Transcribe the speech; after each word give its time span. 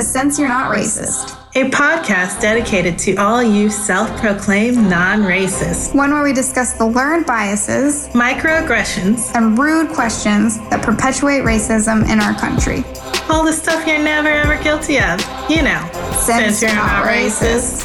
to 0.00 0.06
Sense 0.06 0.38
You're 0.38 0.48
Not 0.48 0.74
Racist, 0.74 1.36
a 1.54 1.68
podcast 1.68 2.40
dedicated 2.40 2.98
to 3.00 3.16
all 3.16 3.42
you 3.42 3.68
self 3.68 4.08
proclaimed 4.18 4.78
non 4.78 5.20
racists. 5.20 5.94
one 5.94 6.10
where 6.10 6.22
we 6.22 6.32
discuss 6.32 6.72
the 6.72 6.86
learned 6.86 7.26
biases, 7.26 8.08
microaggressions, 8.08 9.30
and 9.34 9.58
rude 9.58 9.90
questions 9.92 10.58
that 10.70 10.82
perpetuate 10.82 11.42
racism 11.42 12.08
in 12.10 12.18
our 12.18 12.32
country. 12.38 12.82
All 13.28 13.44
the 13.44 13.52
stuff 13.52 13.86
you're 13.86 13.98
never 13.98 14.28
ever 14.28 14.62
guilty 14.62 14.98
of. 15.00 15.20
You 15.50 15.62
know, 15.64 15.86
Sense, 16.14 16.60
Sense 16.60 16.62
you're, 16.62 16.74
not, 16.74 17.04
not 17.04 17.06
racist. 17.06 17.84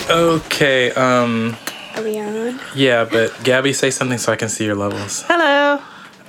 racist. 0.00 0.46
Okay, 0.46 0.90
um. 0.92 1.54
Are 1.96 2.02
we 2.02 2.18
on? 2.18 2.58
Yeah, 2.74 3.04
but 3.04 3.30
Gabby, 3.44 3.74
say 3.74 3.90
something 3.90 4.16
so 4.16 4.32
I 4.32 4.36
can 4.36 4.48
see 4.48 4.64
your 4.64 4.74
levels. 4.74 5.22
Hello. 5.28 5.82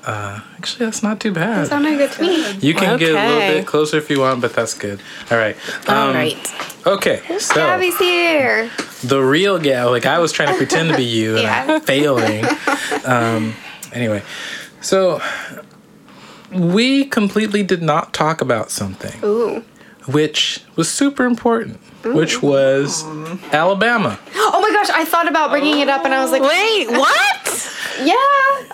Uh, 0.08 0.39
actually, 0.55 0.86
that's 0.86 1.04
not 1.04 1.20
too 1.20 1.34
bad. 1.34 1.66
That 1.66 1.68
sounded 1.68 1.98
good 1.98 2.12
to 2.14 2.21
me. 2.21 2.52
You 2.66 2.74
can 2.74 2.93
okay. 2.93 3.07
get 3.07 3.16
a 3.16 3.28
little 3.28 3.56
bit 3.56 3.68
closer 3.68 3.97
if 3.97 4.10
you 4.10 4.21
want, 4.21 4.39
but 4.39 4.54
that's 4.54 4.74
good. 4.74 5.02
All 5.30 5.38
right. 5.38 5.57
Um, 5.89 5.97
All 5.97 6.14
right. 6.14 6.88
Okay. 6.88 7.21
So 7.39 7.56
Gabby's 7.56 7.97
here. 7.97 8.71
The 9.04 9.21
real 9.21 9.60
gal, 9.60 9.92
like 9.92 10.06
I 10.06 10.20
was 10.20 10.32
trying 10.32 10.47
to 10.47 10.56
pretend 10.56 10.92
to 10.92 10.96
be 10.96 11.04
you, 11.04 11.38
yeah. 11.38 11.64
and 11.64 11.71
I'm 11.74 11.82
failing. 11.82 12.46
Um, 13.04 13.54
anyway, 13.92 14.24
so 14.80 15.21
we 16.54 17.04
completely 17.04 17.61
did 17.61 17.82
not 17.82 18.14
talk 18.14 18.39
about 18.39 18.71
something. 18.71 19.19
Ooh. 19.25 19.66
Which 20.08 20.64
was 20.78 20.89
super 20.89 21.25
important, 21.25 21.82
Ooh. 21.82 21.96
Which 22.16 22.42
was 22.42 23.04
Alabama. 23.52 24.20
Oh 24.36 24.61
my 24.61 24.71
gosh, 24.71 24.89
I 24.89 25.06
thought 25.06 25.28
about 25.28 25.50
bringing 25.50 25.79
it 25.79 25.89
up 25.89 26.06
and 26.06 26.14
I 26.14 26.21
was 26.21 26.32
like, 26.32 26.42
oh. 26.42 26.47
wait, 26.47 26.89
what? 26.97 27.47
Yeah. 28.04 28.14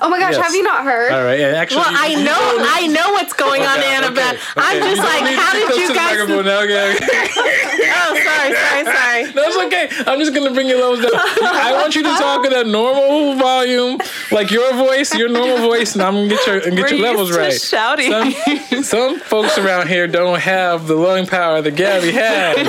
Oh 0.01 0.09
my 0.09 0.19
gosh, 0.19 0.33
yes. 0.35 0.43
have 0.43 0.55
you 0.55 0.63
not 0.63 0.83
heard? 0.83 1.11
All 1.11 1.23
right. 1.23 1.39
And 1.39 1.55
actually, 1.55 1.79
well, 1.79 1.95
I 1.95 2.15
know, 2.15 2.35
I 2.35 2.87
know 2.87 3.13
what's 3.13 3.31
going 3.31 3.61
okay, 3.61 3.71
on, 3.71 3.79
Annabelle. 3.79 4.35
Okay, 4.35 4.35
okay. 4.35 4.59
I'm 4.59 4.79
just 4.83 4.97
you 4.97 5.07
like, 5.07 5.23
how 5.35 5.53
did 5.53 5.77
you 5.77 5.95
guys? 5.95 6.13
Okay, 6.63 6.99
oh, 7.95 8.19
sorry, 8.23 8.53
sorry, 8.53 8.85
sorry. 8.85 9.33
No, 9.33 9.65
okay. 9.67 9.89
I'm 10.07 10.19
just 10.19 10.33
gonna 10.33 10.53
bring 10.53 10.67
your 10.67 10.79
levels 10.79 11.01
down. 11.01 11.11
I 11.13 11.73
want 11.73 11.95
you 11.95 12.03
to 12.03 12.09
talk 12.09 12.45
at 12.45 12.53
a 12.53 12.69
normal 12.69 13.35
volume, 13.35 13.99
like 14.31 14.51
your 14.51 14.73
voice, 14.73 15.13
your 15.15 15.29
normal 15.29 15.57
voice, 15.57 15.93
and 15.93 16.03
I'm 16.03 16.13
gonna 16.13 16.27
get 16.29 16.45
your 16.45 16.55
and 16.55 16.75
get 16.75 16.91
We're 16.91 16.97
your 16.97 17.07
levels 17.07 17.35
right. 17.35 17.53
Shouting. 17.53 18.11
Some, 18.11 18.83
some 18.83 19.19
folks 19.19 19.57
around 19.57 19.87
here 19.87 20.07
don't 20.07 20.39
have 20.39 20.87
the 20.87 20.95
lung 20.95 21.27
power 21.27 21.61
that 21.61 21.75
Gabby 21.75 22.11
had. 22.11 22.67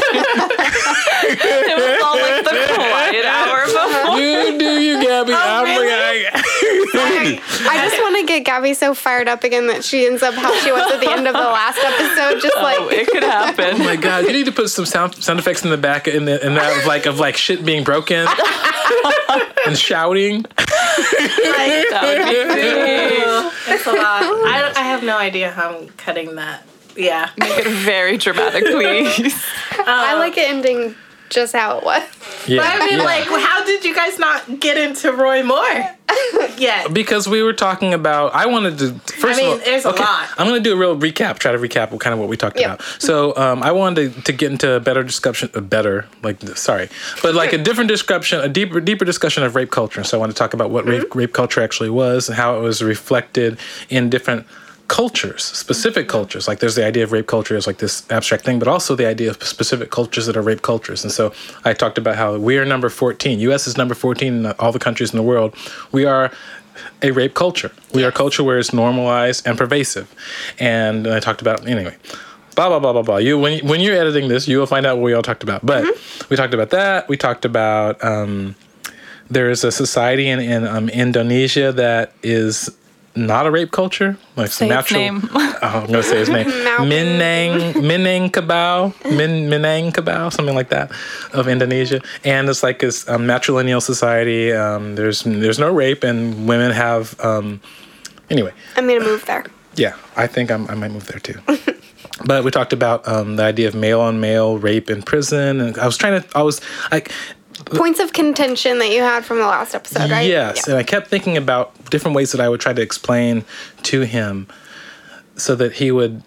It 0.59 1.77
was 1.77 2.03
all 2.03 2.17
like 2.17 2.45
the 2.45 2.75
quiet 2.75 3.25
hour 3.25 3.67
before. 3.67 4.19
You 4.19 4.59
do 4.59 4.81
you, 4.81 5.03
Gabby. 5.03 5.33
Oh, 5.33 5.39
I'm 5.39 5.65
really? 5.65 6.25
like, 6.25 6.33
I, 6.95 7.41
I 7.71 7.89
just 7.89 8.01
want 8.01 8.17
to 8.17 8.27
get 8.27 8.45
Gabby 8.45 8.75
so 8.75 8.95
fired 8.95 9.29
up 9.29 9.45
again 9.45 9.67
that 9.69 9.85
she 9.85 10.07
ends 10.07 10.23
up 10.23 10.35
how 10.35 10.53
she 10.61 10.73
was 10.73 10.91
at 10.93 11.01
the 11.01 11.11
end 11.11 11.27
of 11.27 11.35
the 11.35 11.41
last 11.41 11.79
episode. 11.79 12.41
Just 12.41 12.57
oh, 12.57 12.63
like 12.63 12.79
oh, 12.81 12.89
it 12.89 13.09
could 13.09 13.23
happen. 13.23 13.75
Oh 13.75 13.79
my 13.79 13.97
god! 13.97 14.25
You 14.25 14.33
need 14.33 14.47
to 14.47 14.53
put 14.53 14.71
some 14.71 14.87
sound 14.87 15.15
sound 15.17 15.39
effects 15.39 15.65
in 15.65 15.71
the 15.71 15.79
back 15.79 16.09
in 16.09 16.25
the 16.25 16.45
in 16.45 16.55
that 16.55 16.81
of 16.81 16.87
like 16.87 17.07
of 17.07 17.19
like 17.19 17.37
shit 17.37 17.65
being 17.65 17.85
broken 17.85 18.27
and 19.67 19.79
shouting. 19.79 20.43
Like, 20.43 21.89
that 21.91 22.03
would 22.05 22.55
be 22.57 23.75
It's 23.75 23.87
a 23.87 23.93
lot. 23.93 24.23
I, 24.23 24.73
I 24.77 24.83
have 24.83 25.03
no 25.03 25.17
idea 25.17 25.51
how 25.51 25.77
I'm 25.77 25.89
cutting 25.91 26.37
that. 26.37 26.67
Yeah. 26.97 27.31
Make 27.39 27.59
it 27.59 27.69
very 27.69 28.17
dramatic, 28.17 28.65
please. 28.65 29.45
Um, 29.75 29.85
I 29.89 30.15
like 30.15 30.39
it 30.39 30.49
ending 30.49 30.95
just 31.31 31.53
how 31.53 31.79
it 31.79 31.85
was. 31.85 32.03
Yeah. 32.47 32.59
But 32.59 32.67
I 32.67 32.87
mean, 32.87 32.99
yeah. 32.99 33.05
like, 33.05 33.25
how 33.25 33.65
did 33.65 33.85
you 33.85 33.95
guys 33.95 34.19
not 34.19 34.61
get 34.61 34.77
into 34.77 35.13
Roy 35.13 35.43
Moore 35.43 35.65
yet? 36.57 36.93
Because 36.95 37.29
we 37.29 37.43
were 37.43 37.53
talking 37.53 37.93
about. 37.93 38.35
I 38.35 38.47
wanted 38.47 38.79
to. 38.79 38.93
First 39.15 39.41
I 39.41 39.43
mean, 39.43 39.53
of 39.53 39.59
all, 39.59 39.65
there's 39.65 39.87
okay, 39.87 40.03
a 40.03 40.07
lot. 40.07 40.29
I'm 40.39 40.47
going 40.47 40.63
to 40.63 40.69
do 40.69 40.75
a 40.75 40.77
real 40.77 40.99
recap. 40.99 41.39
Try 41.39 41.53
to 41.53 41.59
recap 41.59 41.99
kind 42.01 42.15
of 42.15 42.21
what 42.21 42.29
we 42.29 42.37
talked 42.37 42.59
yep. 42.59 42.75
about. 42.75 42.83
So 42.99 43.37
um, 43.37 43.63
I 43.63 43.73
wanted 43.73 44.15
to, 44.15 44.23
to, 44.23 44.33
get 44.33 44.53
into 44.53 44.73
a 44.73 44.81
better 44.81 45.03
discussion. 45.03 45.51
A 45.55 45.61
better, 45.61 46.07
like, 46.23 46.41
sorry, 46.57 46.89
but 47.23 47.35
like 47.35 47.53
a 47.53 47.59
different 47.59 47.89
discussion, 47.89 48.41
a 48.41 48.49
deeper, 48.49 48.81
deeper 48.81 49.05
discussion 49.05 49.43
of 49.43 49.55
rape 49.55 49.71
culture. 49.71 50.05
So 50.05 50.17
I 50.17 50.21
want 50.21 50.33
to 50.33 50.37
talk 50.37 50.55
about 50.55 50.71
what 50.71 50.85
mm-hmm. 50.85 51.03
rape, 51.03 51.15
rape 51.15 51.33
culture 51.33 51.61
actually 51.61 51.91
was 51.91 52.29
and 52.29 52.37
how 52.37 52.57
it 52.57 52.61
was 52.61 52.83
reflected 52.83 53.59
in 53.91 54.11
different 54.11 54.47
cultures, 54.89 55.43
specific 55.43 56.09
cultures. 56.09 56.47
Like 56.47 56.59
there's 56.59 56.75
the 56.75 56.85
idea 56.85 57.05
of 57.05 57.13
rape 57.13 57.27
culture 57.27 57.57
as 57.57 57.67
like 57.67 57.79
this 57.79 58.09
abstract 58.11 58.45
thing, 58.45 58.59
but 58.59 58.69
also 58.69 58.95
the 58.95 59.07
idea 59.07 59.31
of 59.31 59.43
specific 59.43 59.91
cultures 59.91 60.27
that 60.27 60.37
are 60.37 60.43
rape 60.43 60.63
cultures. 60.63 61.03
And 61.03 61.13
so 61.13 61.33
I 61.65 61.73
talked 61.73 61.99
about 61.99 62.17
how 62.17 62.37
we 62.37 62.59
are 62.59 62.65
number 62.65 62.89
14. 62.89 63.39
US 63.41 63.67
is 63.67 63.77
number 63.77 63.95
14 63.95 64.35
in 64.35 64.47
all 64.59 64.73
the 64.73 64.79
countries 64.79 65.13
in 65.13 65.17
the 65.17 65.23
world. 65.23 65.55
We 65.93 66.05
are 66.05 66.31
a 67.03 67.11
rape 67.13 67.35
culture. 67.35 67.73
We 67.93 68.01
yes. 68.01 68.07
are 68.07 68.09
a 68.11 68.13
culture 68.13 68.45
where 68.45 68.59
it's 68.59 68.73
normalized 68.73 69.47
and 69.47 69.57
pervasive. 69.57 70.13
And 70.59 71.07
I 71.07 71.21
talked 71.21 71.41
about 71.41 71.67
anyway. 71.67 71.97
Blah 72.55 72.69
blah 72.69 72.79
blah 72.79 72.93
blah 72.93 73.03
blah. 73.03 73.17
You 73.17 73.39
when 73.39 73.67
when 73.67 73.81
you're 73.81 73.97
editing 73.97 74.29
this, 74.29 74.47
you 74.47 74.59
will 74.59 74.67
find 74.67 74.87
out 74.87 74.97
what 74.99 75.05
we 75.05 75.13
all 75.13 75.23
talked 75.23 75.43
about. 75.43 75.67
But 75.67 75.85
mm-hmm. 75.85 76.27
we 76.29 76.37
talked 76.37 76.55
about 76.55 76.71
that. 76.71 77.09
We 77.09 77.17
talked 77.17 77.45
about 77.45 78.03
um, 78.05 78.55
there 79.29 79.51
is 79.51 79.65
a 79.65 79.73
society 79.73 80.29
in 80.29 80.39
in 80.39 80.67
um, 80.67 80.89
Indonesia 80.89 81.73
that 81.73 82.13
is 82.23 82.71
not 83.17 83.47
a 83.47 83.51
rape 83.51 83.71
culture, 83.71 84.17
like 84.37 84.51
say 84.51 84.69
natural. 84.69 85.01
Name. 85.01 85.29
oh, 85.35 85.59
I'm 85.63 85.87
gonna 85.87 86.03
say 86.03 86.19
his 86.19 86.29
name. 86.29 86.47
Minang 86.81 87.75
Minangkabau, 87.75 89.17
Min 89.17 89.49
Minangkabau, 89.49 90.33
something 90.33 90.55
like 90.55 90.71
that, 90.71 90.91
of 91.33 91.49
Indonesia, 91.49 92.01
and 92.25 92.49
it's 92.49 92.63
like 92.63 92.81
this 92.81 93.09
um, 93.09 93.23
matrilineal 93.23 93.81
society. 93.81 94.53
Um, 94.53 94.97
there's 94.97 95.23
there's 95.23 95.59
no 95.59 95.73
rape, 95.73 96.03
and 96.05 96.49
women 96.49 96.73
have. 96.73 97.19
Um, 97.21 97.61
anyway, 98.31 98.53
I'm 98.77 98.87
gonna 98.87 99.01
move 99.01 99.25
there. 99.27 99.45
Yeah, 99.77 99.97
I 100.17 100.27
think 100.27 100.51
I'm, 100.51 100.69
i 100.69 100.75
might 100.75 100.91
move 100.91 101.07
there 101.07 101.21
too. 101.21 101.41
but 102.27 102.45
we 102.45 102.51
talked 102.51 102.73
about 102.73 103.07
um, 103.09 103.37
the 103.37 103.43
idea 103.43 103.69
of 103.69 103.75
male 103.75 104.01
on 104.01 104.21
male 104.21 104.59
rape 104.59 104.91
in 104.91 105.03
prison, 105.03 105.61
and 105.61 105.79
I 105.79 105.87
was 105.87 105.97
trying 105.97 106.23
to. 106.23 106.29
I 106.37 106.43
was 106.43 106.61
like 106.91 107.13
points 107.65 108.01
of 108.01 108.13
contention 108.13 108.79
that 108.79 108.91
you 108.91 109.01
had 109.01 109.25
from 109.25 109.39
the 109.39 109.47
last 109.47 109.75
episode, 109.75 110.11
right? 110.11 110.27
Yes, 110.27 110.65
yeah. 110.67 110.75
and 110.75 110.79
I 110.79 110.83
kept 110.83 111.09
thinking 111.09 111.37
about 111.37 111.73
different 111.91 112.17
ways 112.17 112.33
that 112.33 112.41
I 112.41 112.49
would 112.49 112.61
try 112.61 112.73
to 112.73 112.83
explain 112.83 113.45
to 113.85 114.03
him 114.03 114.47
so 115.37 115.55
that 115.57 115.73
he 115.75 115.91
would 115.91 116.23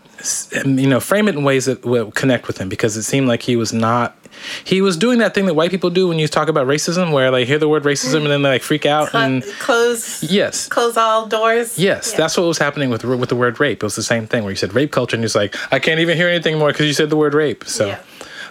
you 0.66 0.88
know 0.88 1.00
frame 1.00 1.28
it 1.28 1.36
in 1.36 1.44
ways 1.44 1.66
that 1.66 1.86
would 1.86 2.16
connect 2.16 2.48
with 2.48 2.58
him 2.58 2.70
because 2.70 2.98
it 2.98 3.04
seemed 3.04 3.28
like 3.28 3.44
he 3.44 3.56
was 3.56 3.72
not 3.72 4.18
he 4.64 4.82
was 4.82 4.98
doing 4.98 5.20
that 5.20 5.34
thing 5.34 5.46
that 5.46 5.54
white 5.54 5.70
people 5.70 5.90
do 5.90 6.08
when 6.08 6.18
you 6.18 6.28
talk 6.28 6.48
about 6.48 6.66
racism 6.66 7.12
where 7.12 7.30
they 7.30 7.46
hear 7.46 7.60
the 7.60 7.70
word 7.70 7.84
racism 7.84 8.18
and 8.18 8.28
then 8.28 8.42
they 8.42 8.50
like 8.50 8.64
freak 8.64 8.86
out 8.86 9.12
Cl- 9.12 9.24
and 9.24 9.44
close 9.60 10.24
yes 10.24 10.68
close 10.68 10.98
all 10.98 11.28
doors 11.28 11.78
yes 11.78 12.12
yeah. 12.12 12.18
that's 12.18 12.36
what 12.36 12.48
was 12.48 12.58
happening 12.58 12.90
with 12.90 13.04
with 13.04 13.30
the 13.30 13.36
word 13.36 13.60
rape 13.60 13.84
it 13.84 13.86
was 13.86 13.96
the 13.96 14.04
same 14.04 14.26
thing 14.26 14.44
where 14.44 14.52
you 14.52 14.58
said 14.58 14.74
rape 14.74 14.92
culture 14.92 15.16
and 15.16 15.24
he's 15.24 15.36
like 15.36 15.56
i 15.72 15.78
can't 15.78 16.00
even 16.00 16.18
hear 16.18 16.28
anything 16.28 16.58
more 16.58 16.72
because 16.72 16.88
you 16.88 16.94
said 16.94 17.10
the 17.10 17.18
word 17.18 17.34
rape 17.34 17.64
so 17.66 17.88
yeah. 17.88 18.00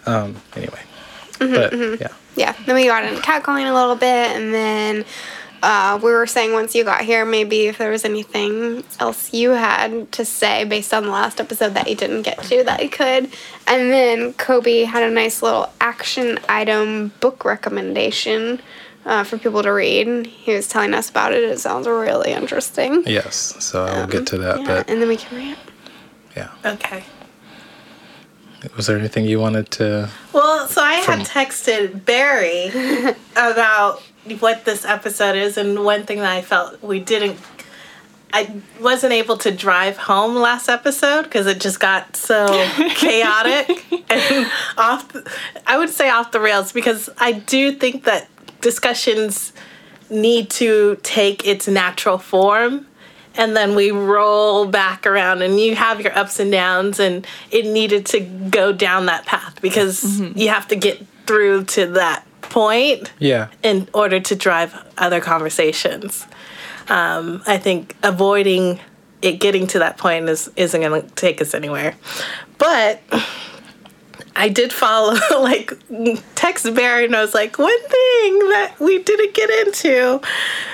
um 0.07 0.37
anyway 0.55 0.81
mm-hmm, 1.35 1.53
but 1.53 1.73
mm-hmm. 1.73 2.01
yeah 2.01 2.13
yeah. 2.37 2.55
Then 2.65 2.75
we 2.75 2.87
got 2.87 3.05
into 3.05 3.21
catcalling 3.21 3.69
a 3.69 3.75
little 3.75 3.97
bit, 3.97 4.37
and 4.37 4.55
then 4.55 5.05
uh, 5.63 5.99
we 6.03 6.13
were 6.13 6.27
saying 6.27 6.53
once 6.53 6.75
you 6.75 6.85
got 6.85 7.03
here, 7.03 7.25
maybe 7.25 7.67
if 7.67 7.79
there 7.79 7.91
was 7.91 8.05
anything 8.05 8.85
else 9.01 9.33
you 9.33 9.51
had 9.51 10.11
to 10.13 10.25
say 10.25 10.65
based 10.65 10.93
on 10.95 11.05
the 11.05 11.11
last 11.11 11.41
episode 11.41 11.75
that 11.75 11.89
you 11.89 11.97
didn't 11.97 12.23
get 12.23 12.41
to, 12.45 12.63
that 12.65 12.83
you 12.83 12.91
could. 12.91 13.31
And 13.67 13.91
then 13.91 14.33
Kobe 14.35 14.85
had 14.85 15.03
a 15.03 15.11
nice 15.11 15.43
little 15.43 15.71
action 15.81 16.39
item 16.49 17.13
book 17.21 17.45
recommendation. 17.45 18.61
Uh, 19.05 19.23
for 19.23 19.39
people 19.39 19.63
to 19.63 19.73
read. 19.73 20.27
He 20.27 20.53
was 20.53 20.67
telling 20.67 20.93
us 20.93 21.09
about 21.09 21.33
it. 21.33 21.45
It 21.45 21.61
sounds 21.61 21.87
really 21.87 22.33
interesting. 22.33 23.05
Yes, 23.07 23.55
so 23.65 23.85
I'll 23.85 24.03
um, 24.03 24.11
get 24.11 24.27
to 24.27 24.39
that. 24.39 24.59
Yeah, 24.59 24.67
but 24.67 24.91
and 24.91 25.01
then 25.01 25.07
we 25.07 25.17
can 25.17 25.39
read. 25.39 25.57
Yeah. 26.37 26.51
Okay. 26.65 27.05
Was 28.77 28.87
there 28.87 28.99
anything 28.99 29.25
you 29.27 29.39
wanted 29.39 29.71
to? 29.73 30.11
Well, 30.33 30.67
so 30.69 30.83
I 30.83 30.95
had 30.95 31.27
texted 31.27 32.05
Barry 32.05 32.69
about 33.33 34.03
what 34.41 34.65
this 34.65 34.85
episode 34.85 35.37
is, 35.37 35.57
and 35.57 35.85
one 35.85 36.05
thing 36.05 36.19
that 36.19 36.33
I 36.33 36.43
felt 36.43 36.83
we 36.83 37.01
didn't. 37.01 37.39
I 38.33 38.61
wasn't 38.81 39.13
able 39.13 39.39
to 39.39 39.51
drive 39.51 39.97
home 39.97 40.35
last 40.35 40.69
episode 40.69 41.23
because 41.23 41.47
it 41.47 41.61
just 41.61 41.81
got 41.81 42.17
so 42.17 42.47
chaotic 42.95 43.85
and 44.11 44.51
off. 44.77 45.09
The, 45.09 45.31
I 45.67 45.79
would 45.79 45.91
say 45.91 46.11
off 46.11 46.33
the 46.33 46.41
rails 46.41 46.73
because 46.73 47.09
I 47.19 47.33
do 47.33 47.73
think 47.73 48.05
that 48.05 48.29
discussions 48.61 49.53
need 50.11 50.51
to 50.51 50.99
take 51.03 51.47
its 51.47 51.69
natural 51.69 52.19
form 52.19 52.87
and 53.37 53.57
then 53.57 53.75
we 53.75 53.91
roll 53.91 54.67
back 54.67 55.07
around 55.07 55.43
and 55.43 55.61
you 55.61 55.75
have 55.75 56.01
your 56.01 56.17
ups 56.17 56.41
and 56.41 56.51
downs 56.51 56.99
and 56.99 57.27
it 57.51 57.67
needed 57.67 58.07
to 58.07 58.21
go 58.21 58.73
down 58.73 59.07
that 59.07 59.27
path 59.27 59.61
because 59.61 60.03
mm-hmm. 60.03 60.39
you 60.39 60.49
have 60.49 60.69
to 60.69 60.77
get 60.77 61.05
through 61.27 61.65
to 61.65 61.87
that 61.87 62.25
point 62.43 63.13
yeah. 63.19 63.49
in 63.63 63.89
order 63.93 64.21
to 64.21 64.37
drive 64.37 64.75
other 64.97 65.21
conversations. 65.21 66.27
Um, 66.89 67.43
i 67.49 67.59
think 67.59 67.97
avoiding 68.05 68.79
it 69.23 69.41
getting 69.41 69.67
to 69.67 69.81
that 69.81 69.99
point 69.99 70.29
is 70.29 70.49
isn't 70.57 70.81
going 70.81 71.03
to 71.03 71.09
take 71.15 71.41
us 71.41 71.55
anywhere. 71.55 71.97
But 72.59 73.03
I 74.35 74.49
did 74.49 74.73
follow, 74.73 75.17
like, 75.41 75.73
text 76.35 76.73
Barry, 76.75 77.07
and 77.07 77.17
I 77.17 77.23
was 77.23 77.35
like, 77.35 77.59
one 77.59 77.81
thing 77.81 78.39
that 78.51 78.77
we 78.79 79.03
didn't 79.03 79.35
get 79.35 79.51
into 79.67 80.21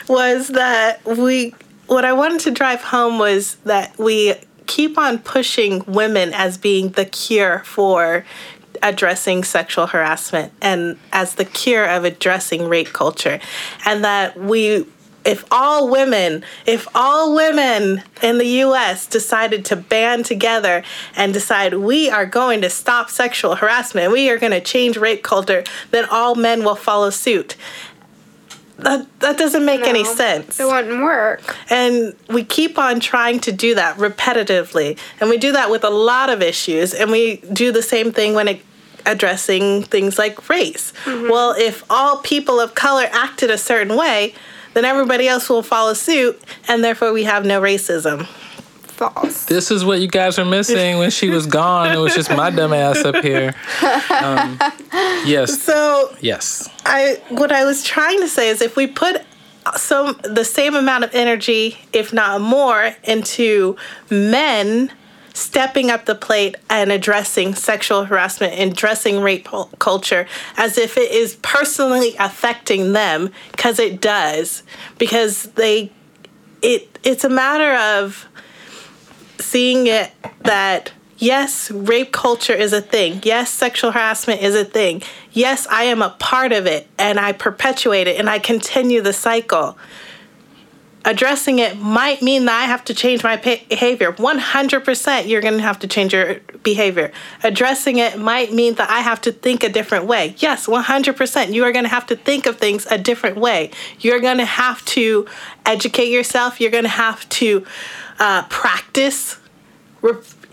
was 0.09 0.49
that 0.49 1.05
we 1.05 1.55
what 1.87 2.05
I 2.05 2.13
wanted 2.13 2.41
to 2.41 2.51
drive 2.51 2.83
home 2.83 3.19
was 3.19 3.57
that 3.65 3.99
we 3.99 4.35
keep 4.67 4.97
on 4.99 5.19
pushing 5.19 5.85
women 5.87 6.33
as 6.33 6.57
being 6.57 6.91
the 6.91 7.05
cure 7.05 7.61
for 7.61 8.25
addressing 8.83 9.45
sexual 9.45 9.87
harassment 9.87 10.53
and 10.61 10.99
as 11.13 11.35
the 11.37 11.45
cure 11.45 11.85
of 11.85 12.05
addressing 12.05 12.69
rape 12.69 12.93
culture 12.93 13.39
and 13.85 14.05
that 14.05 14.39
we 14.39 14.87
if 15.25 15.45
all 15.53 15.89
women, 15.89 16.45
if 16.67 16.89
all 16.95 17.35
women 17.35 18.03
in 18.23 18.39
the 18.39 18.47
US 18.65 19.07
decided 19.07 19.65
to 19.67 19.77
band 19.77 20.25
together 20.25 20.83
and 21.17 21.33
decide 21.33 21.75
we 21.75 22.11
are 22.11 22.27
going 22.27 22.61
to 22.63 22.71
stop 22.71 23.11
sexual 23.11 23.57
harassment, 23.57 24.13
we 24.13 24.31
are 24.31 24.39
going 24.39 24.53
to 24.53 24.61
change 24.61 24.97
rape 24.97 25.23
culture, 25.23 25.63
then 25.91 26.07
all 26.07 26.35
men 26.35 26.65
will 26.65 26.75
follow 26.75 27.11
suit. 27.11 27.57
That, 28.83 29.21
that 29.21 29.39
doesn't 29.39 29.65
make 29.65 29.83
any 29.83 30.05
sense. 30.05 30.59
It 30.59 30.67
wouldn't 30.67 31.03
work. 31.03 31.57
And 31.71 32.15
we 32.29 32.45
keep 32.45 32.79
on 32.79 33.01
trying 33.01 33.41
to 33.41 33.53
do 33.53 33.75
that 33.75 33.97
repetitively. 33.97 34.99
And 35.21 35.31
we 35.31 35.39
do 35.39 35.53
that 35.53 35.71
with 35.71 35.85
a 35.85 35.91
lot 35.91 36.31
of 36.31 36.43
issues. 36.43 36.93
And 36.93 37.11
we 37.11 37.37
do 37.53 37.73
the 37.73 37.83
same 37.83 38.13
thing 38.13 38.35
when 38.35 38.49
it 38.49 38.63
addressing 39.07 39.83
things 39.83 40.19
like 40.19 40.49
race. 40.49 40.93
Mm-hmm. 41.05 41.31
Well, 41.31 41.55
if 41.59 41.85
all 41.91 42.19
people 42.19 42.61
of 42.61 42.75
color 42.75 43.09
acted 43.11 43.51
a 43.51 43.59
certain 43.59 43.97
way, 43.97 44.35
then 44.75 44.85
everybody 44.85 45.29
else 45.29 45.49
will 45.49 45.63
follow 45.63 45.93
suit, 45.93 46.41
and 46.69 46.83
therefore 46.83 47.13
we 47.13 47.25
have 47.25 47.45
no 47.45 47.61
racism. 47.61 48.27
False. 48.93 49.47
This 49.47 49.71
is 49.71 49.85
what 49.85 50.01
you 50.01 50.09
guys 50.09 50.39
are 50.39 50.45
missing 50.45 50.99
when 50.99 51.11
she 51.11 51.31
was 51.31 51.47
gone. 51.47 51.93
It 51.93 51.99
was 51.99 52.15
just 52.15 52.31
my 52.31 52.51
dumb 52.51 52.73
ass 52.73 53.05
up 53.05 53.17
here. 53.17 53.55
Um, 54.11 54.59
yes. 55.27 55.63
So 55.63 56.15
Yes. 56.21 56.69
I 56.85 57.21
what 57.31 57.51
I 57.53 57.65
was 57.65 57.83
trying 57.83 58.21
to 58.21 58.29
say 58.29 58.49
is 58.49 58.61
if 58.63 58.77
we 58.77 58.87
put 58.87 59.23
some 59.77 60.21
the 60.23 60.45
same 60.45 60.75
amount 60.75 61.05
of 61.05 61.15
energy, 61.15 61.79
if 61.93 62.13
not 62.13 62.41
more, 62.41 62.95
into 63.05 63.77
men 64.11 64.93
stepping 65.35 65.91
up 65.91 66.05
the 66.05 66.15
plate 66.15 66.57
and 66.69 66.93
addressing 66.93 67.55
sexual 67.55 68.05
harassment 68.05 68.53
and 68.53 68.73
addressing 68.73 69.21
rape 69.21 69.49
culture 69.79 70.27
as 70.59 70.77
if 70.77 70.99
it 70.99 71.11
is 71.11 71.37
personally 71.37 72.15
affecting 72.19 72.93
them 72.93 73.31
because 73.51 73.79
it 73.79 74.01
does 74.01 74.63
because 74.99 75.45
they 75.55 75.91
it 76.61 76.99
it's 77.03 77.25
a 77.25 77.31
matter 77.31 77.75
of 77.99 78.29
seeing 79.39 79.87
it 79.87 80.13
that 80.43 80.93
yes, 81.23 81.71
rape 81.71 82.13
culture 82.13 82.55
is 82.55 82.73
a 82.73 82.81
thing. 82.81 83.21
Yes, 83.23 83.51
sexual 83.51 83.93
harassment 83.93 84.43
is 84.43 84.55
a 84.55 84.65
thing. 84.65 85.03
Yes, 85.31 85.67
I 85.69 85.85
am 85.85 86.03
a 86.03 86.11
part 86.11 86.53
of 86.53 86.67
it 86.67 86.89
and 86.99 87.19
I 87.19 87.33
perpetuate 87.33 88.09
it 88.09 88.19
and 88.19 88.29
I 88.29 88.39
continue 88.39 89.01
the 89.01 89.13
cycle. 89.13 89.79
Addressing 91.05 91.59
it 91.59 91.79
might 91.79 92.23
mean 92.23 92.45
that 92.45 92.61
I 92.61 92.67
have 92.67 92.85
to 92.85 92.95
change 92.95 93.25
my 93.25 93.37
behavior. 93.37 94.13
100% 94.13 95.27
you're 95.27 95.41
going 95.41 95.55
to 95.55 95.63
have 95.63 95.81
to 95.81 95.89
change 95.89 96.13
your 96.13 96.37
behavior. 96.63 97.11
Addressing 97.43 97.99
it 97.99 98.19
might 98.19 98.53
mean 98.53 98.75
that 98.75 98.89
I 98.89 99.01
have 99.01 99.21
to 99.23 99.33
think 99.33 99.65
a 99.65 99.69
different 99.69 100.07
way. 100.07 100.37
Yes, 100.39 100.67
100%. 100.67 101.53
You 101.53 101.65
are 101.65 101.73
going 101.73 101.85
to 101.85 101.89
have 101.89 102.07
to 102.07 102.17
think 102.17 102.47
of 102.47 102.59
things 102.59 102.87
a 102.87 102.99
different 102.99 103.37
way. 103.37 103.73
You're 103.99 104.21
going 104.21 104.39
to 104.39 104.45
have 104.45 104.85
to 104.87 105.27
educate 105.67 106.11
yourself. 106.11 106.61
You're 106.61 106.71
going 106.71 106.85
to 106.85 106.89
have 106.89 107.29
to 107.31 107.67
uh, 108.19 108.45
practice. 108.45 109.39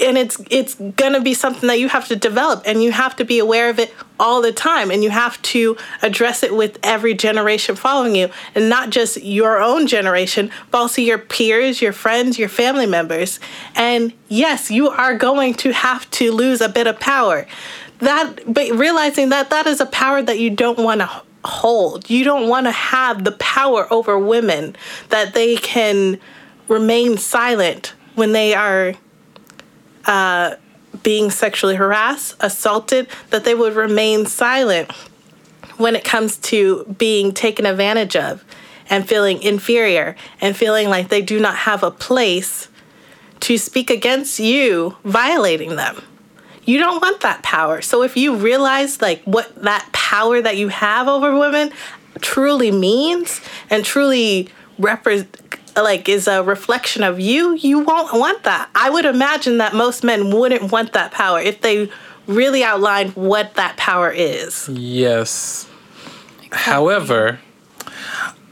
And 0.02 0.18
it's 0.18 0.40
it's 0.50 0.76
gonna 0.76 1.22
be 1.22 1.34
something 1.34 1.68
that 1.68 1.80
you 1.80 1.90
have 1.90 2.08
to 2.08 2.16
develop 2.16 2.64
and 2.66 2.84
you 2.84 2.92
have 2.92 3.16
to 3.18 3.26
be 3.26 3.40
aware 3.40 3.70
of 3.70 3.80
it 3.80 3.94
all 4.20 4.42
the 4.42 4.52
time 4.52 4.92
and 4.92 5.04
you 5.04 5.10
have 5.10 5.42
to 5.42 5.76
address 6.04 6.44
it 6.44 6.54
with 6.56 6.78
every 6.84 7.14
generation 7.16 7.76
following 7.76 8.16
you 8.16 8.30
and 8.54 8.70
not 8.70 8.92
just 8.92 9.22
your 9.24 9.60
own 9.60 9.88
generation 9.88 10.52
but 10.72 10.78
also 10.78 11.02
your 11.02 11.18
peers 11.18 11.82
your 11.82 11.92
friends 11.92 12.38
your 12.38 12.48
family 12.48 12.86
members. 12.86 13.40
And 13.76 14.14
yes 14.28 14.70
you 14.70 14.90
are 14.90 15.16
going 15.16 15.56
to 15.56 15.74
have 15.74 16.10
to 16.12 16.32
lose 16.32 16.62
a 16.62 16.70
bit 16.70 16.86
of 16.86 17.00
power. 17.00 17.48
That 17.98 18.42
but 18.48 18.70
realizing 18.70 19.30
that 19.30 19.50
that 19.50 19.66
is 19.66 19.82
a 19.82 19.88
power 19.88 20.22
that 20.22 20.40
you 20.40 20.52
don't 20.52 20.78
want 20.78 21.02
to 21.02 21.10
hold. 21.44 22.10
You 22.10 22.24
don't 22.24 22.48
want 22.48 22.66
to 22.68 22.72
have 22.72 23.24
the 23.24 23.32
power 23.34 23.92
over 23.92 24.18
women 24.20 24.76
that 25.10 25.34
they 25.34 25.56
can 25.58 26.20
remain 26.70 27.18
silent 27.18 27.94
when 28.16 28.32
they 28.32 28.54
are 28.54 28.94
uh, 30.06 30.56
being 31.04 31.32
sexually 31.32 31.76
harassed, 31.76 32.36
assaulted, 32.40 33.08
that 33.32 33.44
they 33.44 33.56
would 33.56 33.76
remain 33.76 34.26
silent 34.26 34.92
when 35.78 35.96
it 35.96 36.04
comes 36.04 36.38
to 36.38 36.86
being 36.98 37.34
taken 37.34 37.66
advantage 37.66 38.16
of 38.16 38.44
and 38.90 39.08
feeling 39.08 39.42
inferior 39.42 40.16
and 40.42 40.56
feeling 40.56 40.90
like 40.90 41.10
they 41.10 41.22
do 41.22 41.40
not 41.40 41.56
have 41.56 41.84
a 41.84 41.92
place 41.92 42.68
to 43.40 43.58
speak 43.58 43.90
against 43.90 44.40
you 44.40 44.98
violating 45.04 45.76
them. 45.76 46.02
You 46.66 46.80
don't 46.80 47.02
want 47.02 47.22
that 47.22 47.42
power. 47.42 47.82
So 47.82 48.04
if 48.04 48.18
you 48.18 48.36
realize 48.36 49.02
like 49.02 49.24
what 49.24 49.64
that 49.64 49.90
power 49.94 50.42
that 50.42 50.58
you 50.58 50.68
have 50.68 51.08
over 51.08 51.38
women 51.38 51.72
truly 52.22 52.72
means 52.72 53.42
and 53.70 53.86
truly 53.86 54.50
represent 54.78 55.36
like 55.84 56.10
is 56.10 56.28
a 56.28 56.44
reflection 56.44 57.04
of 57.04 57.20
you, 57.20 57.56
you 57.56 57.80
won't 57.80 58.14
want 58.14 58.44
that. 58.44 58.70
I 58.76 58.90
would 58.90 59.06
imagine 59.06 59.58
that 59.58 59.74
most 59.74 60.04
men 60.04 60.32
wouldn't 60.32 60.72
want 60.72 60.94
that 60.94 61.12
power 61.12 61.40
if 61.40 61.62
they 61.62 61.90
really 62.28 62.64
outlined 62.64 63.16
what 63.16 63.56
that 63.56 63.78
power 63.78 64.12
is. 64.12 64.70
Yes. 64.70 65.68
However, 66.52 67.40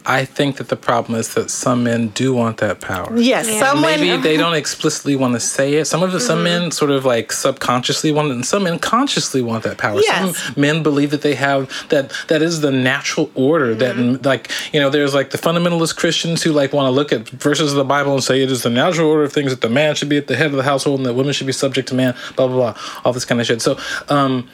I 0.10 0.24
think 0.24 0.56
that 0.56 0.70
the 0.70 0.78
problem 0.78 1.20
is 1.20 1.34
that 1.34 1.52
some 1.52 1.84
men 1.84 2.08
do 2.10 2.34
want 2.34 2.58
that 2.58 2.80
power. 2.80 3.18
Yes, 3.18 3.48
someone 3.60 3.82
Maybe 4.00 4.16
they 4.22 4.38
don't 4.38 4.54
explicitly 4.64 5.18
want 5.18 5.34
to 5.34 5.40
say 5.42 5.74
it. 5.74 5.86
Some 5.86 6.02
of 6.02 6.14
the, 6.14 6.20
some 6.22 6.38
Mm-hmm. 6.38 6.44
men 6.44 6.72
sort 6.72 6.92
of 6.92 7.04
like 7.04 7.32
subconsciously 7.32 8.12
want 8.12 8.30
it, 8.30 8.36
and 8.36 8.46
some 8.46 8.64
men 8.64 8.80
consciously 8.80 9.42
want 9.42 9.64
that 9.64 9.78
power. 9.78 10.00
Yes. 10.00 10.38
Some 10.38 10.54
men 10.56 10.84
believe 10.84 11.12
that 11.12 11.24
they 11.24 11.36
have 11.36 11.70
that 11.90 12.14
that 12.30 12.42
is 12.42 12.62
the 12.62 12.72
natural 12.72 13.30
order. 13.36 13.76
Mm-hmm. 13.76 14.14
That 14.14 14.26
like 14.26 14.52
you 14.72 14.80
know, 14.80 14.90
there's 14.90 15.14
like 15.14 15.32
the 15.32 15.38
fundamentalist 15.38 15.98
Christians 15.98 16.42
who 16.44 16.52
like 16.54 16.72
want 16.74 16.86
to 16.86 16.92
look 16.92 17.12
at 17.12 17.28
verses 17.28 17.72
of 17.72 17.78
the 17.78 17.84
Bible 17.84 18.14
and 18.14 18.24
say 18.24 18.42
it 18.42 18.52
is 18.52 18.64
the 18.64 18.70
natural 18.70 19.10
order 19.10 19.24
of 19.24 19.34
things 19.34 19.52
that 19.52 19.62
the 19.62 19.70
man 19.70 19.96
should 19.96 20.10
be 20.10 20.18
at 20.18 20.28
the 20.28 20.36
head 20.38 20.48
of 20.52 20.58
the 20.58 20.64
household 20.64 21.00
and 21.00 21.06
that 21.06 21.16
women 21.16 21.34
should 21.34 21.48
be 21.48 21.54
subject 21.54 21.90
to 21.90 21.96
man. 21.96 22.16
Blah 22.38 22.48
blah 22.48 22.74
blah. 22.74 22.82
All 23.04 23.12
this 23.12 23.26
kind 23.26 23.42
of 23.42 23.48
shit. 23.48 23.62
So 23.62 23.78
um, 24.08 24.48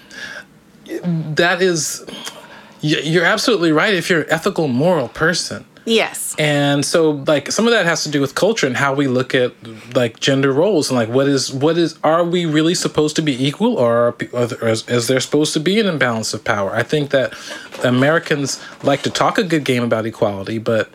that 1.36 1.62
is. 1.62 2.06
You're 2.84 3.26
absolutely 3.26 3.72
right. 3.72 3.94
If 3.94 4.10
you're 4.10 4.22
an 4.22 4.30
ethical, 4.30 4.68
moral 4.68 5.08
person, 5.08 5.66
Yes. 5.86 6.34
and 6.38 6.86
so 6.86 7.12
like 7.28 7.52
some 7.52 7.66
of 7.66 7.72
that 7.72 7.86
has 7.86 8.04
to 8.04 8.10
do 8.10 8.22
with 8.22 8.36
culture 8.36 8.66
and 8.68 8.78
how 8.78 8.94
we 8.94 9.08
look 9.08 9.36
at 9.36 9.52
like 9.94 10.20
gender 10.20 10.52
roles 10.54 10.90
and 10.90 10.98
like 10.98 11.10
what 11.10 11.28
is 11.28 11.52
what 11.52 11.78
is 11.78 11.98
are 12.04 12.24
we 12.24 12.46
really 12.46 12.74
supposed 12.74 13.18
to 13.18 13.22
be 13.22 13.46
equal 13.46 13.76
or, 13.78 14.16
are, 14.34 14.46
there, 14.46 14.70
is, 14.70 14.88
is 14.88 15.08
there 15.08 15.20
supposed 15.20 15.54
to 15.54 15.60
be 15.60 15.82
an 15.82 15.88
imbalance 15.88 16.34
of 16.34 16.42
power 16.46 16.74
i 16.74 16.84
think 16.84 17.10
that 17.10 17.34
americans 17.84 18.64
like 18.84 19.02
to 19.02 19.10
talk 19.10 19.38
a 19.38 19.44
good 19.44 19.66
game 19.66 19.84
about 19.84 20.06
equality 20.06 20.58
but 20.58 20.90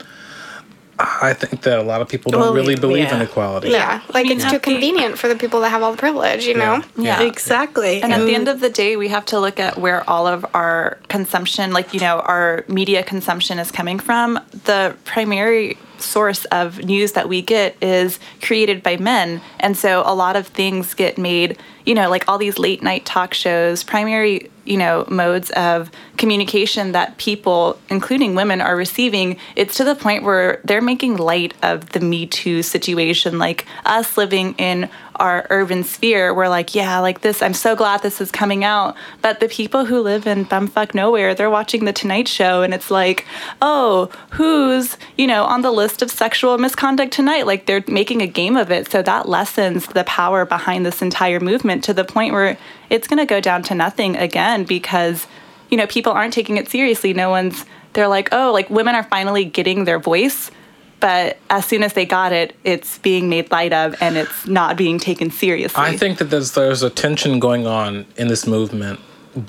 i 0.98 1.32
think 1.32 1.62
that 1.62 1.78
a 1.78 1.82
lot 1.82 2.00
of 2.00 2.08
people 2.08 2.30
don't 2.32 2.40
Well, 2.40 2.54
really 2.54 2.76
believe 2.76 3.10
in 3.12 3.20
equality 3.20 3.70
Yeah, 3.70 4.02
like 4.12 4.24
mean, 4.24 4.36
it's 4.36 4.44
at 4.44 4.50
too 4.50 4.58
convenient 4.58 5.18
for 5.18 5.28
the 5.28 5.36
people 5.36 5.60
that 5.60 5.70
have 5.70 5.82
all 5.82 5.92
the 5.92 5.98
privilege, 5.98 6.44
you 6.46 6.54
know? 6.54 6.82
Yeah. 6.96 7.22
Exactly. 7.22 8.02
And 8.02 8.12
at 8.12 8.24
the 8.24 8.34
end 8.34 8.46
mm. 8.46 8.52
of 8.52 8.60
the 8.60 8.70
day, 8.70 8.96
we 8.96 9.08
have 9.08 9.24
to 9.26 9.38
look 9.38 9.60
at 9.60 9.78
where 9.78 10.08
all 10.08 10.26
of 10.26 10.44
our 10.54 10.98
consumption, 11.08 11.72
like, 11.72 11.94
you 11.94 12.00
know, 12.00 12.20
our 12.20 12.64
media 12.68 13.02
consumption 13.02 13.58
is 13.58 13.70
coming 13.70 13.98
from. 13.98 14.40
The 14.64 14.96
primary 15.04 15.78
source 16.00 16.44
of 16.46 16.84
news 16.84 17.12
that 17.12 17.28
we 17.28 17.42
get 17.42 17.76
is 17.82 18.18
created 18.42 18.82
by 18.82 18.96
men. 18.96 19.40
And 19.60 19.76
so 19.76 20.02
a 20.04 20.14
lot 20.14 20.36
of 20.36 20.46
things 20.46 20.94
get 20.94 21.18
made, 21.18 21.58
you 21.84 21.94
know, 21.94 22.08
like 22.08 22.28
all 22.28 22.38
these 22.38 22.58
late 22.58 22.82
night 22.82 23.04
talk 23.04 23.34
shows, 23.34 23.82
primary, 23.82 24.50
you 24.64 24.76
know, 24.76 25.06
modes 25.08 25.50
of 25.50 25.90
communication 26.16 26.92
that 26.92 27.16
people, 27.16 27.78
including 27.88 28.34
women, 28.34 28.60
are 28.60 28.76
receiving. 28.76 29.38
It's 29.56 29.76
to 29.76 29.84
the 29.84 29.94
point 29.94 30.24
where 30.24 30.60
they're 30.64 30.82
making 30.82 31.16
light 31.16 31.54
of 31.62 31.90
the 31.90 32.00
Me 32.00 32.26
Too 32.26 32.62
situation. 32.62 33.38
Like 33.38 33.66
us 33.86 34.16
living 34.16 34.54
in 34.58 34.90
our 35.18 35.46
urban 35.50 35.84
sphere, 35.84 36.32
we're 36.32 36.48
like, 36.48 36.74
yeah, 36.74 36.98
like 37.00 37.20
this, 37.20 37.42
I'm 37.42 37.54
so 37.54 37.74
glad 37.74 38.02
this 38.02 38.20
is 38.20 38.30
coming 38.30 38.64
out. 38.64 38.96
But 39.22 39.40
the 39.40 39.48
people 39.48 39.84
who 39.84 40.00
live 40.00 40.26
in 40.26 40.46
bumfuck 40.46 40.94
nowhere, 40.94 41.34
they're 41.34 41.50
watching 41.50 41.84
The 41.84 41.92
Tonight 41.92 42.28
Show 42.28 42.62
and 42.62 42.72
it's 42.72 42.90
like, 42.90 43.26
oh, 43.60 44.10
who's, 44.30 44.96
you 45.16 45.26
know, 45.26 45.44
on 45.44 45.62
the 45.62 45.70
list 45.70 46.02
of 46.02 46.10
sexual 46.10 46.56
misconduct 46.58 47.12
tonight? 47.12 47.46
Like 47.46 47.66
they're 47.66 47.84
making 47.88 48.22
a 48.22 48.26
game 48.26 48.56
of 48.56 48.70
it. 48.70 48.90
So 48.90 49.02
that 49.02 49.28
lessens 49.28 49.86
the 49.86 50.04
power 50.04 50.44
behind 50.44 50.86
this 50.86 51.02
entire 51.02 51.40
movement 51.40 51.84
to 51.84 51.94
the 51.94 52.04
point 52.04 52.32
where 52.32 52.58
it's 52.90 53.08
going 53.08 53.18
to 53.18 53.26
go 53.26 53.40
down 53.40 53.62
to 53.64 53.74
nothing 53.74 54.16
again 54.16 54.64
because, 54.64 55.26
you 55.70 55.76
know, 55.76 55.86
people 55.86 56.12
aren't 56.12 56.34
taking 56.34 56.56
it 56.56 56.68
seriously. 56.68 57.12
No 57.12 57.30
one's, 57.30 57.64
they're 57.92 58.08
like, 58.08 58.28
oh, 58.32 58.52
like 58.52 58.70
women 58.70 58.94
are 58.94 59.04
finally 59.04 59.44
getting 59.44 59.84
their 59.84 59.98
voice 59.98 60.50
but 61.00 61.38
as 61.50 61.64
soon 61.64 61.82
as 61.82 61.92
they 61.92 62.04
got 62.04 62.32
it, 62.32 62.56
it's 62.64 62.98
being 62.98 63.28
made 63.28 63.50
light 63.50 63.72
of 63.72 63.94
and 64.00 64.16
it's 64.16 64.46
not 64.46 64.76
being 64.76 64.98
taken 64.98 65.30
seriously. 65.30 65.82
I 65.82 65.96
think 65.96 66.18
that 66.18 66.26
there's 66.26 66.52
there's 66.52 66.82
a 66.82 66.90
tension 66.90 67.38
going 67.38 67.66
on 67.66 68.06
in 68.16 68.28
this 68.28 68.46
movement 68.46 69.00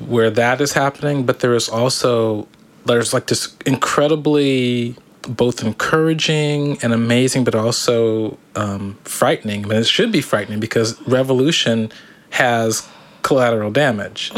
where 0.07 0.29
that 0.29 0.61
is 0.61 0.73
happening, 0.73 1.25
but 1.25 1.39
there 1.39 1.55
is 1.55 1.69
also 1.69 2.47
there's 2.85 3.13
like 3.13 3.27
this 3.27 3.55
incredibly 3.65 4.95
both 5.23 5.63
encouraging 5.63 6.77
and 6.81 6.93
amazing, 6.93 7.43
but 7.43 7.55
also 7.55 8.37
um, 8.55 8.97
frightening. 9.03 9.63
But 9.63 9.77
it 9.77 9.87
should 9.87 10.11
be 10.11 10.21
frightening 10.21 10.59
because 10.59 10.99
revolution 11.07 11.91
has 12.31 12.87
collateral 13.21 13.71
damage, 13.71 14.31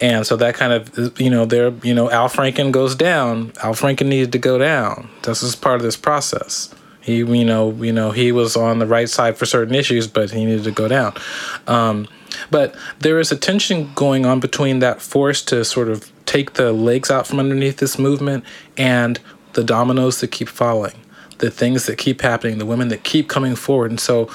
and 0.00 0.26
so 0.26 0.36
that 0.36 0.54
kind 0.54 0.72
of 0.72 1.20
you 1.20 1.30
know 1.30 1.44
there 1.44 1.70
you 1.82 1.94
know 1.94 2.10
Al 2.10 2.28
Franken 2.28 2.72
goes 2.72 2.94
down. 2.94 3.52
Al 3.62 3.74
Franken 3.74 4.06
needed 4.06 4.32
to 4.32 4.38
go 4.38 4.58
down. 4.58 5.08
This 5.22 5.42
is 5.42 5.56
part 5.56 5.76
of 5.76 5.82
this 5.82 5.96
process. 5.96 6.74
He 7.00 7.18
you 7.18 7.44
know 7.44 7.72
you 7.72 7.92
know 7.92 8.10
he 8.10 8.32
was 8.32 8.56
on 8.56 8.78
the 8.78 8.86
right 8.86 9.08
side 9.08 9.36
for 9.36 9.46
certain 9.46 9.74
issues, 9.74 10.06
but 10.06 10.30
he 10.30 10.44
needed 10.44 10.64
to 10.64 10.72
go 10.72 10.88
down. 10.88 11.14
Um, 11.66 12.08
but 12.50 12.74
there 13.00 13.18
is 13.18 13.32
a 13.32 13.36
tension 13.36 13.90
going 13.94 14.26
on 14.26 14.40
between 14.40 14.80
that 14.80 15.00
force 15.00 15.42
to 15.46 15.64
sort 15.64 15.88
of 15.88 16.12
take 16.26 16.54
the 16.54 16.72
legs 16.72 17.10
out 17.10 17.26
from 17.26 17.38
underneath 17.38 17.78
this 17.78 17.98
movement 17.98 18.44
and 18.76 19.18
the 19.54 19.64
dominoes 19.64 20.20
that 20.20 20.30
keep 20.30 20.48
falling, 20.48 20.94
the 21.38 21.50
things 21.50 21.86
that 21.86 21.96
keep 21.96 22.20
happening, 22.20 22.58
the 22.58 22.66
women 22.66 22.88
that 22.88 23.02
keep 23.02 23.28
coming 23.28 23.56
forward. 23.56 23.90
And 23.90 23.98
so 23.98 24.30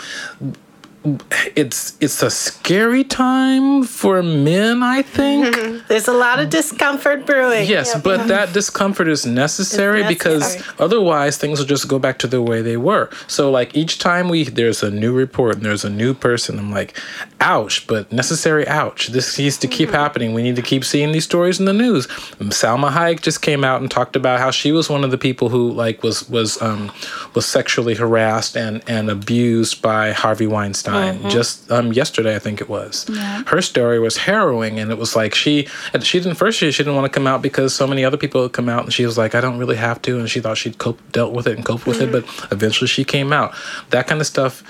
it's 1.05 1.97
it's 1.99 2.23
a 2.23 2.29
scary 2.29 3.03
time 3.03 3.83
for 3.83 4.23
men, 4.23 4.81
I 4.81 5.01
think. 5.01 5.85
There's 5.87 6.07
a 6.07 6.13
lot 6.13 6.39
of 6.39 6.49
discomfort 6.49 7.25
brewing. 7.25 7.67
Yes, 7.67 7.99
but 8.01 8.27
that 8.27 8.53
discomfort 8.53 9.09
is 9.09 9.25
necessary 9.25 10.01
It's 10.01 10.07
because 10.07 10.63
otherwise 10.79 11.37
things 11.37 11.59
will 11.59 11.65
just 11.65 11.89
go 11.89 11.99
back 11.99 12.19
to 12.19 12.27
the 12.27 12.41
way 12.41 12.61
they 12.61 12.77
were. 12.77 13.09
So 13.27 13.51
like 13.51 13.75
each 13.75 13.99
time 13.99 14.29
we 14.29 14.45
there's 14.45 14.81
a 14.81 14.89
new 14.89 15.13
report 15.13 15.57
and 15.57 15.65
there's 15.65 15.83
a 15.83 15.89
new 15.89 16.13
person, 16.13 16.57
I'm 16.57 16.71
like, 16.71 16.97
ouch, 17.41 17.85
but 17.85 18.11
necessary 18.11 18.65
ouch. 18.67 19.07
This 19.07 19.37
needs 19.37 19.57
to 19.57 19.67
keep 19.67 19.89
happening. 19.89 20.33
We 20.33 20.41
need 20.41 20.55
to 20.55 20.61
keep 20.61 20.85
seeing 20.85 21.11
these 21.11 21.25
stories 21.25 21.59
in 21.59 21.65
the 21.65 21.73
news. 21.73 22.07
Salma 22.07 22.91
Hayek 22.91 23.21
just 23.21 23.41
came 23.41 23.63
out 23.65 23.81
and 23.81 23.91
talked 23.91 24.15
about 24.15 24.39
how 24.39 24.51
she 24.51 24.71
was 24.71 24.89
one 24.89 25.03
of 25.03 25.11
the 25.11 25.17
people 25.17 25.49
who 25.49 25.71
like 25.71 26.01
was 26.01 26.29
was 26.29 26.61
um 26.61 26.91
was 27.33 27.45
sexually 27.45 27.95
harassed 27.95 28.55
and 28.55 28.81
and 28.87 29.09
abused 29.09 29.81
by 29.81 30.11
Harvey 30.11 30.47
Weinstein 30.47 30.92
just 31.29 31.71
um 31.71 31.93
yesterday 31.93 32.35
I 32.35 32.39
think 32.39 32.61
it 32.61 32.69
was. 32.69 33.05
Her 33.47 33.61
story 33.61 33.99
was 33.99 34.17
harrowing 34.17 34.79
and 34.79 34.91
it 34.91 34.97
was 34.97 35.15
like 35.15 35.35
she 35.35 35.67
and 35.93 36.03
she 36.03 36.19
didn't 36.19 36.35
first 36.35 36.59
she, 36.59 36.71
she 36.71 36.83
didn't 36.83 36.95
want 36.95 37.11
to 37.11 37.15
come 37.15 37.27
out 37.27 37.41
because 37.41 37.73
so 37.73 37.87
many 37.87 38.03
other 38.05 38.17
people 38.17 38.43
had 38.43 38.53
come 38.53 38.69
out 38.69 38.83
and 38.83 38.93
she 38.93 39.05
was 39.05 39.17
like 39.17 39.35
I 39.35 39.41
don't 39.41 39.57
really 39.57 39.75
have 39.75 40.01
to 40.03 40.19
and 40.19 40.29
she 40.29 40.39
thought 40.39 40.57
she'd 40.57 40.77
cope 40.77 40.99
dealt 41.11 41.33
with 41.33 41.47
it 41.47 41.55
and 41.55 41.65
cope 41.65 41.85
with 41.85 42.01
it 42.01 42.11
but 42.11 42.23
eventually 42.51 42.87
she 42.87 43.03
came 43.03 43.33
out. 43.33 43.53
That 43.89 44.07
kind 44.07 44.21
of 44.21 44.27
stuff 44.27 44.63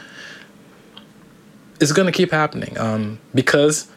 is 1.79 1.91
going 1.91 2.05
to 2.05 2.11
keep 2.11 2.31
happening 2.31 2.77
um, 2.77 3.19
because 3.35 3.87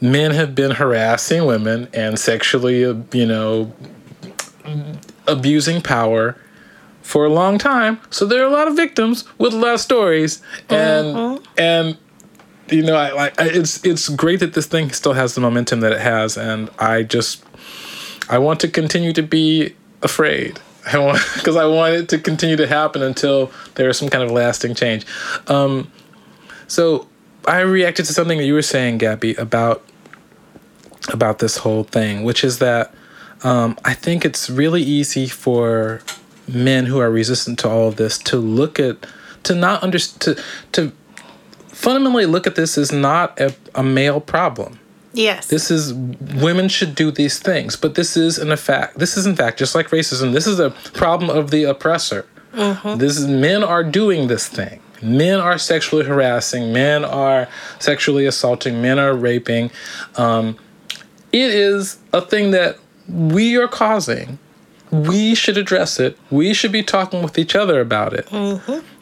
men 0.00 0.32
have 0.32 0.54
been 0.54 0.72
harassing 0.72 1.46
women 1.46 1.88
and 1.92 2.18
sexually, 2.18 2.84
uh, 2.84 2.94
you 3.12 3.26
know, 3.26 3.72
abusing 5.26 5.80
power 5.80 6.36
for 7.04 7.26
a 7.26 7.28
long 7.28 7.58
time. 7.58 8.00
So 8.10 8.24
there 8.24 8.42
are 8.42 8.46
a 8.46 8.50
lot 8.50 8.66
of 8.66 8.74
victims 8.74 9.24
with 9.38 9.52
a 9.52 9.56
lot 9.56 9.74
of 9.74 9.80
stories, 9.80 10.42
and 10.70 11.38
and 11.56 11.96
you 12.70 12.82
know, 12.82 12.96
I 12.96 13.12
like 13.12 13.34
it's 13.38 13.84
it's 13.84 14.08
great 14.08 14.40
that 14.40 14.54
this 14.54 14.66
thing 14.66 14.90
still 14.90 15.12
has 15.12 15.34
the 15.34 15.40
momentum 15.40 15.80
that 15.80 15.92
it 15.92 16.00
has, 16.00 16.36
and 16.36 16.70
I 16.78 17.02
just 17.02 17.44
I 18.28 18.38
want 18.38 18.58
to 18.60 18.68
continue 18.68 19.12
to 19.12 19.22
be 19.22 19.76
afraid. 20.02 20.58
I 20.92 20.98
want 20.98 21.20
because 21.34 21.56
I 21.56 21.66
want 21.66 21.94
it 21.94 22.08
to 22.08 22.18
continue 22.18 22.56
to 22.56 22.66
happen 22.66 23.02
until 23.02 23.52
there 23.74 23.88
is 23.88 23.98
some 23.98 24.08
kind 24.08 24.24
of 24.24 24.30
lasting 24.30 24.74
change. 24.74 25.06
Um, 25.46 25.92
so 26.66 27.06
I 27.46 27.60
reacted 27.60 28.06
to 28.06 28.14
something 28.14 28.38
that 28.38 28.44
you 28.44 28.54
were 28.54 28.62
saying, 28.62 28.98
Gabby, 28.98 29.34
about 29.34 29.84
about 31.12 31.38
this 31.38 31.58
whole 31.58 31.84
thing, 31.84 32.24
which 32.24 32.42
is 32.42 32.60
that 32.60 32.94
um, 33.42 33.76
I 33.84 33.92
think 33.92 34.24
it's 34.24 34.48
really 34.48 34.82
easy 34.82 35.26
for 35.26 36.00
men 36.48 36.86
who 36.86 36.98
are 36.98 37.10
resistant 37.10 37.58
to 37.60 37.68
all 37.68 37.88
of 37.88 37.96
this 37.96 38.18
to 38.18 38.36
look 38.36 38.78
at 38.78 39.06
to 39.44 39.54
not 39.54 39.82
under 39.82 39.98
to 39.98 40.42
to 40.72 40.92
fundamentally 41.68 42.26
look 42.26 42.46
at 42.46 42.54
this 42.54 42.78
as 42.78 42.92
not 42.92 43.38
a, 43.40 43.54
a 43.74 43.82
male 43.82 44.20
problem. 44.20 44.78
Yes. 45.12 45.46
This 45.46 45.70
is 45.70 45.92
women 45.92 46.68
should 46.68 46.94
do 46.94 47.10
these 47.10 47.38
things, 47.38 47.76
but 47.76 47.94
this 47.94 48.16
is 48.16 48.38
in 48.38 48.54
fact 48.56 48.98
this 48.98 49.16
is 49.16 49.26
in 49.26 49.36
fact 49.36 49.58
just 49.58 49.74
like 49.74 49.88
racism. 49.88 50.32
This 50.32 50.46
is 50.46 50.58
a 50.58 50.70
problem 50.92 51.30
of 51.30 51.50
the 51.50 51.64
oppressor. 51.64 52.26
This 52.52 53.18
is 53.18 53.26
men 53.26 53.64
are 53.64 53.82
doing 53.82 54.28
this 54.28 54.46
thing. 54.48 54.80
Men 55.02 55.40
are 55.40 55.58
sexually 55.58 56.04
harassing. 56.04 56.72
Men 56.72 57.04
are 57.04 57.48
sexually 57.78 58.26
assaulting. 58.26 58.80
Men 58.80 58.98
are 58.98 59.14
raping. 59.14 59.70
Um, 60.16 60.56
it 61.32 61.50
is 61.50 61.98
a 62.12 62.20
thing 62.20 62.52
that 62.52 62.78
we 63.08 63.56
are 63.56 63.68
causing. 63.68 64.38
We 65.02 65.34
should 65.34 65.58
address 65.58 65.98
it. 65.98 66.16
We 66.30 66.54
should 66.54 66.70
be 66.70 66.82
talking 66.82 67.22
with 67.22 67.36
each 67.38 67.56
other 67.56 67.80
about 67.80 68.12
it. 68.14 68.28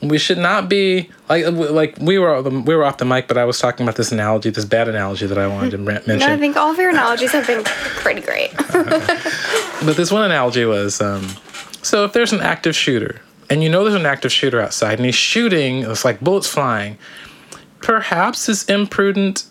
We 0.01 0.17
should 0.19 0.39
not 0.39 0.69
be 0.69 1.11
like 1.29 1.45
like 1.47 1.97
we 2.01 2.19
were 2.19 2.41
we 2.43 2.75
were 2.75 2.85
off 2.85 2.97
the 2.97 3.05
mic, 3.05 3.29
but 3.29 3.37
I 3.37 3.45
was 3.45 3.59
talking 3.59 3.85
about 3.85 3.97
this 3.97 4.11
analogy, 4.11 4.49
this 4.51 4.65
bad 4.65 4.89
analogy 4.89 5.27
that 5.27 5.37
I 5.39 5.47
wanted 5.47 5.73
to 5.73 5.79
mention. 5.79 6.19
No, 6.19 6.27
I 6.33 6.39
think 6.39 6.57
all 6.57 6.71
of 6.71 6.79
your 6.79 6.91
analogies 6.91 7.33
have 7.33 7.47
been 7.47 7.63
pretty 7.65 8.21
great. 8.23 8.53
But 9.85 9.97
this 9.97 10.13
one 10.13 10.23
analogy 10.25 10.65
was 10.65 11.01
um, 11.01 11.27
so 11.83 12.05
if 12.05 12.13
there's 12.13 12.33
an 12.33 12.41
active 12.41 12.77
shooter 12.77 13.21
and 13.51 13.65
you 13.65 13.69
know 13.69 13.83
there's 13.83 13.97
an 13.97 14.07
active 14.07 14.31
shooter 14.31 14.61
outside 14.61 14.99
and 15.01 15.05
he's 15.05 15.17
shooting, 15.17 15.83
it's 15.83 16.05
like 16.05 16.21
bullets 16.21 16.47
flying, 16.47 16.99
perhaps 17.81 18.49
it's 18.49 18.65
imprudent 18.67 19.45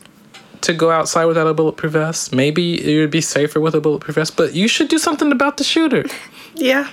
to 0.61 0.73
go 0.73 0.91
outside 0.91 1.25
without 1.25 1.47
a 1.47 1.53
bulletproof 1.53 1.93
vest. 1.93 2.33
Maybe 2.33 2.95
it 2.95 2.99
would 2.99 3.11
be 3.11 3.21
safer 3.21 3.59
with 3.59 3.75
a 3.75 3.81
bulletproof 3.81 4.15
vest, 4.15 4.37
but 4.37 4.53
you 4.53 4.67
should 4.67 4.87
do 4.87 4.97
something 4.97 5.31
about 5.31 5.57
the 5.57 5.63
shooter. 5.63 6.05
yeah. 6.55 6.89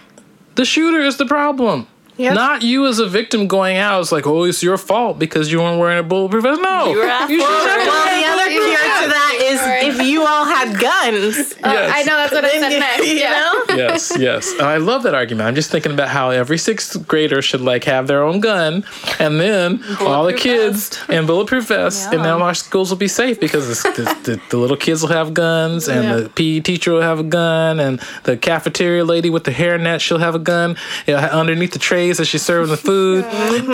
The 0.55 0.65
shooter 0.65 1.01
is 1.01 1.17
the 1.17 1.27
problem. 1.27 1.87
Yeah. 2.17 2.33
Not 2.33 2.63
you 2.63 2.87
as 2.87 2.99
a 2.99 3.07
victim 3.07 3.47
going 3.47 3.77
out. 3.77 4.01
It's 4.01 4.11
like, 4.11 4.27
oh, 4.27 4.43
it's 4.43 4.61
your 4.61 4.77
fault 4.77 5.21
because 5.21 5.53
you 5.53 5.59
weren't 5.61 5.79
wearing 5.79 5.99
a 5.99 6.03
bulletproof 6.03 6.43
vest. 6.43 6.61
No. 6.61 6.91
You 6.91 6.99
were 6.99 7.05
asked 7.05 7.31
should 7.31 7.41
have 7.41 7.81
it. 7.81 7.87
Well, 7.87 8.21
the 8.21 8.27
other 8.27 8.51
cure 8.51 8.75
to 8.75 9.09
that 9.15 9.28
is 9.41 9.61
if 9.65 10.07
you 10.07 10.23
all 10.27 10.45
had 10.45 10.79
guns. 10.79 11.55
Uh, 11.63 11.91
I 11.93 12.03
know 12.05 12.17
that's 12.17 12.33
what 12.33 12.45
I 12.45 12.51
said 12.61 12.79
next. 12.79 13.07
you 13.07 13.15
Yeah. 13.15 13.31
know? 13.31 13.65
yes, 13.77 14.13
yes. 14.19 14.53
And 14.53 14.63
I 14.63 14.77
love 14.79 15.03
that 15.05 15.15
argument. 15.15 15.49
I'm 15.49 15.55
just 15.55 15.71
thinking 15.71 15.93
about 15.93 16.09
how 16.09 16.31
every 16.31 16.59
sixth 16.59 17.07
grader 17.07 17.43
should 17.43 17.61
like 17.61 17.85
have 17.85 18.07
their 18.07 18.23
own 18.23 18.41
gun, 18.41 18.85
and 19.19 19.41
then 19.41 19.83
all 20.01 20.25
the 20.25 20.33
kids 20.33 20.89
vest. 20.97 21.11
in 21.11 21.27
bulletproof 21.27 21.69
vests, 21.69 22.07
and 22.07 22.23
now 22.23 22.41
our 22.41 22.55
schools 22.55 22.91
will 22.91 22.97
be 22.99 23.09
safe 23.09 23.39
because 23.41 23.67
the, 23.83 23.91
the, 23.91 24.05
the, 24.33 24.41
the 24.51 24.57
little 24.57 24.77
kids 24.77 25.03
will 25.03 25.11
have 25.11 25.35
guns, 25.35 25.89
and 25.89 26.05
Yeah. 26.05 26.17
the 26.17 26.29
PE 26.31 26.61
teacher 26.61 26.93
will 26.93 27.03
have 27.03 27.19
a 27.19 27.25
gun, 27.25 27.81
and 27.81 28.01
the 28.25 28.37
cafeteria 28.37 29.05
lady 29.05 29.31
with 29.31 29.45
the 29.45 29.51
hairnet 29.53 30.01
she'll 30.01 30.19
have 30.19 30.35
a 30.35 30.39
gun 30.39 30.77
you 31.07 31.15
know, 31.15 31.21
underneath 31.21 31.73
the 31.73 31.79
trays 31.79 32.21
as 32.21 32.29
she's 32.29 32.43
serving 32.43 32.71
the 32.71 32.77
food. 32.77 33.25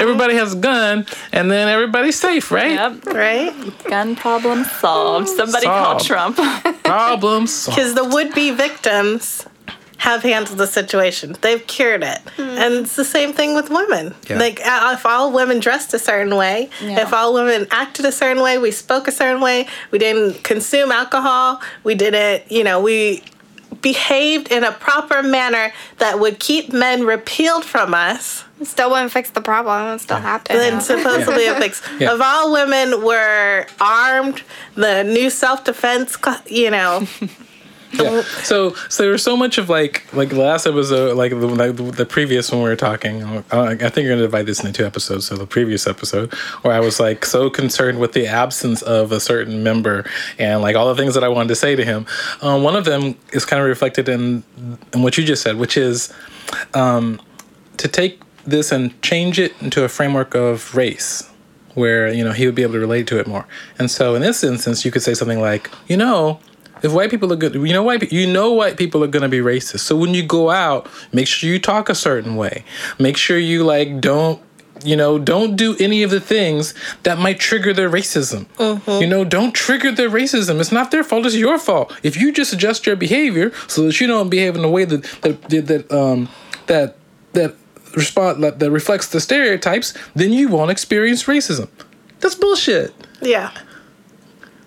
Everybody 0.00 0.34
has 0.34 0.54
a 0.54 0.56
gun, 0.56 1.06
and 1.32 1.50
then 1.50 1.68
everybody's 1.68 2.18
safe, 2.18 2.50
right? 2.50 2.72
Yep. 2.72 3.06
Right? 3.06 3.52
Gun 3.84 4.16
problem 4.16 4.64
solved. 4.64 5.28
Somebody 5.28 5.53
call 5.62 5.98
Solved. 6.00 6.06
Trump. 6.06 6.36
Problems. 6.84 7.52
solved. 7.52 7.76
Because 7.76 7.94
the 7.94 8.04
would 8.04 8.34
be 8.34 8.50
victims 8.50 9.46
have 9.98 10.22
handled 10.22 10.58
the 10.58 10.66
situation. 10.66 11.34
They've 11.40 11.66
cured 11.66 12.02
it. 12.02 12.18
Hmm. 12.36 12.42
And 12.42 12.74
it's 12.74 12.94
the 12.96 13.04
same 13.06 13.32
thing 13.32 13.54
with 13.54 13.70
women. 13.70 14.14
Yeah. 14.28 14.38
Like, 14.38 14.60
if 14.62 15.06
all 15.06 15.32
women 15.32 15.60
dressed 15.60 15.94
a 15.94 15.98
certain 15.98 16.36
way, 16.36 16.68
Yeah. 16.82 17.00
if 17.02 17.14
all 17.14 17.32
women 17.32 17.66
acted 17.70 18.04
a 18.04 18.12
certain 18.12 18.42
way, 18.42 18.58
we 18.58 18.70
spoke 18.70 19.08
a 19.08 19.12
certain 19.12 19.40
way, 19.40 19.66
we 19.92 19.98
didn't 19.98 20.42
consume 20.44 20.90
alcohol, 20.92 21.62
we 21.84 21.94
didn't, 21.94 22.50
you 22.52 22.64
know, 22.64 22.80
we 22.80 23.22
behaved 23.84 24.50
in 24.50 24.64
a 24.64 24.72
proper 24.72 25.22
manner 25.22 25.72
that 25.98 26.18
would 26.18 26.40
keep 26.40 26.72
men 26.72 27.04
repealed 27.04 27.64
from 27.64 27.94
us, 27.94 28.42
Still 28.62 28.90
wouldn't 28.90 29.12
fix 29.12 29.30
the 29.30 29.40
problem. 29.40 29.94
It 29.94 30.00
still 30.00 30.16
happened. 30.16 30.58
then 30.58 30.80
supposedly 30.80 31.46
a 31.46 31.54
fix. 31.56 31.82
Yeah. 32.00 32.14
If 32.14 32.20
all 32.20 32.50
women 32.52 33.04
were 33.04 33.66
armed, 33.80 34.42
the 34.74 35.02
new 35.04 35.28
self 35.28 35.64
defense, 35.64 36.16
you 36.46 36.70
know, 36.70 37.06
Yeah. 38.02 38.22
So 38.42 38.74
so 38.88 39.02
there 39.02 39.12
was 39.12 39.22
so 39.22 39.36
much 39.36 39.58
of 39.58 39.68
like 39.68 40.12
like 40.12 40.30
the 40.30 40.40
last 40.40 40.66
episode 40.66 41.16
like 41.16 41.30
the, 41.30 41.46
like 41.46 41.76
the 41.96 42.06
previous 42.06 42.50
one 42.50 42.62
we 42.62 42.68
were 42.68 42.76
talking. 42.76 43.22
uh, 43.22 43.42
I, 43.50 43.72
I 43.72 43.76
think 43.76 44.04
you're 44.04 44.14
gonna 44.14 44.22
divide 44.22 44.46
this 44.46 44.60
into 44.60 44.72
two 44.72 44.86
episodes. 44.86 45.26
So 45.26 45.36
the 45.36 45.46
previous 45.46 45.86
episode 45.86 46.32
where 46.62 46.74
I 46.74 46.80
was 46.80 47.00
like 47.00 47.24
so 47.24 47.50
concerned 47.50 48.00
with 48.00 48.12
the 48.12 48.26
absence 48.26 48.82
of 48.82 49.12
a 49.12 49.20
certain 49.20 49.62
member 49.62 50.04
and 50.38 50.62
like 50.62 50.76
all 50.76 50.92
the 50.92 51.00
things 51.00 51.14
that 51.14 51.24
I 51.24 51.28
wanted 51.28 51.48
to 51.48 51.56
say 51.56 51.76
to 51.76 51.84
him. 51.84 52.06
Um, 52.42 52.62
one 52.62 52.76
of 52.76 52.84
them 52.84 53.16
is 53.32 53.44
kind 53.44 53.60
of 53.60 53.68
reflected 53.68 54.08
in 54.08 54.42
in 54.92 55.02
what 55.02 55.16
you 55.18 55.24
just 55.24 55.42
said, 55.42 55.56
which 55.56 55.76
is 55.76 56.12
um, 56.74 57.20
to 57.76 57.88
take 57.88 58.20
this 58.44 58.72
and 58.72 59.00
change 59.02 59.38
it 59.38 59.54
into 59.62 59.84
a 59.84 59.88
framework 59.88 60.34
of 60.34 60.74
race 60.74 61.30
where 61.74 62.12
you 62.12 62.24
know 62.24 62.32
he 62.32 62.46
would 62.46 62.54
be 62.54 62.62
able 62.62 62.74
to 62.74 62.80
relate 62.80 63.06
to 63.08 63.18
it 63.18 63.26
more. 63.26 63.46
And 63.78 63.90
so 63.90 64.14
in 64.14 64.22
this 64.22 64.44
instance, 64.44 64.84
you 64.84 64.90
could 64.90 65.02
say 65.02 65.14
something 65.14 65.40
like, 65.40 65.70
you 65.88 65.96
know, 65.96 66.40
if 66.84 66.92
white 66.92 67.10
people 67.10 67.32
are 67.32 67.36
good, 67.36 67.54
you 67.54 67.72
know, 67.72 67.82
white 67.82 68.12
you 68.12 68.26
know, 68.30 68.52
white 68.52 68.76
people 68.76 69.02
are 69.02 69.08
going 69.08 69.22
to 69.22 69.28
be 69.28 69.38
racist. 69.38 69.80
So 69.80 69.96
when 69.96 70.14
you 70.14 70.22
go 70.22 70.50
out, 70.50 70.86
make 71.12 71.26
sure 71.26 71.48
you 71.48 71.58
talk 71.58 71.88
a 71.88 71.94
certain 71.94 72.36
way. 72.36 72.64
Make 72.98 73.16
sure 73.16 73.38
you 73.38 73.64
like 73.64 74.00
don't. 74.00 74.40
You 74.84 74.96
know, 74.96 75.18
don't 75.18 75.56
do 75.56 75.76
any 75.78 76.02
of 76.02 76.10
the 76.10 76.20
things 76.20 76.74
that 77.04 77.16
might 77.16 77.38
trigger 77.38 77.72
their 77.72 77.88
racism. 77.88 78.46
You 79.00 79.06
know, 79.06 79.24
don't 79.24 79.54
trigger 79.54 79.90
their 79.92 80.10
racism. 80.10 80.60
It's 80.60 80.72
not 80.72 80.90
their 80.90 81.04
fault. 81.04 81.24
It's 81.24 81.36
your 81.36 81.58
fault. 81.58 81.96
If 82.02 82.18
you 82.20 82.32
just 82.32 82.52
adjust 82.52 82.84
your 82.84 82.96
behavior 82.96 83.52
so 83.66 83.86
that 83.86 83.98
you 83.98 84.06
don't 84.06 84.28
behave 84.28 84.56
in 84.56 84.64
a 84.64 84.68
way 84.68 84.84
that 84.84 85.02
that 85.22 85.66
that 85.68 85.90
um, 85.92 86.28
that 86.66 86.96
that 87.32 87.54
respond 87.96 88.42
that, 88.42 88.58
that 88.58 88.70
reflects 88.70 89.08
the 89.08 89.20
stereotypes, 89.20 89.94
then 90.14 90.32
you 90.32 90.48
won't 90.48 90.70
experience 90.70 91.24
racism. 91.24 91.68
That's 92.20 92.34
bullshit. 92.34 92.92
Yeah. 93.22 93.52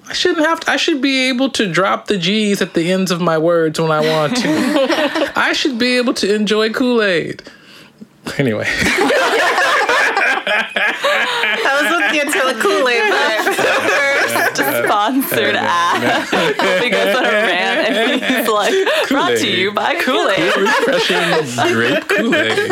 I 0.10 0.14
shouldn't 0.14 0.46
have 0.46 0.62
to, 0.62 0.72
I 0.72 0.78
should 0.78 1.02
be 1.02 1.28
able 1.30 1.50
to 1.52 1.72
drop 1.72 2.08
the 2.08 2.18
G's 2.18 2.62
at 2.62 2.74
the 2.74 2.92
ends 2.92 3.12
of 3.12 3.20
my 3.20 3.38
words 3.38 3.80
when 3.80 3.92
I 3.92 4.00
want 4.00 4.38
to. 4.38 5.32
I 5.36 5.52
should 5.54 5.78
be 5.78 5.98
able 5.98 6.14
to 6.16 6.34
enjoy 6.34 6.72
Kool-Aid. 6.72 7.44
Anyway. 8.38 8.66
I 11.60 11.82
was 11.82 11.92
with 12.02 12.14
you 12.16 12.22
until 12.22 12.54
the 12.54 12.62
Kool-Aid 12.62 13.04
Sponsored 15.28 15.56
ad. 15.56 16.30
goes 16.92 17.16
on 17.16 17.26
a 17.26 17.30
rant 17.30 17.90
and 17.90 18.24
he's 18.38 18.48
like, 18.48 18.74
brought 19.10 19.38
to 19.38 19.48
you 19.50 19.72
by 19.72 19.96
Kool 19.96 20.30
Aid. 20.30 20.56
Refreshing 20.58 21.74
grape 21.74 22.08
Kool-Aid. 22.08 22.58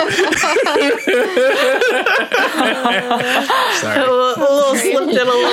Sorry. 3.79 3.99
A 3.99 4.07
little, 4.07 4.33
a 4.33 4.49
little 4.55 4.75
slipped 4.75 5.11
in 5.11 5.17
a 5.17 5.25
little 5.25 5.45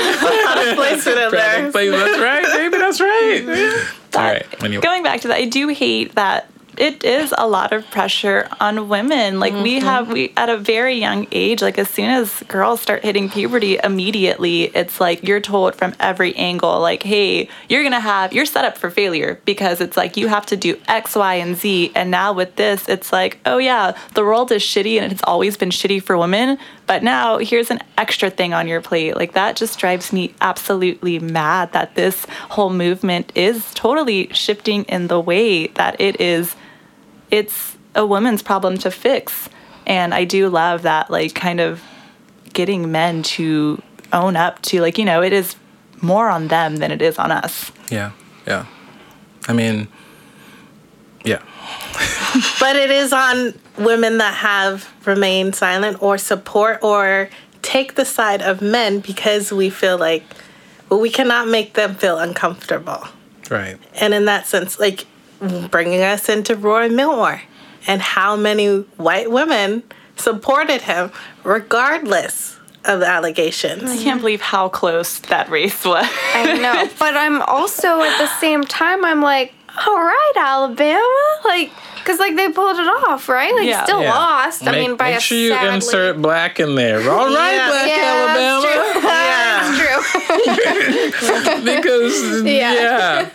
out 0.49 0.69
of 0.69 0.75
place 0.77 1.07
in 1.07 1.15
there. 1.15 1.31
Product. 1.31 1.73
That's 1.73 2.19
right, 2.21 2.45
baby. 2.53 2.79
That's 2.79 3.01
right. 3.01 3.87
All 4.15 4.23
right. 4.23 4.65
Anyway. 4.65 4.83
Going 4.83 5.03
back 5.03 5.21
to 5.23 5.29
that, 5.29 5.37
I 5.39 5.45
do 5.47 5.69
hate 5.69 6.15
that 6.15 6.49
it 6.79 7.05
is 7.05 7.35
a 7.37 7.47
lot 7.47 7.73
of 7.73 7.89
pressure 7.91 8.49
on 8.61 8.89
women. 8.89 9.39
Like 9.39 9.53
we 9.53 9.77
mm-hmm. 9.77 9.87
have 9.87 10.13
we 10.13 10.33
at 10.37 10.49
a 10.49 10.57
very 10.57 10.95
young 10.95 11.27
age, 11.31 11.61
like 11.61 11.79
as 11.79 11.89
soon 11.89 12.11
as 12.11 12.43
girls 12.49 12.81
start 12.81 13.05
hitting 13.05 13.29
puberty, 13.29 13.79
immediately 13.83 14.65
it's 14.65 15.01
like 15.01 15.23
you're 15.23 15.41
told 15.41 15.75
from 15.75 15.95
every 16.01 16.35
angle, 16.37 16.81
like, 16.81 17.03
hey, 17.03 17.49
you're 17.69 17.83
gonna 17.83 18.01
have 18.01 18.33
you're 18.33 18.47
set 18.47 18.65
up 18.65 18.79
for 18.79 18.91
failure 18.91 19.41
because 19.45 19.81
it's 19.81 19.97
like 19.97 20.17
you 20.17 20.29
have 20.29 20.47
to 20.47 20.57
do 20.57 20.79
X, 20.89 21.15
Y, 21.15 21.35
and 21.35 21.57
Z. 21.57 21.93
And 21.95 22.11
now 22.11 22.33
with 22.33 22.57
this, 22.57 22.89
it's 22.89 23.13
like, 23.13 23.39
oh 23.45 23.59
yeah, 23.59 23.97
the 24.15 24.23
world 24.23 24.51
is 24.51 24.63
shitty 24.63 25.01
and 25.01 25.13
it's 25.13 25.23
always 25.25 25.57
been 25.57 25.71
shitty 25.71 26.03
for 26.03 26.17
women. 26.17 26.59
But 26.87 27.03
now 27.03 27.39
here's 27.39 27.71
an 27.71 27.81
extra 27.97 28.31
thing 28.31 28.55
on 28.55 28.67
your 28.67 28.81
plate. 28.81 29.17
Like 29.17 29.33
that 29.35 29.57
just 29.57 29.79
drives 29.79 30.13
me 30.13 30.35
absolutely 30.41 31.19
mad 31.19 31.73
that 31.73 31.95
this 31.95 32.27
whole 32.51 32.71
movement 32.71 33.33
is 33.35 33.73
totally 33.75 34.29
shifting 34.33 34.85
in 34.85 35.07
the 35.07 35.21
way 35.21 35.69
that 35.69 36.01
it 36.01 36.21
is 36.21 36.57
it's 37.33 37.77
a 37.97 38.07
woman's 38.07 38.43
problem 38.43 38.79
to 38.79 38.91
fix. 38.91 39.49
And 39.87 40.15
I 40.15 40.25
do 40.25 40.49
love 40.49 40.83
that 40.83 41.11
like 41.11 41.35
kind 41.35 41.61
of 41.61 41.83
getting 42.53 42.93
men 42.93 43.23
to 43.23 43.83
own 44.13 44.37
up 44.37 44.63
to 44.63 44.81
like, 44.81 44.99
you 44.99 45.05
know, 45.05 45.23
it 45.23 45.33
is 45.33 45.57
more 46.01 46.29
on 46.29 46.49
them 46.49 46.77
than 46.77 46.93
it 46.93 47.03
is 47.03 47.19
on 47.19 47.33
us. 47.33 47.73
Yeah. 47.91 48.13
Yeah. 48.47 48.67
I 49.49 49.53
mean, 49.55 49.89
yeah. 51.25 51.43
But 52.61 52.77
it 52.77 52.91
is 52.91 53.13
on 53.13 53.59
women 53.77 54.19
that 54.19 54.35
have 54.35 54.91
remained 55.07 55.55
silent 55.55 56.03
or 56.03 56.17
support 56.17 56.83
or 56.83 57.29
take 57.61 57.95
the 57.95 58.05
side 58.05 58.43
of 58.43 58.63
men 58.63 59.01
because 59.01 59.53
we 59.53 59.69
feel 59.71 59.99
like 59.99 60.25
well, 60.89 61.01
we 61.01 61.11
cannot 61.11 61.49
make 61.49 61.75
them 61.75 61.95
feel 61.95 62.19
uncomfortable. 62.19 63.07
Right. 63.51 63.79
And 63.95 64.13
in 64.13 64.27
that 64.27 64.47
sense, 64.47 64.79
like 64.79 65.07
bringing 65.71 66.03
us 66.03 66.29
into 66.29 66.55
Roy 66.57 66.89
Milmore 66.89 67.41
and 67.87 68.01
how 68.01 68.37
many 68.37 68.79
white 68.97 69.31
women 69.31 69.83
supported 70.17 70.83
him 70.83 71.11
regardless 71.45 72.59
of 72.85 73.01
the 73.01 73.07
allegations. 73.07 73.85
I 73.91 73.97
can't 73.97 74.21
believe 74.21 74.41
how 74.41 74.69
close 74.69 75.19
that 75.21 75.49
race 75.51 75.85
was. 75.85 76.07
I 76.35 76.59
know. 76.59 76.89
But 76.99 77.17
I'm 77.17 77.41
also 77.43 78.01
at 78.03 78.19
the 78.19 78.27
same 78.41 78.65
time, 78.65 79.05
I'm 79.05 79.23
like, 79.23 79.53
all 79.87 80.03
right, 80.03 80.33
Alabama. 80.37 81.41
Like, 81.45 81.71
because, 81.97 82.19
like, 82.19 82.35
they 82.37 82.51
pulled 82.51 82.77
it 82.79 82.87
off, 83.09 83.29
right? 83.29 83.55
Like, 83.55 83.67
Yeah. 83.67 83.85
still 83.85 84.03
Yeah. 84.03 84.15
lost. 84.15 84.63
I 84.67 84.73
Make- 84.73 84.81
mean, 84.89 84.97
by 84.97 85.11
make 85.11 85.19
a 85.19 85.21
sure 85.21 85.39
you 85.39 85.49
sadly- 85.51 85.75
insert 85.77 86.21
black 86.21 86.59
in 86.61 86.75
there. 86.75 86.99
All 87.11 87.27
right, 87.33 87.53
Yeah. 87.55 87.69
Black 87.69 87.89
Yeah, 87.89 88.05
Alabama. 88.05 88.63
that's 88.63 88.93
true. 88.93 89.03
That's 89.03 89.79
true. 89.79 89.92
because 91.65 92.43
Yeah. 92.45 92.73
yeah, 92.75 93.29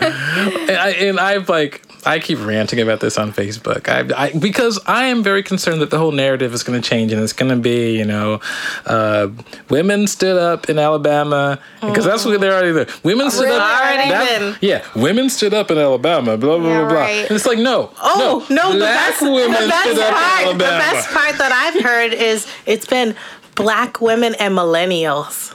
And, 0.69 0.71
I, 0.71 0.89
and 0.99 1.19
I've 1.19 1.49
like 1.49 1.84
I 2.06 2.19
keep 2.19 2.39
ranting 2.45 2.80
about 2.80 3.01
this 3.01 3.17
on 3.17 3.34
Facebook. 3.34 3.89
I, 3.89 4.27
I 4.27 4.32
because 4.32 4.80
I 4.86 5.06
am 5.06 5.23
very 5.23 5.43
concerned 5.43 5.82
that 5.82 5.89
the 5.89 5.97
whole 5.97 6.12
narrative 6.13 6.53
is 6.53 6.63
going 6.63 6.82
to 6.82 6.88
change 6.88 7.12
and 7.12 7.21
it's 7.21 7.34
going 7.34 7.49
to 7.51 7.58
be 7.58 7.97
you 7.97 8.06
know, 8.06 8.39
uh, 8.86 9.27
women 9.69 10.08
stood 10.08 10.38
up 10.38 10.69
in 10.69 10.80
Alabama 10.80 11.60
because 11.82 12.06
that's 12.06 12.23
what 12.23 12.39
they're 12.39 12.53
already 12.53 12.71
there. 12.71 12.88
Women 13.03 13.30
stood 13.30 13.49
up. 13.49 13.62
Already 13.82 14.10
that- 14.10 14.39
been. 14.39 14.56
Yeah, 14.62 14.86
women 14.95 15.30
stood 15.30 15.53
up 15.53 15.69
in 15.71 15.77
Alabama. 15.77 16.38
Blah 16.38 16.60
blah 16.60 16.67
Yeah, 16.69 16.80
blah 16.82 16.89
blah. 16.89 16.97
right. 16.99 17.21
And 17.27 17.32
it's 17.32 17.45
like 17.45 17.60
no, 17.60 17.91
Oh 18.01 18.45
no, 18.49 18.71
the 18.73 18.77
black 18.80 19.10
best, 19.10 19.21
women 19.23 19.62
the 19.63 19.67
best 19.67 19.84
stood 19.89 19.99
up 19.99 20.13
part, 20.13 20.47
in 20.51 20.58
the 20.58 20.63
best 20.63 21.10
part 21.10 21.38
that 21.39 21.51
I've 21.51 21.84
heard 21.84 22.13
is 22.13 22.47
it's 22.65 22.86
been 22.86 23.15
black 23.56 23.99
women 23.99 24.34
and 24.39 24.53
millennials. 24.56 25.53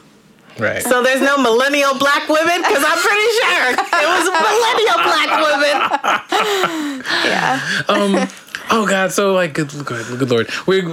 Right. 0.59 0.83
So 0.83 1.03
there's 1.03 1.21
no 1.23 1.39
millennial 1.39 1.97
black 1.99 2.29
women 2.29 2.61
because 2.63 2.85
I'm 2.87 2.99
pretty 2.99 3.29
sure 3.41 3.65
it 3.73 4.09
was 4.09 4.27
millennial 4.31 4.99
black 5.03 5.31
women. 5.41 7.03
Yeah. 7.25 7.61
um 7.89 8.29
oh 8.71 8.87
god 8.87 9.13
so 9.13 9.33
like 9.35 9.55
good, 9.55 9.69
good, 9.85 10.19
good 10.19 10.31
lord 10.31 10.49
we're 10.67 10.89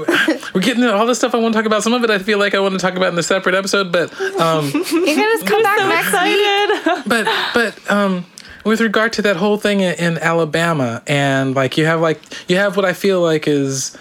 we're 0.54 0.62
getting 0.62 0.82
into 0.84 0.94
all 0.94 1.06
this 1.06 1.18
stuff 1.20 1.36
i 1.36 1.38
want 1.38 1.54
to 1.54 1.60
talk 1.60 1.66
about 1.66 1.84
some 1.84 1.94
of 1.94 2.04
it 2.04 2.10
i 2.10 2.18
feel 2.18 2.40
like 2.40 2.54
i 2.56 2.60
want 2.60 2.74
to 2.74 2.80
talk 2.80 2.96
about 2.96 3.14
in 3.14 3.20
a 3.20 3.24
separate 3.24 3.54
episode 3.56 3.92
but 3.92 4.12
um 4.40 4.66
You 4.74 4.82
can 4.84 5.18
just 5.40 5.46
come 5.46 5.62
back 5.64 5.78
next 5.88 6.14
week. 6.24 7.04
but 7.06 7.28
but 7.54 7.92
um 7.92 8.26
with 8.66 8.82
regard 8.82 9.14
to 9.14 9.22
that 9.24 9.36
whole 9.38 9.58
thing 9.58 9.82
in, 9.82 9.94
in 9.96 10.18
alabama 10.18 11.02
and 11.08 11.56
like 11.56 11.78
you 11.78 11.86
have 11.86 12.02
like 12.02 12.20
you 12.50 12.58
have 12.58 12.76
what 12.76 12.86
i 12.86 12.94
feel 12.94 13.22
like 13.22 13.48
is 13.48 13.96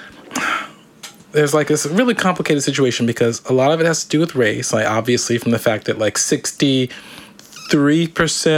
there's 1.39 1.55
like 1.55 1.69
this 1.69 1.87
really 1.87 2.15
complicated 2.15 2.65
situation 2.65 3.07
because 3.07 3.41
a 3.45 3.53
lot 3.53 3.71
of 3.71 3.81
it 3.81 3.87
has 3.87 4.03
to 4.03 4.09
do 4.09 4.19
with 4.19 4.35
race 4.35 4.73
like 4.73 4.87
obviously 4.87 5.39
from 5.39 5.53
the 5.53 5.59
fact 5.59 5.85
that 5.85 5.97
like 5.97 6.17
63% 6.17 6.91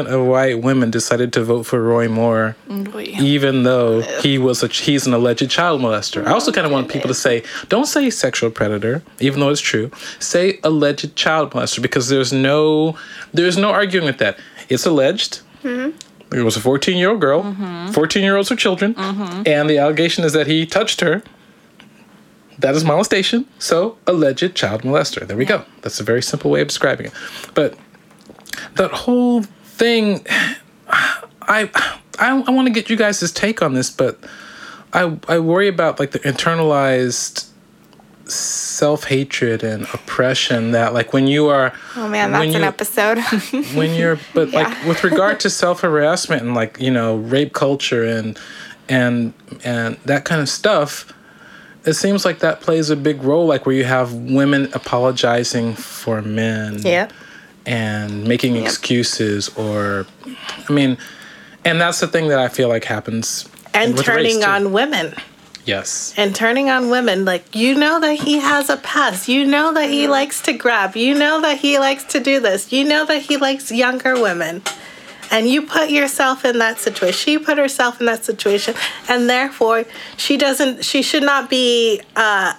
of 0.07 0.27
white 0.27 0.63
women 0.63 0.91
decided 0.91 1.31
to 1.35 1.45
vote 1.45 1.65
for 1.65 1.83
roy 1.83 2.09
moore 2.09 2.57
even 2.97 3.65
though 3.65 4.01
he 4.23 4.39
was 4.39 4.63
a 4.63 4.69
he's 4.69 5.07
an 5.07 5.13
alleged 5.13 5.51
child 5.51 5.83
molester. 5.83 6.27
I 6.27 6.33
also 6.33 6.53
kind 6.53 6.67
of 6.67 6.73
want 6.73 6.89
people 6.89 7.09
to 7.09 7.15
say 7.15 7.43
don't 7.69 7.87
say 7.87 8.09
sexual 8.09 8.51
predator, 8.51 9.03
even 9.19 9.41
though 9.41 9.51
it's 9.51 9.61
true. 9.61 9.91
Say 10.19 10.59
alleged 10.65 11.15
child 11.17 11.51
molester 11.51 11.83
because 11.83 12.09
there's 12.09 12.33
no 12.33 12.97
there's 13.35 13.59
no 13.59 13.71
arguing 13.71 14.07
with 14.07 14.17
that. 14.19 14.39
It's 14.71 14.87
alleged. 14.87 15.43
Mm-hmm. 15.63 16.35
It 16.35 16.45
was 16.45 16.57
a 16.57 16.61
14 16.61 16.97
year 16.97 17.11
old 17.11 17.21
girl. 17.21 17.43
Mm-hmm. 17.43 17.93
14 17.93 18.23
year 18.23 18.37
olds 18.37 18.51
are 18.51 18.57
children, 18.57 18.95
mm-hmm. 18.95 19.43
and 19.45 19.69
the 19.69 19.77
allegation 19.79 20.25
is 20.25 20.33
that 20.33 20.47
he 20.47 20.65
touched 20.65 21.01
her. 21.01 21.23
That 22.61 22.75
is 22.75 22.85
molestation. 22.85 23.47
So 23.59 23.97
alleged 24.07 24.55
child 24.55 24.83
molester. 24.83 25.27
There 25.27 25.37
we 25.37 25.45
go. 25.45 25.65
That's 25.83 26.01
a 26.01 26.05
very 26.05 26.23
simple 26.23 26.51
way 26.51 26.61
of 26.61 26.69
describing 26.69 27.07
it. 27.07 27.13
But 27.55 27.77
that 28.77 28.91
whole 28.93 29.43
thing 29.43 30.27
I 31.43 31.71
I, 32.19 32.43
I 32.47 32.51
want 32.51 32.67
to 32.67 32.73
get 32.73 32.91
you 32.91 32.97
guys' 32.97 33.33
take 33.33 33.63
on 33.63 33.75
this, 33.75 33.91
but 33.91 34.19
I 34.93 35.19
I 35.29 35.39
worry 35.39 35.69
about 35.69 35.99
like 35.99 36.11
the 36.11 36.21
internalized 36.21 37.49
self 38.31 39.05
hatred 39.05 39.65
and 39.65 39.85
oppression 39.93 40.71
that 40.71 40.95
like 40.95 41.13
when 41.13 41.27
you 41.27 41.49
are 41.49 41.73
Oh 41.97 42.09
man, 42.09 42.33
that's 42.33 42.55
an 42.55 42.63
episode. 42.63 43.19
when 43.75 43.95
you're 43.95 44.19
but 44.35 44.51
like 44.51 44.85
with 44.87 45.03
regard 45.03 45.41
to 45.41 45.51
self 45.51 45.81
harassment 45.81 46.43
and 46.43 46.55
like 46.55 46.79
you 46.79 46.91
know 46.91 47.17
rape 47.17 47.53
culture 47.53 48.05
and 48.05 48.39
and 48.89 49.33
and 49.65 49.97
that 50.05 50.25
kind 50.25 50.41
of 50.41 50.49
stuff 50.49 51.13
it 51.85 51.95
seems 51.95 52.25
like 52.25 52.41
that 52.41 52.61
plays 52.61 52.91
a 52.91 52.97
big 52.97 53.23
role 53.23 53.47
like 53.47 53.65
where 53.67 53.75
you 53.75 53.85
have 53.85 54.13
women 54.13 54.69
apologizing 54.75 55.75
for 55.75 56.21
men 56.23 56.79
Yeah. 56.83 57.09
and 57.67 58.25
making 58.27 58.57
excuses 58.57 59.49
or 59.57 60.07
i 60.69 60.73
mean 60.73 60.99
and 61.65 61.81
that's 61.81 62.01
the 62.01 62.07
thing 62.09 62.29
that 62.29 62.39
i 62.39 62.49
feel 62.49 62.69
like 62.69 62.85
happens 62.85 63.49
And 63.75 63.97
turning 63.97 64.43
on 64.45 64.73
women. 64.73 65.15
yes. 65.65 66.13
And 66.17 66.35
turning 66.35 66.69
on 66.71 66.91
women 66.91 67.25
like 67.25 67.55
you 67.55 67.75
know 67.75 68.01
that 68.01 68.17
he 68.19 68.41
has 68.41 68.69
a 68.71 68.77
past. 68.79 69.29
You 69.29 69.47
know 69.47 69.73
that 69.75 69.89
he 69.89 70.09
likes 70.09 70.43
to 70.43 70.53
grab. 70.53 70.97
You 70.97 71.15
know 71.15 71.41
that 71.43 71.59
he 71.59 71.79
likes 71.79 72.03
to 72.15 72.19
do 72.21 72.41
this. 72.41 72.73
You 72.73 72.85
know 72.85 73.05
that 73.07 73.23
he 73.23 73.37
likes 73.37 73.71
younger 73.71 74.15
women 74.21 74.63
and 75.31 75.49
you 75.49 75.63
put 75.63 75.91
yourself 75.91 76.45
in 76.45 76.59
that 76.59 76.79
situation 76.79 77.13
she 77.13 77.39
put 77.39 77.59
herself 77.59 78.01
in 78.01 78.07
that 78.07 78.25
situation 78.25 78.75
and 79.09 79.29
therefore 79.29 79.85
she 80.17 80.37
doesn't 80.37 80.85
she 80.85 81.03
should 81.03 81.23
not 81.23 81.49
be 81.51 82.01
uh 82.17 82.55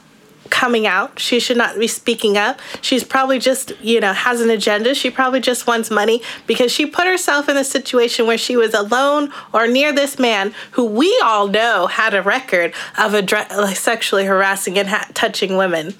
coming 0.51 0.85
out. 0.85 1.17
She 1.17 1.39
should 1.39 1.57
not 1.57 1.79
be 1.79 1.87
speaking 1.87 2.37
up. 2.37 2.59
She's 2.81 3.03
probably 3.03 3.39
just 3.39 3.71
you 3.81 3.99
know 3.99 4.13
has 4.13 4.41
an 4.41 4.51
agenda. 4.51 4.93
She 4.93 5.09
probably 5.09 5.39
just 5.39 5.65
wants 5.65 5.89
money 5.89 6.21
because 6.45 6.71
she 6.71 6.85
put 6.85 7.07
herself 7.07 7.49
in 7.49 7.57
a 7.57 7.63
situation 7.63 8.27
where 8.27 8.37
she 8.37 8.55
was 8.55 8.75
alone 8.75 9.31
or 9.51 9.65
near 9.65 9.91
this 9.91 10.19
man 10.19 10.53
who 10.71 10.85
we 10.85 11.19
all 11.23 11.47
know 11.47 11.87
had 11.87 12.13
a 12.13 12.21
record 12.21 12.73
of 12.99 13.13
like 13.13 13.77
sexually 13.77 14.25
harassing 14.25 14.77
and 14.77 14.89
ha- 14.89 15.07
touching 15.15 15.57
women 15.57 15.95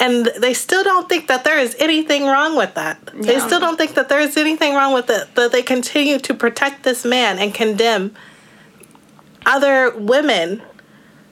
and 0.00 0.26
they 0.38 0.54
still 0.54 0.84
don't 0.84 1.08
think 1.08 1.26
that 1.28 1.44
there 1.44 1.58
is 1.58 1.76
anything 1.78 2.26
wrong 2.26 2.56
with 2.56 2.74
that 2.74 2.98
they 3.14 3.38
still 3.40 3.60
don't 3.60 3.76
think 3.76 3.94
that 3.94 4.08
there 4.08 4.20
is 4.20 4.36
anything 4.36 4.74
wrong 4.74 4.92
with 4.92 5.10
it 5.10 5.34
that 5.34 5.52
they 5.52 5.62
continue 5.62 6.18
to 6.18 6.34
protect 6.34 6.84
this 6.84 7.04
man 7.04 7.38
and 7.38 7.54
condemn 7.54 8.14
other 9.46 9.96
women 9.96 10.62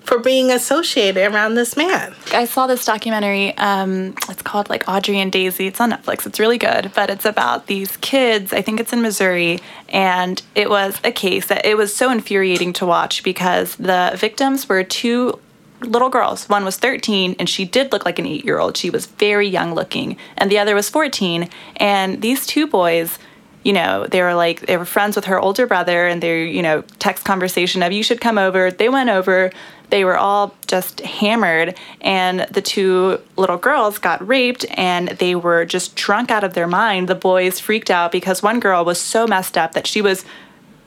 for 0.07 0.19
being 0.19 0.53
associated 0.53 1.33
around 1.33 1.55
this 1.55 1.77
man. 1.77 2.15
I 2.33 2.45
saw 2.45 2.67
this 2.67 2.85
documentary. 2.85 3.57
Um, 3.59 4.15
it's 4.29 4.43
called 4.43 4.71
like 4.71 4.89
Audrey 4.89 5.19
and 5.19 5.33
Daisy. 5.33 5.67
It's 5.67 5.81
on 5.81 5.91
Netflix. 5.91 6.27
It's 6.27 6.39
really 6.39 6.59
good, 6.59 6.93
but 6.95 7.11
it's 7.11 7.25
about 7.25 7.67
these 7.67 7.97
kids. 7.99 8.53
I 8.53 8.63
think 8.63 8.79
it's 8.79 8.93
in 8.93 9.03
Missouri, 9.03 9.59
and 9.89 10.41
it 10.55 10.71
was 10.71 11.01
a 11.03 11.11
case 11.11 11.47
that 11.47 11.67
it 11.67 11.77
was 11.77 11.95
so 11.95 12.11
infuriating 12.11 12.73
to 12.75 12.87
watch 12.87 13.25
because 13.25 13.75
the 13.77 14.13
victims 14.17 14.69
were 14.69 14.85
two 14.85 15.41
little 15.81 16.09
girls. 16.09 16.49
One 16.49 16.65
was 16.65 16.77
13 16.77 17.37
and 17.39 17.49
she 17.49 17.65
did 17.65 17.93
look 17.93 18.05
like 18.05 18.19
an 18.19 18.25
8-year-old. 18.25 18.77
She 18.77 18.91
was 18.91 19.07
very 19.07 19.49
young 19.49 19.75
looking, 19.75 20.17
and 20.37 20.51
the 20.51 20.59
other 20.59 20.75
was 20.75 20.89
14, 20.89 21.49
and 21.77 22.23
these 22.23 22.47
two 22.47 22.67
boys 22.67 23.19
you 23.67 23.73
know, 23.73 24.07
they 24.07 24.23
were 24.23 24.35
like, 24.35 24.61
they 24.67 24.77
were 24.77 24.85
friends 24.85 25.17
with 25.17 25.25
her 25.25 25.41
older 25.41 25.67
brother 25.67 26.07
and 26.07 26.23
they, 26.23 26.49
you 26.49 26.63
know, 26.63 26.83
text 27.01 27.25
conversation 27.25 27.83
of, 27.83 27.91
you 27.91 28.05
should 28.05 28.21
come 28.21 28.39
over. 28.39 28.71
They 28.71 28.89
went 28.89 29.11
over. 29.11 29.51
They 29.91 30.05
were 30.05 30.17
all 30.17 30.55
just 30.69 31.01
hammered, 31.01 31.77
and 32.01 32.41
the 32.51 32.63
two 32.63 33.21
little 33.37 33.57
girls 33.57 33.99
got 33.99 34.27
raped, 34.27 34.65
and 34.71 35.09
they 35.09 35.35
were 35.35 35.65
just 35.65 35.95
drunk 35.97 36.31
out 36.31 36.45
of 36.45 36.55
their 36.55 36.67
mind. 36.67 37.09
The 37.09 37.15
boys 37.17 37.61
freaked 37.61 37.91
out 37.91 38.11
because 38.13 38.43
one 38.43 38.61
girl 38.61 38.85
was 38.85 39.01
so 39.01 39.27
messed 39.27 39.57
up 39.57 39.73
that 39.73 39.87
she 39.87 40.01
was 40.01 40.25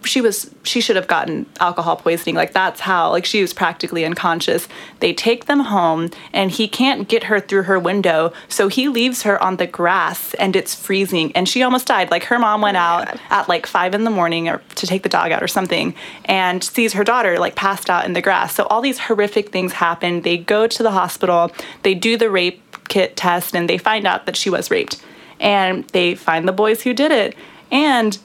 she 0.03 0.21
was 0.21 0.53
she 0.63 0.81
should 0.81 0.95
have 0.95 1.07
gotten 1.07 1.45
alcohol 1.59 1.95
poisoning. 1.95 2.35
Like 2.35 2.53
that's 2.53 2.79
how 2.79 3.11
like 3.11 3.25
she 3.25 3.41
was 3.41 3.53
practically 3.53 4.05
unconscious. 4.05 4.67
They 4.99 5.13
take 5.13 5.45
them 5.45 5.61
home 5.61 6.09
and 6.33 6.51
he 6.51 6.67
can't 6.67 7.07
get 7.07 7.25
her 7.25 7.39
through 7.39 7.63
her 7.63 7.79
window 7.79 8.31
so 8.47 8.67
he 8.67 8.87
leaves 8.87 9.23
her 9.23 9.41
on 9.43 9.57
the 9.57 9.67
grass 9.67 10.33
and 10.35 10.55
it's 10.55 10.75
freezing. 10.75 11.31
And 11.35 11.47
she 11.47 11.63
almost 11.63 11.87
died. 11.87 12.11
Like 12.11 12.25
her 12.25 12.39
mom 12.39 12.61
went 12.61 12.77
oh 12.77 12.81
out 12.81 13.05
God. 13.07 13.19
at 13.29 13.49
like 13.49 13.65
five 13.65 13.93
in 13.93 14.03
the 14.03 14.09
morning 14.09 14.47
or 14.47 14.61
to 14.75 14.87
take 14.87 15.03
the 15.03 15.09
dog 15.09 15.31
out 15.31 15.43
or 15.43 15.47
something 15.47 15.93
and 16.25 16.63
sees 16.63 16.93
her 16.93 17.03
daughter 17.03 17.37
like 17.39 17.55
passed 17.55 17.89
out 17.89 18.05
in 18.05 18.13
the 18.13 18.21
grass. 18.21 18.55
So 18.55 18.65
all 18.65 18.81
these 18.81 18.99
horrific 18.99 19.49
things 19.49 19.73
happen. 19.73 20.21
They 20.21 20.37
go 20.37 20.67
to 20.67 20.83
the 20.83 20.91
hospital. 20.91 21.51
They 21.83 21.93
do 21.93 22.17
the 22.17 22.29
rape 22.29 22.61
kit 22.87 23.15
test 23.15 23.55
and 23.55 23.69
they 23.69 23.77
find 23.77 24.07
out 24.07 24.25
that 24.25 24.35
she 24.35 24.49
was 24.49 24.71
raped. 24.71 25.03
And 25.39 25.85
they 25.89 26.15
find 26.15 26.47
the 26.47 26.53
boys 26.53 26.81
who 26.81 26.93
did 26.93 27.11
it. 27.11 27.35
And 27.71 28.17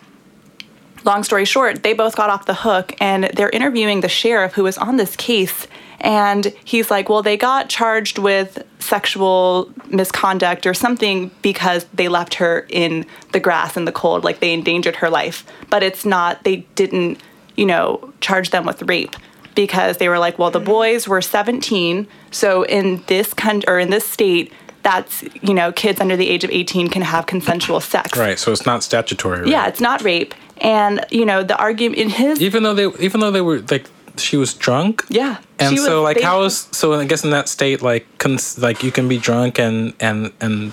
long 1.04 1.22
story 1.22 1.44
short, 1.44 1.82
they 1.82 1.92
both 1.92 2.16
got 2.16 2.30
off 2.30 2.46
the 2.46 2.54
hook 2.54 2.94
and 3.00 3.24
they're 3.34 3.50
interviewing 3.50 4.00
the 4.00 4.08
sheriff 4.08 4.54
who 4.54 4.64
was 4.64 4.78
on 4.78 4.96
this 4.96 5.16
case. 5.16 5.66
And 6.00 6.52
he's 6.64 6.90
like, 6.90 7.08
well, 7.08 7.22
they 7.22 7.36
got 7.36 7.68
charged 7.68 8.18
with 8.18 8.62
sexual 8.78 9.72
misconduct 9.88 10.66
or 10.66 10.74
something 10.74 11.30
because 11.40 11.86
they 11.94 12.08
left 12.08 12.34
her 12.34 12.66
in 12.68 13.06
the 13.32 13.40
grass 13.40 13.76
in 13.76 13.86
the 13.86 13.92
cold, 13.92 14.24
like 14.24 14.40
they 14.40 14.52
endangered 14.52 14.96
her 14.96 15.08
life. 15.08 15.46
But 15.70 15.82
it's 15.82 16.04
not, 16.04 16.44
they 16.44 16.56
didn't, 16.74 17.20
you 17.56 17.64
know, 17.64 18.12
charge 18.20 18.50
them 18.50 18.66
with 18.66 18.82
rape 18.82 19.16
because 19.54 19.98
they 19.98 20.08
were 20.08 20.18
like, 20.18 20.38
well, 20.38 20.50
the 20.50 20.60
mm. 20.60 20.66
boys 20.66 21.08
were 21.08 21.22
17. 21.22 22.06
So 22.30 22.64
in 22.64 23.02
this 23.06 23.32
country 23.32 23.64
or 23.68 23.78
in 23.78 23.90
this 23.90 24.06
state, 24.06 24.52
that's 24.84 25.24
you 25.42 25.52
know 25.54 25.72
kids 25.72 26.00
under 26.00 26.16
the 26.16 26.28
age 26.28 26.44
of 26.44 26.50
18 26.50 26.88
can 26.88 27.02
have 27.02 27.26
consensual 27.26 27.80
sex 27.80 28.16
right 28.16 28.38
so 28.38 28.52
it's 28.52 28.64
not 28.64 28.84
statutory 28.84 29.40
rape. 29.40 29.48
yeah 29.48 29.66
it's 29.66 29.80
not 29.80 30.02
rape 30.02 30.34
and 30.58 31.04
you 31.10 31.24
know 31.24 31.42
the 31.42 31.56
argument 31.56 31.98
in 31.98 32.08
his 32.08 32.40
even 32.40 32.62
though 32.62 32.74
they 32.74 32.86
even 33.04 33.20
though 33.20 33.32
they 33.32 33.40
were 33.40 33.60
like 33.70 33.90
she 34.16 34.36
was 34.36 34.54
drunk 34.54 35.04
yeah 35.08 35.38
and 35.58 35.76
so 35.78 36.02
like 36.02 36.20
how 36.20 36.42
is 36.42 36.68
so 36.70 36.92
i 36.94 37.04
guess 37.04 37.24
in 37.24 37.30
that 37.30 37.48
state 37.48 37.82
like 37.82 38.06
cons, 38.18 38.58
like 38.58 38.84
you 38.84 38.92
can 38.92 39.08
be 39.08 39.18
drunk 39.18 39.58
and 39.58 39.92
and 39.98 40.32
and 40.40 40.72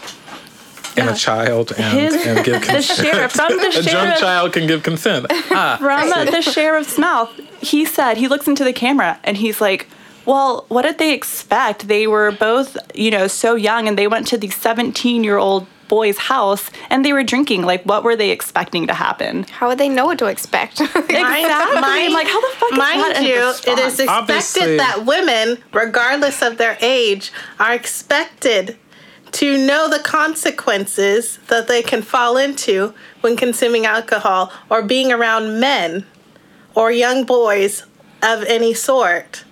and 0.97 1.06
yeah. 1.06 1.13
a 1.13 1.15
child 1.15 1.71
and, 1.78 2.00
His, 2.00 2.26
and 2.26 2.43
give 2.43 2.62
consent. 2.62 2.97
The 2.97 3.04
sheriff, 3.04 3.32
from 3.32 3.58
the 3.58 3.67
a 3.80 3.82
drunk 3.82 4.19
child 4.19 4.54
can 4.54 4.67
give 4.67 4.84
consent. 4.84 5.26
Ah, 5.54 5.78
from 5.80 6.26
the 6.26 6.41
sheriff's 6.41 6.97
mouth, 6.97 7.30
he 7.62 7.86
said 7.86 8.17
he 8.17 8.28
looks 8.28 8.47
into 8.47 8.63
the 8.63 8.74
camera 8.74 9.19
and 9.24 9.38
he's 9.38 9.62
like, 9.62 9.88
"Well, 10.25 10.65
what 10.67 10.84
did 10.84 10.97
they 10.97 11.13
expect? 11.13 11.88
They 11.88 12.07
were 12.07 12.31
both, 12.31 12.77
you 12.93 13.12
know, 13.12 13.27
so 13.27 13.55
young, 13.55 13.88
and 13.88 13.97
they 13.97 14.07
went 14.07 14.27
to 14.27 14.38
the 14.38 14.47
17-year-old 14.47 15.67
boy's 15.91 16.17
house 16.17 16.71
and 16.89 17.03
they 17.03 17.12
were 17.12 17.21
drinking. 17.21 17.63
Like, 17.63 17.84
what 17.84 18.05
were 18.05 18.15
they 18.15 18.29
expecting 18.31 18.88
to 18.88 18.93
happen? 18.93 19.43
How 19.51 19.67
would 19.67 19.77
they 19.77 19.89
know 19.89 20.05
what 20.05 20.17
to 20.19 20.27
expect? 20.27 20.79
exactly. 20.81 21.81
Mind, 21.81 22.13
like, 22.13 22.27
how 22.27 22.39
the 22.39 22.55
fuck 22.55 22.71
mind 22.77 23.27
you, 23.27 23.53
it 23.67 23.77
is 23.77 23.99
expected 23.99 24.10
Obviously. 24.10 24.77
that 24.77 25.05
women, 25.05 25.62
regardless 25.73 26.41
of 26.41 26.57
their 26.57 26.77
age, 26.79 27.34
are 27.60 27.73
expected 27.73 28.77
to 29.34 29.57
know 29.57 29.89
the 29.89 29.99
consequences 29.99 31.39
that 31.47 31.67
they 31.67 31.81
can 31.81 32.01
fall 32.01 32.38
into 32.38 32.93
when 33.19 33.36
consuming 33.36 33.86
alcohol 33.86 34.51
or 34.69 34.81
being 34.81 35.12
around 35.12 35.60
men 35.60 36.05
or 36.73 36.89
young 36.89 37.25
boys 37.25 37.84
of 38.23 38.43
any 38.43 38.73
sort 38.73 39.43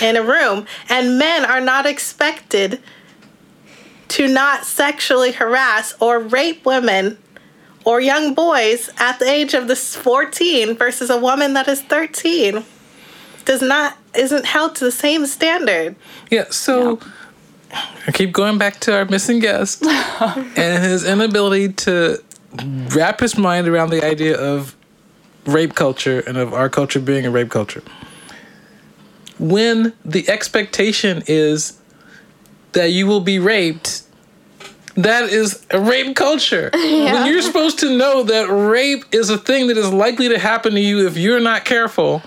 in 0.00 0.16
a 0.16 0.22
room. 0.22 0.66
And 0.88 1.18
men 1.18 1.44
are 1.44 1.60
not 1.60 1.86
expected 1.86 2.80
to 4.08 4.28
not 4.28 4.64
sexually 4.64 5.32
harass 5.32 5.94
or 6.00 6.18
rape 6.18 6.64
women 6.66 7.18
or 7.84 8.00
young 8.00 8.34
boys 8.34 8.90
at 8.98 9.18
the 9.18 9.28
age 9.28 9.54
of 9.54 9.68
this 9.68 9.96
14 9.96 10.76
versus 10.76 11.10
a 11.10 11.18
woman 11.18 11.54
that 11.54 11.68
is 11.68 11.82
13 11.82 12.64
does 13.44 13.62
not 13.62 13.96
isn't 14.14 14.44
held 14.44 14.76
to 14.76 14.84
the 14.84 14.92
same 14.92 15.26
standard. 15.26 15.96
Yeah, 16.30 16.44
so 16.50 17.00
I 18.06 18.12
keep 18.12 18.32
going 18.32 18.58
back 18.58 18.78
to 18.80 18.94
our 18.94 19.04
missing 19.06 19.38
guest 19.38 19.84
and 19.86 20.84
his 20.84 21.04
inability 21.04 21.72
to 21.72 22.22
wrap 22.94 23.20
his 23.20 23.38
mind 23.38 23.66
around 23.66 23.90
the 23.90 24.04
idea 24.04 24.38
of 24.38 24.76
rape 25.46 25.74
culture 25.74 26.20
and 26.20 26.36
of 26.36 26.52
our 26.52 26.68
culture 26.68 27.00
being 27.00 27.24
a 27.26 27.30
rape 27.30 27.50
culture. 27.50 27.82
When 29.38 29.92
the 30.04 30.28
expectation 30.28 31.22
is 31.26 31.78
that 32.72 32.90
you 32.90 33.06
will 33.06 33.20
be 33.20 33.38
raped, 33.38 34.02
that 34.96 35.24
is 35.24 35.64
a 35.70 35.80
rape 35.80 36.14
culture. 36.16 36.70
Yeah. 36.82 37.14
When 37.14 37.32
you're 37.32 37.42
supposed 37.42 37.78
to 37.80 37.96
know 37.96 38.22
that 38.24 38.48
rape 38.48 39.04
is 39.12 39.30
a 39.30 39.38
thing 39.38 39.68
that 39.68 39.76
is 39.76 39.92
likely 39.92 40.28
to 40.28 40.38
happen 40.38 40.74
to 40.74 40.80
you 40.80 41.06
if 41.06 41.16
you're 41.16 41.40
not 41.40 41.64
careful. 41.64 42.22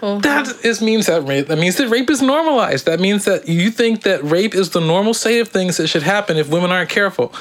Mm-hmm. 0.00 0.20
That 0.20 0.64
is 0.64 0.80
means 0.80 1.06
that 1.06 1.22
rape. 1.22 1.48
That 1.48 1.58
means 1.58 1.76
that 1.76 1.88
rape 1.88 2.10
is 2.10 2.22
normalized. 2.22 2.86
That 2.86 3.00
means 3.00 3.24
that 3.24 3.48
you 3.48 3.70
think 3.70 4.02
that 4.02 4.22
rape 4.22 4.54
is 4.54 4.70
the 4.70 4.80
normal 4.80 5.14
state 5.14 5.40
of 5.40 5.48
things 5.48 5.78
that 5.78 5.88
should 5.88 6.02
happen 6.02 6.36
if 6.36 6.48
women 6.48 6.70
aren't 6.70 6.90
careful. 6.90 7.34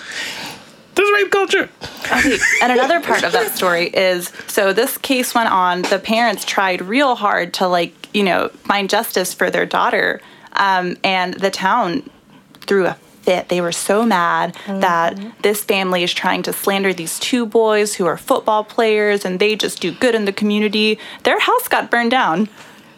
There's 0.95 1.11
rape 1.11 1.31
culture. 1.31 1.69
Okay. 2.01 2.37
And 2.61 2.71
another 2.71 3.01
part 3.01 3.23
of 3.23 3.31
that 3.33 3.51
story 3.55 3.87
is 3.87 4.31
so 4.47 4.73
this 4.73 4.97
case 4.97 5.33
went 5.33 5.49
on. 5.49 5.83
The 5.83 5.99
parents 5.99 6.45
tried 6.45 6.81
real 6.81 7.15
hard 7.15 7.53
to 7.55 7.67
like 7.67 7.93
you 8.13 8.23
know 8.23 8.49
find 8.49 8.89
justice 8.89 9.33
for 9.33 9.49
their 9.49 9.65
daughter, 9.65 10.21
um, 10.53 10.97
and 11.03 11.33
the 11.33 11.51
town 11.51 12.09
threw 12.61 12.87
a 12.87 12.97
fit. 13.23 13.49
They 13.49 13.61
were 13.61 13.71
so 13.71 14.05
mad 14.05 14.55
mm-hmm. 14.55 14.81
that 14.81 15.41
this 15.41 15.63
family 15.63 16.03
is 16.03 16.13
trying 16.13 16.43
to 16.43 16.53
slander 16.53 16.93
these 16.93 17.19
two 17.19 17.45
boys 17.45 17.95
who 17.95 18.05
are 18.05 18.17
football 18.17 18.63
players 18.63 19.25
and 19.25 19.39
they 19.39 19.55
just 19.55 19.81
do 19.81 19.91
good 19.91 20.13
in 20.13 20.25
the 20.25 20.33
community. 20.33 20.99
Their 21.23 21.39
house 21.39 21.67
got 21.67 21.89
burned 21.89 22.11
down 22.11 22.49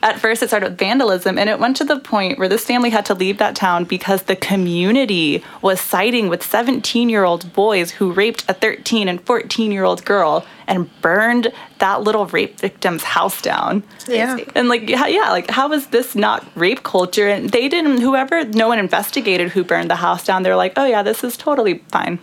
at 0.06 0.20
first 0.20 0.44
it 0.44 0.48
started 0.48 0.70
with 0.70 0.78
vandalism 0.78 1.40
and 1.40 1.50
it 1.50 1.60
went 1.60 1.76
to 1.76 1.84
the 1.84 2.00
point 2.00 2.38
where 2.38 2.48
this 2.48 2.64
family 2.64 2.92
had 2.92 3.04
to 3.08 3.16
leave 3.16 3.40
that 3.40 3.56
town 3.56 3.84
because 3.84 4.22
the 4.24 4.36
community 4.36 5.44
was 5.64 5.82
siding 5.82 6.30
with 6.30 6.44
17 6.44 7.10
year 7.10 7.24
old 7.24 7.52
boys 7.54 7.90
who 7.90 8.12
raped 8.12 8.46
a 8.48 8.54
13 8.54 9.08
and 9.08 9.20
14 9.22 9.72
year 9.72 9.84
old 9.84 10.06
girl 10.06 10.46
and 10.68 10.90
burned 11.02 11.52
that 11.80 12.04
little 12.04 12.28
rape 12.28 12.60
victim's 12.60 13.04
house 13.04 13.42
down. 13.42 13.82
Yeah. 14.08 14.38
And 14.54 14.70
like 14.70 14.88
yeah, 14.88 15.32
like 15.32 15.50
how 15.50 15.72
is 15.74 15.88
this 15.88 16.14
not 16.14 16.46
rape 16.54 16.84
culture? 16.84 17.28
And 17.28 17.50
they 17.50 17.68
didn't 17.68 18.00
whoever 18.00 18.46
no 18.46 18.68
one 18.68 18.78
investigated 18.78 19.50
who 19.50 19.64
burned 19.64 19.90
the 19.90 19.96
house 19.96 20.24
down. 20.24 20.44
They're 20.44 20.56
like, 20.56 20.74
"Oh 20.78 20.86
yeah, 20.86 21.02
this 21.02 21.24
is 21.24 21.36
totally 21.36 21.80
fine." 21.90 22.20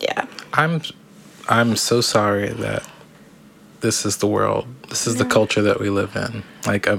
Yeah. 0.00 0.26
I'm 0.52 0.82
I'm 1.48 1.76
so 1.76 2.02
sorry 2.02 2.48
that 2.48 2.86
this 3.80 4.04
is 4.06 4.18
the 4.18 4.26
world. 4.26 4.66
This 4.88 5.06
is 5.06 5.16
the 5.16 5.24
culture 5.24 5.62
that 5.62 5.80
we 5.80 5.90
live 5.90 6.14
in. 6.16 6.42
Like, 6.66 6.86
uh, 6.86 6.98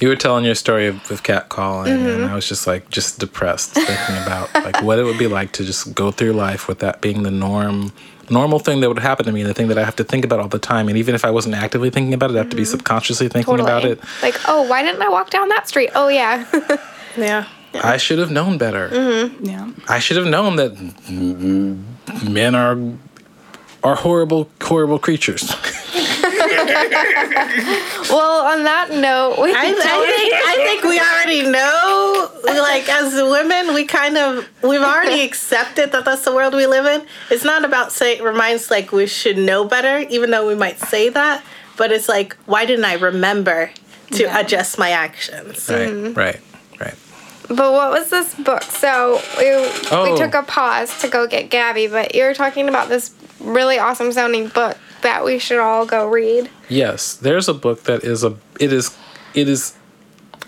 you 0.00 0.08
were 0.08 0.16
telling 0.16 0.44
your 0.44 0.54
story 0.54 0.86
of, 0.86 1.08
with 1.10 1.22
cat 1.22 1.48
calling, 1.48 1.92
mm-hmm. 1.92 2.22
and 2.22 2.24
I 2.26 2.34
was 2.34 2.48
just 2.48 2.66
like, 2.66 2.88
just 2.90 3.18
depressed 3.18 3.72
thinking 3.72 4.16
about 4.22 4.52
like 4.54 4.82
what 4.82 4.98
it 4.98 5.04
would 5.04 5.18
be 5.18 5.26
like 5.26 5.52
to 5.52 5.64
just 5.64 5.94
go 5.94 6.10
through 6.10 6.32
life 6.32 6.68
with 6.68 6.80
that 6.80 7.00
being 7.00 7.22
the 7.22 7.30
norm, 7.30 7.92
normal 8.30 8.58
thing 8.58 8.80
that 8.80 8.88
would 8.88 8.98
happen 8.98 9.26
to 9.26 9.32
me, 9.32 9.42
the 9.42 9.54
thing 9.54 9.68
that 9.68 9.78
I 9.78 9.84
have 9.84 9.96
to 9.96 10.04
think 10.04 10.24
about 10.24 10.40
all 10.40 10.48
the 10.48 10.58
time. 10.58 10.88
And 10.88 10.96
even 10.98 11.14
if 11.14 11.24
I 11.24 11.30
wasn't 11.30 11.54
actively 11.54 11.90
thinking 11.90 12.14
about 12.14 12.30
it, 12.30 12.34
I 12.34 12.38
have 12.38 12.50
to 12.50 12.56
be 12.56 12.62
mm-hmm. 12.62 12.70
subconsciously 12.70 13.28
thinking 13.28 13.56
totally. 13.56 13.70
about 13.70 13.84
it. 13.84 14.00
Like, 14.22 14.36
oh, 14.48 14.62
why 14.62 14.82
didn't 14.82 15.02
I 15.02 15.08
walk 15.08 15.30
down 15.30 15.48
that 15.48 15.68
street? 15.68 15.90
Oh, 15.94 16.08
yeah. 16.08 16.46
yeah. 17.16 17.46
Yeah. 17.76 17.90
I 17.92 17.96
should 17.98 18.18
have 18.18 18.30
known 18.30 18.58
better. 18.58 18.88
Mm-hmm. 18.88 19.44
Yeah. 19.44 19.70
I 19.88 19.98
should 19.98 20.16
have 20.16 20.26
known 20.26 20.56
that 20.56 20.78
men 22.28 22.54
are 22.54 22.78
are 23.82 23.94
horrible, 23.96 24.50
horrible 24.60 24.98
creatures. 24.98 25.54
well, 28.10 28.46
on 28.46 28.64
that 28.64 28.88
note, 28.90 29.36
we 29.42 29.52
I, 29.54 29.60
I, 29.60 29.72
think 29.72 30.34
I 30.34 30.54
think 30.64 30.82
we 30.84 30.98
already 31.00 31.50
know. 31.50 32.30
Like 32.44 32.88
as 32.88 33.14
women, 33.14 33.74
we 33.74 33.84
kind 33.84 34.16
of 34.16 34.48
we've 34.62 34.80
already 34.82 35.22
accepted 35.24 35.92
that 35.92 36.04
that's 36.04 36.24
the 36.24 36.34
world 36.34 36.54
we 36.54 36.66
live 36.66 36.86
in. 36.86 37.06
It's 37.30 37.44
not 37.44 37.64
about 37.64 37.92
say 37.92 38.20
reminds 38.20 38.70
like 38.70 38.92
we 38.92 39.06
should 39.06 39.38
know 39.38 39.64
better, 39.64 39.98
even 40.10 40.30
though 40.30 40.46
we 40.46 40.54
might 40.54 40.78
say 40.78 41.08
that. 41.10 41.44
But 41.76 41.92
it's 41.92 42.08
like, 42.08 42.36
why 42.46 42.64
didn't 42.64 42.86
I 42.86 42.94
remember 42.94 43.70
to 44.12 44.24
adjust 44.40 44.78
my 44.78 44.90
actions. 44.90 45.68
Right, 45.68 45.88
Mm-hmm. 45.88 46.14
right, 46.14 46.40
right. 46.80 46.94
But 47.48 47.72
what 47.72 47.90
was 47.90 48.08
this 48.10 48.34
book? 48.34 48.62
So 48.62 49.20
we, 49.38 49.50
Oh. 49.90 50.10
we 50.12 50.16
took 50.18 50.34
a 50.34 50.42
pause 50.42 50.98
to 51.00 51.08
go 51.08 51.26
get 51.26 51.50
Gabby, 51.50 51.86
but 51.86 52.14
you're 52.14 52.34
talking 52.34 52.68
about 52.68 52.88
this 52.88 53.12
really 53.40 53.78
awesome 53.78 54.12
sounding 54.12 54.48
book 54.48 54.76
that 55.02 55.24
we 55.24 55.38
should 55.38 55.58
all 55.58 55.86
go 55.86 56.08
read. 56.08 56.50
Yes, 56.68 57.14
there's 57.14 57.48
a 57.48 57.54
book 57.54 57.84
that 57.84 58.04
is 58.04 58.24
a 58.24 58.36
it 58.60 58.72
is 58.72 58.96
it 59.34 59.48
is 59.48 59.76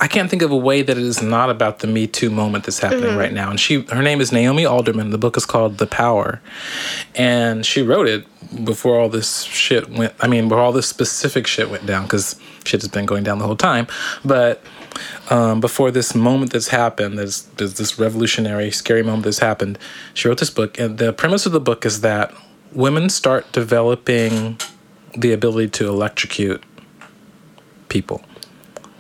I 0.00 0.06
can't 0.06 0.30
think 0.30 0.42
of 0.42 0.52
a 0.52 0.56
way 0.56 0.82
that 0.82 0.96
it 0.96 1.02
is 1.02 1.20
not 1.20 1.50
about 1.50 1.80
the 1.80 1.88
Me 1.88 2.06
Too 2.06 2.30
moment 2.30 2.64
that's 2.64 2.78
happening 2.78 3.16
right 3.16 3.32
now. 3.32 3.50
And 3.50 3.58
she 3.58 3.82
her 3.82 4.02
name 4.02 4.20
is 4.20 4.32
Naomi 4.32 4.64
Alderman. 4.64 5.10
The 5.10 5.18
book 5.18 5.36
is 5.36 5.44
called 5.44 5.78
The 5.78 5.86
Power. 5.86 6.40
And 7.14 7.66
she 7.66 7.82
wrote 7.82 8.06
it 8.06 8.24
before 8.64 8.98
all 8.98 9.08
this 9.08 9.42
shit 9.42 9.90
went 9.90 10.14
I 10.20 10.28
mean 10.28 10.48
before 10.48 10.62
all 10.62 10.72
this 10.72 10.86
specific 10.86 11.46
shit 11.46 11.68
went 11.70 11.84
down 11.86 12.06
cuz 12.08 12.36
shit 12.64 12.80
has 12.82 12.88
been 12.88 13.06
going 13.06 13.24
down 13.24 13.38
the 13.38 13.46
whole 13.46 13.56
time. 13.56 13.86
But 14.24 14.62
um, 15.30 15.60
before 15.60 15.90
this 15.90 16.14
moment 16.14 16.52
that's 16.52 16.68
happened, 16.68 17.18
there's, 17.18 17.42
there's 17.56 17.74
this 17.74 17.98
revolutionary, 17.98 18.70
scary 18.70 19.02
moment 19.02 19.24
that's 19.24 19.38
happened. 19.38 19.78
She 20.14 20.28
wrote 20.28 20.38
this 20.38 20.50
book, 20.50 20.78
and 20.78 20.98
the 20.98 21.12
premise 21.12 21.46
of 21.46 21.52
the 21.52 21.60
book 21.60 21.84
is 21.86 22.00
that 22.00 22.34
women 22.72 23.08
start 23.08 23.50
developing 23.52 24.58
the 25.16 25.32
ability 25.32 25.68
to 25.70 25.88
electrocute 25.88 26.62
people, 27.88 28.22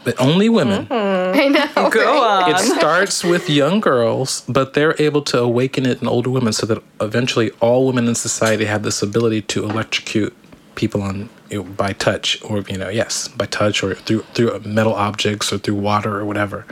but 0.04 0.18
only 0.20 0.48
women. 0.48 0.86
Mm-hmm. 0.86 1.38
I 1.38 1.48
know. 1.48 1.90
Go 1.90 2.22
on. 2.22 2.50
It 2.50 2.58
starts 2.58 3.22
with 3.22 3.50
young 3.50 3.80
girls, 3.80 4.42
but 4.48 4.74
they're 4.74 5.00
able 5.00 5.22
to 5.22 5.38
awaken 5.40 5.86
it 5.86 6.00
in 6.00 6.08
older 6.08 6.30
women 6.30 6.52
so 6.52 6.66
that 6.66 6.82
eventually 7.00 7.50
all 7.60 7.86
women 7.86 8.08
in 8.08 8.14
society 8.14 8.64
have 8.64 8.82
this 8.82 9.02
ability 9.02 9.42
to 9.42 9.64
electrocute 9.64 10.34
people 10.74 11.02
on 11.02 11.28
you 11.50 11.62
know, 11.62 11.68
by 11.70 11.92
touch 11.92 12.40
or 12.44 12.60
you 12.68 12.78
know 12.78 12.88
yes 12.88 13.26
by 13.26 13.46
touch 13.46 13.82
or 13.82 13.94
through 13.94 14.20
through 14.34 14.60
metal 14.60 14.94
objects 14.94 15.52
or 15.52 15.58
through 15.58 15.74
water 15.74 16.20
or 16.20 16.24
whatever 16.24 16.64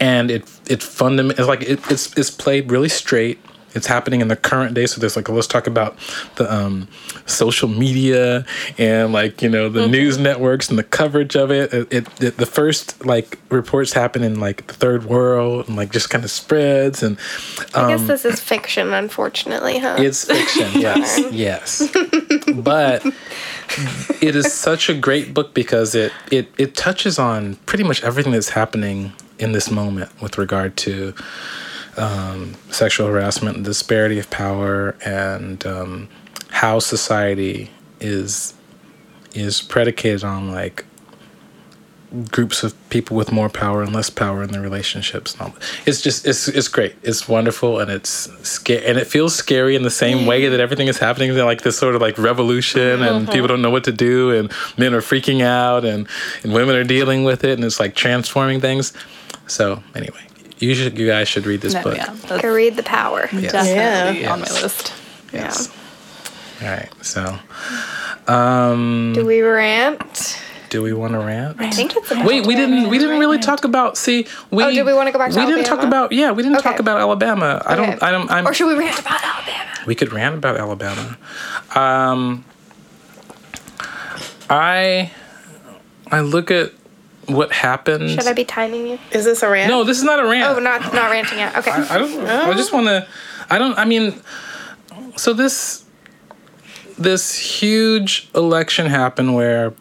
and 0.00 0.30
it 0.30 0.42
it 0.68 0.82
fundament 0.82 1.38
it's 1.38 1.46
like 1.46 1.62
it, 1.62 1.78
it's 1.88 2.16
it's 2.18 2.30
played 2.30 2.70
really 2.72 2.88
straight 2.88 3.38
it's 3.74 3.86
happening 3.86 4.20
in 4.20 4.28
the 4.28 4.36
current 4.36 4.74
day 4.74 4.86
so 4.86 5.00
there's 5.00 5.16
like 5.16 5.28
let's 5.28 5.46
talk 5.46 5.66
about 5.66 5.96
the 6.36 6.52
um, 6.52 6.88
social 7.26 7.68
media 7.68 8.44
and 8.78 9.12
like 9.12 9.42
you 9.42 9.48
know 9.48 9.68
the 9.68 9.86
news 9.88 10.18
networks 10.18 10.68
and 10.68 10.78
the 10.78 10.82
coverage 10.84 11.36
of 11.36 11.50
it. 11.50 11.72
It, 11.72 11.92
it, 11.92 12.22
it 12.22 12.36
the 12.36 12.46
first 12.46 13.04
like 13.04 13.38
reports 13.50 13.92
happen 13.92 14.22
in 14.22 14.40
like 14.40 14.66
the 14.66 14.74
third 14.74 15.04
world 15.04 15.68
and 15.68 15.76
like 15.76 15.92
just 15.92 16.10
kind 16.10 16.24
of 16.24 16.30
spreads 16.30 17.02
and 17.02 17.18
I 17.74 17.88
guess 17.88 18.06
this 18.06 18.24
is 18.24 18.40
fiction, 18.40 18.92
unfortunately, 18.92 19.78
huh? 19.78 19.96
it's 19.98 20.24
fiction, 20.24 20.68
yes, 20.80 21.20
yes. 21.32 21.90
But 22.54 23.04
it 24.20 24.36
is 24.36 24.52
such 24.52 24.88
a 24.88 24.94
great 24.94 25.32
book 25.32 25.54
because 25.54 25.94
it, 25.94 26.12
it 26.30 26.52
it 26.58 26.74
touches 26.74 27.18
on 27.18 27.56
pretty 27.66 27.84
much 27.84 28.02
everything 28.02 28.32
that's 28.32 28.50
happening 28.50 29.12
in 29.38 29.52
this 29.52 29.70
moment 29.70 30.10
with 30.20 30.38
regard 30.38 30.76
to 30.76 31.14
um, 31.96 32.54
sexual 32.70 33.06
harassment, 33.06 33.56
and 33.56 33.64
disparity 33.64 34.18
of 34.18 34.30
power, 34.30 34.96
and 35.04 35.64
um, 35.66 36.08
how 36.50 36.78
society 36.78 37.70
is 38.00 38.54
is 39.34 39.62
predicated 39.62 40.24
on 40.24 40.50
like 40.50 40.84
groups 42.30 42.62
of 42.62 42.74
people 42.90 43.16
with 43.16 43.32
more 43.32 43.48
power 43.48 43.82
and 43.82 43.94
less 43.94 44.10
power 44.10 44.42
in 44.42 44.52
their 44.52 44.60
relationships. 44.60 45.34
It's 45.86 46.02
just 46.02 46.26
it's 46.26 46.46
it's 46.48 46.68
great. 46.68 46.94
It's 47.02 47.26
wonderful 47.26 47.80
and 47.80 47.90
it's 47.90 48.30
scary 48.46 48.84
and 48.84 48.98
it 48.98 49.06
feels 49.06 49.34
scary 49.34 49.74
in 49.76 49.82
the 49.82 49.90
same 49.90 50.26
way 50.26 50.48
that 50.48 50.60
everything 50.60 50.88
is 50.88 50.98
happening. 50.98 51.34
They're 51.34 51.44
like 51.44 51.62
this 51.62 51.78
sort 51.78 51.94
of 51.94 52.02
like 52.02 52.18
revolution 52.18 53.02
and 53.02 53.30
people 53.30 53.48
don't 53.48 53.62
know 53.62 53.70
what 53.70 53.84
to 53.84 53.92
do 53.92 54.30
and 54.30 54.52
men 54.76 54.94
are 54.94 55.00
freaking 55.00 55.42
out 55.42 55.84
and, 55.84 56.06
and 56.42 56.52
women 56.52 56.76
are 56.76 56.84
dealing 56.84 57.24
with 57.24 57.44
it 57.44 57.52
and 57.52 57.64
it's 57.64 57.80
like 57.80 57.94
transforming 57.94 58.60
things. 58.60 58.92
So 59.46 59.82
anyway, 59.94 60.20
you 60.62 60.74
should 60.74 60.98
you 60.98 61.06
guys 61.06 61.28
should 61.28 61.44
read 61.46 61.60
this 61.60 61.74
No, 61.74 61.82
book. 61.82 61.96
yeah, 61.96 62.10
I 62.12 62.14
that's 62.26 62.44
read 62.44 62.76
the 62.76 62.82
power. 62.82 63.22
definitely 63.22 64.22
Yeah. 64.22 64.32
on 64.32 64.40
my 64.40 64.46
list. 64.62 64.92
Yes. 65.32 65.68
All 66.62 66.68
right. 66.68 66.88
So 67.02 67.38
um 68.28 69.12
Do 69.14 69.26
we 69.26 69.40
rant? 69.42 70.38
do 70.70 70.80
we 70.80 70.94
want 70.94 71.12
to 71.12 71.18
rant? 71.18 71.60
I 71.60 71.68
think 71.70 71.94
it's 71.94 72.10
Wait, 72.24 72.46
we 72.46 72.54
didn't. 72.54 72.88
We 72.88 72.96
didn't 72.98 73.20
really 73.20 73.38
talk 73.38 73.64
about. 73.64 73.98
See, 73.98 74.26
we. 74.50 74.64
Oh, 74.64 74.70
did 74.70 74.86
we 74.86 74.94
wanna 74.94 75.12
go 75.12 75.18
back 75.18 75.30
to 75.32 75.38
We 75.38 75.44
didn't 75.44 75.64
talk 75.66 75.82
about. 75.82 76.12
Yeah, 76.12 76.30
we 76.32 76.42
didn't 76.42 76.62
talk 76.62 76.78
about 76.80 76.98
Alabama. 76.98 77.60
I 77.66 77.76
don't. 77.76 78.02
I 78.02 78.10
don't. 78.10 78.30
I'm. 78.30 78.46
Or 78.46 78.54
should 78.54 78.68
we 78.68 78.78
rant 78.82 78.98
about 78.98 79.22
Alabama? 79.22 79.70
we 79.84 79.94
could 79.94 80.12
rant 80.14 80.34
about 80.34 80.56
Alabama. 80.56 81.18
Um. 81.74 82.44
I. 84.48 85.10
I 86.10 86.20
look 86.20 86.50
at 86.50 86.72
what 87.26 87.52
happened. 87.52 88.10
Should 88.10 88.26
I 88.26 88.32
be 88.32 88.44
timing 88.44 88.86
you? 88.86 88.98
Is 89.12 89.24
this 89.24 89.42
a 89.42 89.48
rant? 89.48 89.70
No, 89.70 89.84
this 89.84 89.98
is 89.98 90.04
not 90.04 90.18
a 90.18 90.26
rant. 90.26 90.56
Oh, 90.56 90.60
not 90.60 90.92
not 90.92 91.10
ranting 91.10 91.38
yet. 91.38 91.56
Okay. 91.56 91.70
I 91.70 91.98
don't. 91.98 92.26
I 92.26 92.52
just 92.54 92.72
want 92.72 92.86
to. 92.86 93.06
I 93.50 93.58
don't. 93.58 93.78
I 93.78 93.84
mean, 93.84 94.20
so 95.16 95.32
this 95.32 95.84
this 96.98 97.36
huge 97.36 98.28
election 98.34 98.86
happened 98.86 99.34
where 99.34 99.74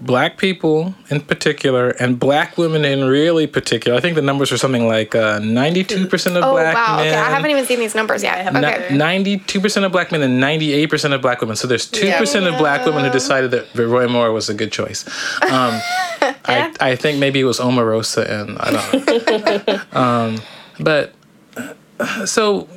black 0.00 0.36
people 0.36 0.94
in 1.08 1.20
particular 1.20 1.90
and 1.90 2.18
black 2.18 2.58
women 2.58 2.84
in 2.84 3.04
really 3.04 3.46
particular. 3.46 3.96
I 3.96 4.00
think 4.00 4.14
the 4.14 4.22
numbers 4.22 4.52
are 4.52 4.58
something 4.58 4.86
like 4.86 5.14
ninety-two 5.14 6.06
percent 6.06 6.36
of 6.36 6.44
oh 6.44 6.52
black 6.52 6.74
wow. 6.74 6.96
men. 6.96 7.08
Okay, 7.08 7.16
I 7.16 7.30
haven't 7.30 7.50
even 7.50 7.64
seen 7.64 7.78
these 7.78 7.94
numbers 7.94 8.22
yet. 8.22 8.54
Okay. 8.54 8.94
Ninety-two 8.94 9.60
percent 9.60 9.86
of 9.86 9.92
black 9.92 10.12
men 10.12 10.22
and 10.22 10.38
ninety-eight 10.40 10.90
percent 10.90 11.14
of 11.14 11.22
black 11.22 11.40
women. 11.40 11.56
So 11.56 11.66
there's 11.66 11.88
two 11.88 12.12
percent 12.12 12.46
of 12.46 12.58
black 12.58 12.84
women 12.84 13.04
who 13.04 13.10
decided 13.10 13.50
that 13.52 13.74
Roy 13.74 14.08
Moore 14.08 14.32
was 14.32 14.48
a 14.48 14.54
good 14.54 14.72
choice. 14.72 15.06
Um, 15.42 15.80
I, 16.80 16.96
think 16.96 17.18
maybe 17.18 17.40
it 17.40 17.44
was 17.44 17.58
Omarosa 17.58 18.28
and 18.28 18.58
I 18.58 18.70
don't 18.72 19.66
know. 19.66 19.82
um, 20.00 20.40
but 20.80 21.14
so 22.26 22.68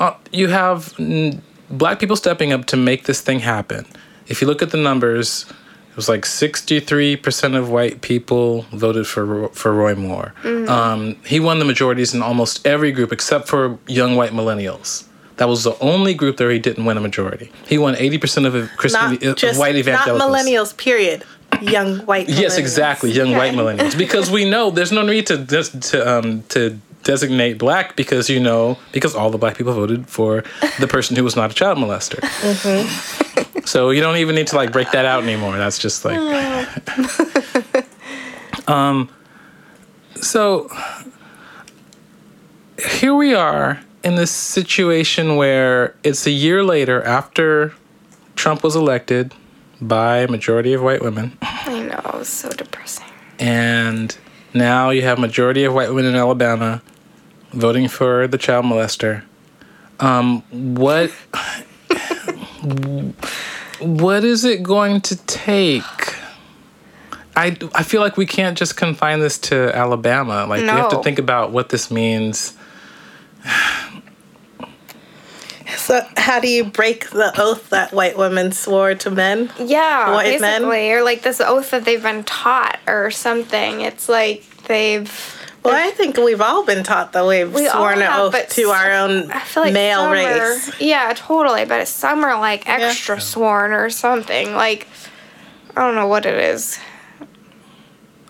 uh, 0.00 0.14
you 0.32 0.48
have 0.48 0.92
mm, 0.94 1.40
black 1.70 1.98
people 1.98 2.16
stepping 2.16 2.52
up 2.52 2.66
to 2.66 2.76
make 2.76 3.04
this 3.04 3.20
thing 3.20 3.40
happen. 3.40 3.86
If 4.28 4.40
you 4.40 4.46
look 4.46 4.62
at 4.62 4.70
the 4.70 4.78
numbers, 4.78 5.46
it 5.90 5.96
was 5.96 6.08
like 6.08 6.22
63% 6.22 7.56
of 7.56 7.70
white 7.70 8.00
people 8.00 8.62
voted 8.72 9.06
for 9.06 9.48
for 9.48 9.74
Roy 9.74 9.94
Moore. 9.94 10.32
Um, 10.44 11.16
he 11.26 11.38
won 11.38 11.58
the 11.58 11.64
majorities 11.64 12.14
in 12.14 12.22
almost 12.22 12.66
every 12.66 12.92
group 12.92 13.12
except 13.12 13.48
for 13.48 13.78
young 13.86 14.16
white 14.16 14.32
millennials. 14.32 15.04
That 15.36 15.48
was 15.48 15.64
the 15.64 15.76
only 15.80 16.14
group 16.14 16.38
where 16.38 16.50
he 16.50 16.58
didn't 16.58 16.84
win 16.84 16.96
a 16.96 17.00
majority. 17.00 17.50
He 17.66 17.76
won 17.76 17.94
80% 17.94 18.46
of 18.46 18.70
Christian 18.76 19.18
not 19.20 19.36
just 19.36 19.58
white 19.58 19.74
not 19.74 20.06
millennials. 20.06 20.76
Period. 20.76 21.24
Young 21.62 22.00
white. 22.00 22.28
Yes, 22.28 22.58
exactly. 22.58 23.10
Young 23.12 23.32
white 23.32 23.54
millennials. 23.54 23.96
Because 23.96 24.30
we 24.30 24.48
know 24.48 24.70
there's 24.70 24.92
no 24.92 25.02
need 25.02 25.26
to 25.28 25.38
des- 25.38 25.78
to 25.90 26.16
um 26.18 26.42
to 26.50 26.78
designate 27.02 27.58
black 27.58 27.96
because 27.96 28.30
you 28.30 28.38
know 28.38 28.78
because 28.92 29.14
all 29.14 29.30
the 29.30 29.38
black 29.38 29.56
people 29.56 29.72
voted 29.72 30.06
for 30.08 30.44
the 30.78 30.86
person 30.86 31.16
who 31.16 31.24
was 31.24 31.34
not 31.34 31.50
a 31.50 31.54
child 31.54 31.78
molester. 31.78 32.20
So 33.66 33.90
you 33.90 34.00
don't 34.00 34.16
even 34.18 34.34
need 34.34 34.48
to 34.48 34.56
like 34.56 34.72
break 34.72 34.90
that 34.92 35.04
out 35.04 35.22
anymore. 35.22 35.56
That's 35.56 35.78
just 35.78 36.04
like 36.04 36.18
um 38.68 39.08
so 40.20 40.68
here 43.00 43.14
we 43.14 43.34
are 43.34 43.80
in 44.04 44.16
this 44.16 44.30
situation 44.30 45.36
where 45.36 45.94
it's 46.02 46.26
a 46.26 46.30
year 46.30 46.64
later 46.64 47.02
after 47.02 47.72
Trump 48.36 48.62
was 48.62 48.76
elected 48.76 49.34
by 49.80 50.18
a 50.18 50.28
majority 50.28 50.72
of 50.72 50.82
white 50.82 51.02
women. 51.02 51.36
I 52.22 52.28
know. 52.28 52.28
It 52.28 52.28
was 52.28 52.28
so 52.28 52.50
depressing. 52.50 53.06
And 53.38 54.16
now 54.54 54.90
you 54.90 55.02
have 55.02 55.18
majority 55.18 55.64
of 55.64 55.74
white 55.74 55.88
women 55.88 56.06
in 56.06 56.14
Alabama 56.14 56.82
voting 57.52 57.88
for 57.88 58.26
the 58.26 58.38
child 58.38 58.64
molester. 58.64 59.24
Um, 60.00 60.42
what 60.50 61.10
what 63.80 64.24
is 64.24 64.44
it 64.44 64.62
going 64.62 65.00
to 65.02 65.16
take? 65.26 65.82
I, 67.34 67.56
I 67.74 67.82
feel 67.82 68.00
like 68.02 68.16
we 68.16 68.26
can't 68.26 68.58
just 68.58 68.76
confine 68.76 69.20
this 69.20 69.38
to 69.40 69.74
Alabama. 69.76 70.46
Like 70.46 70.62
we 70.62 70.68
have 70.68 70.90
to 70.90 71.02
think 71.02 71.18
about 71.18 71.50
what 71.52 71.70
this 71.70 71.90
means. 71.90 72.54
So, 75.82 76.00
how 76.16 76.38
do 76.38 76.48
you 76.48 76.62
break 76.64 77.10
the 77.10 77.32
oath 77.40 77.70
that 77.70 77.92
white 77.92 78.16
women 78.16 78.52
swore 78.52 78.94
to 78.94 79.10
men? 79.10 79.50
Yeah, 79.58 80.14
White 80.14 80.40
men? 80.40 80.62
basically, 80.62 80.92
or 80.92 81.02
like 81.02 81.22
this 81.22 81.40
oath 81.40 81.70
that 81.72 81.84
they've 81.84 82.02
been 82.02 82.22
taught 82.22 82.78
or 82.86 83.10
something. 83.10 83.80
It's 83.80 84.08
like 84.08 84.44
they've. 84.68 85.10
Well, 85.64 85.74
I 85.74 85.90
think 85.90 86.16
we've 86.16 86.40
all 86.40 86.64
been 86.64 86.82
taught 86.84 87.12
that 87.12 87.26
we've 87.26 87.52
We 87.52 87.66
all 87.66 87.78
sworn 87.78 87.94
an 87.98 88.00
have, 88.02 88.34
oath 88.34 88.48
to 88.50 88.68
our 88.70 88.92
own 88.92 89.30
I 89.30 89.40
feel 89.40 89.62
like 89.64 89.72
male 89.72 89.98
some 89.98 90.08
are- 90.10 90.12
race. 90.12 90.80
yeah, 90.80 91.12
totally. 91.16 91.64
But 91.64 91.86
some 91.88 92.24
are 92.24 92.38
like 92.40 92.68
extra 92.68 93.20
sworn 93.20 93.72
or 93.72 93.90
something. 93.90 94.54
Like 94.54 94.86
I 95.76 95.80
don't 95.82 95.94
know 95.96 96.06
what 96.08 96.26
it 96.26 96.34
is. 96.38 96.78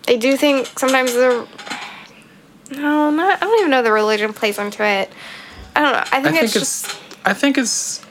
I 0.08 0.16
do 0.16 0.36
think 0.38 0.66
sometimes 0.78 1.12
the. 1.12 1.46
No, 2.70 3.10
not. 3.10 3.36
I 3.42 3.46
don't 3.46 3.58
even 3.60 3.70
know 3.70 3.82
the 3.82 3.92
religion 3.92 4.32
plays 4.32 4.58
into 4.58 4.82
it. 4.84 5.10
I 5.76 5.80
don't 5.80 5.92
know. 5.92 5.98
I 5.98 6.04
think, 6.04 6.14
I 6.14 6.22
think 6.32 6.36
it's, 6.44 6.56
it's, 6.56 6.82
just. 6.82 7.01
I 7.24 7.34
think 7.34 7.58
it's 7.58 8.04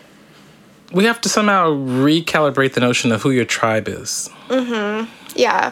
we 0.91 1.05
have 1.05 1.21
to 1.21 1.29
somehow 1.29 1.71
recalibrate 1.71 2.73
the 2.73 2.81
notion 2.81 3.11
of 3.11 3.21
who 3.21 3.31
your 3.31 3.45
tribe 3.45 3.87
is. 3.87 4.29
Mm-hmm. 4.49 5.09
Yeah. 5.35 5.71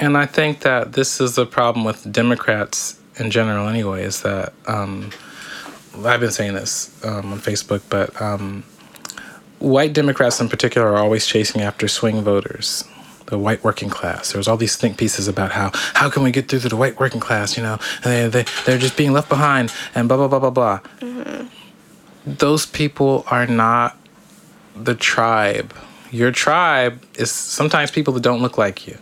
and 0.00 0.16
I 0.16 0.26
think 0.26 0.60
that 0.60 0.92
this 0.92 1.20
is 1.20 1.34
the 1.36 1.46
problem 1.46 1.84
with 1.84 2.10
Democrats 2.10 2.98
in 3.18 3.30
general, 3.30 3.68
anyway, 3.68 4.02
is 4.04 4.22
that 4.22 4.52
um, 4.66 5.10
I've 6.04 6.20
been 6.20 6.30
saying 6.30 6.54
this 6.54 7.02
um, 7.04 7.32
on 7.32 7.38
Facebook, 7.38 7.82
but 7.88 8.20
um, 8.20 8.64
white 9.58 9.92
Democrats 9.94 10.40
in 10.40 10.48
particular 10.48 10.88
are 10.88 10.98
always 10.98 11.26
chasing 11.26 11.62
after 11.62 11.88
swing 11.88 12.20
voters, 12.22 12.84
the 13.26 13.38
white 13.38 13.64
working 13.64 13.88
class. 13.88 14.32
There's 14.32 14.48
all 14.48 14.58
these 14.58 14.76
think 14.76 14.98
pieces 14.98 15.28
about 15.28 15.52
how 15.52 15.70
how 15.94 16.10
can 16.10 16.22
we 16.22 16.30
get 16.30 16.48
through 16.48 16.60
to 16.60 16.68
the 16.68 16.76
white 16.76 17.00
working 17.00 17.20
class, 17.20 17.56
you 17.56 17.62
know, 17.62 17.78
and 18.04 18.32
they, 18.32 18.42
they, 18.42 18.50
they're 18.64 18.78
just 18.78 18.96
being 18.96 19.12
left 19.12 19.28
behind 19.30 19.72
and 19.94 20.08
blah, 20.08 20.16
blah, 20.18 20.28
blah, 20.28 20.38
blah, 20.38 20.50
blah. 20.50 20.80
Those 22.26 22.66
people 22.66 23.24
are 23.28 23.46
not 23.46 23.96
the 24.74 24.94
tribe. 24.94 25.72
Your 26.10 26.32
tribe 26.32 27.02
is 27.14 27.30
sometimes 27.30 27.90
people 27.90 28.12
that 28.14 28.22
don't 28.22 28.42
look 28.42 28.58
like 28.58 28.86
you. 28.86 28.98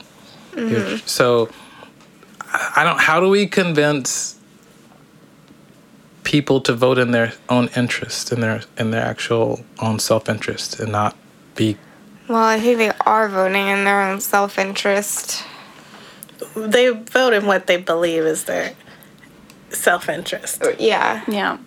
Your- 0.56 0.64
mm-hmm. 0.80 1.06
So 1.06 1.48
I 2.46 2.72
I 2.76 2.84
don't. 2.84 3.00
How 3.00 3.20
do 3.20 3.28
we 3.28 3.46
convince 3.46 4.36
people 6.22 6.60
to 6.62 6.72
vote 6.72 6.98
in 6.98 7.10
their 7.10 7.32
own 7.48 7.68
interest, 7.76 8.32
in 8.32 8.40
their 8.40 8.62
in 8.78 8.90
their 8.90 9.04
actual 9.04 9.64
own 9.80 9.98
self 9.98 10.28
interest, 10.28 10.78
and 10.78 10.92
not 10.92 11.16
be? 11.56 11.76
Well, 12.28 12.42
I 12.44 12.58
think 12.58 12.78
they 12.78 12.92
are 13.04 13.28
voting 13.28 13.68
in 13.68 13.84
their 13.84 14.00
own 14.02 14.20
self 14.20 14.58
interest. 14.58 15.44
They 16.54 16.88
vote 16.88 17.32
in 17.32 17.46
what 17.46 17.66
they 17.66 17.76
believe 17.76 18.22
is 18.24 18.44
their 18.44 18.74
self 19.70 20.08
interest. 20.08 20.62
Yeah. 20.78 21.22
Yeah. 21.26 21.58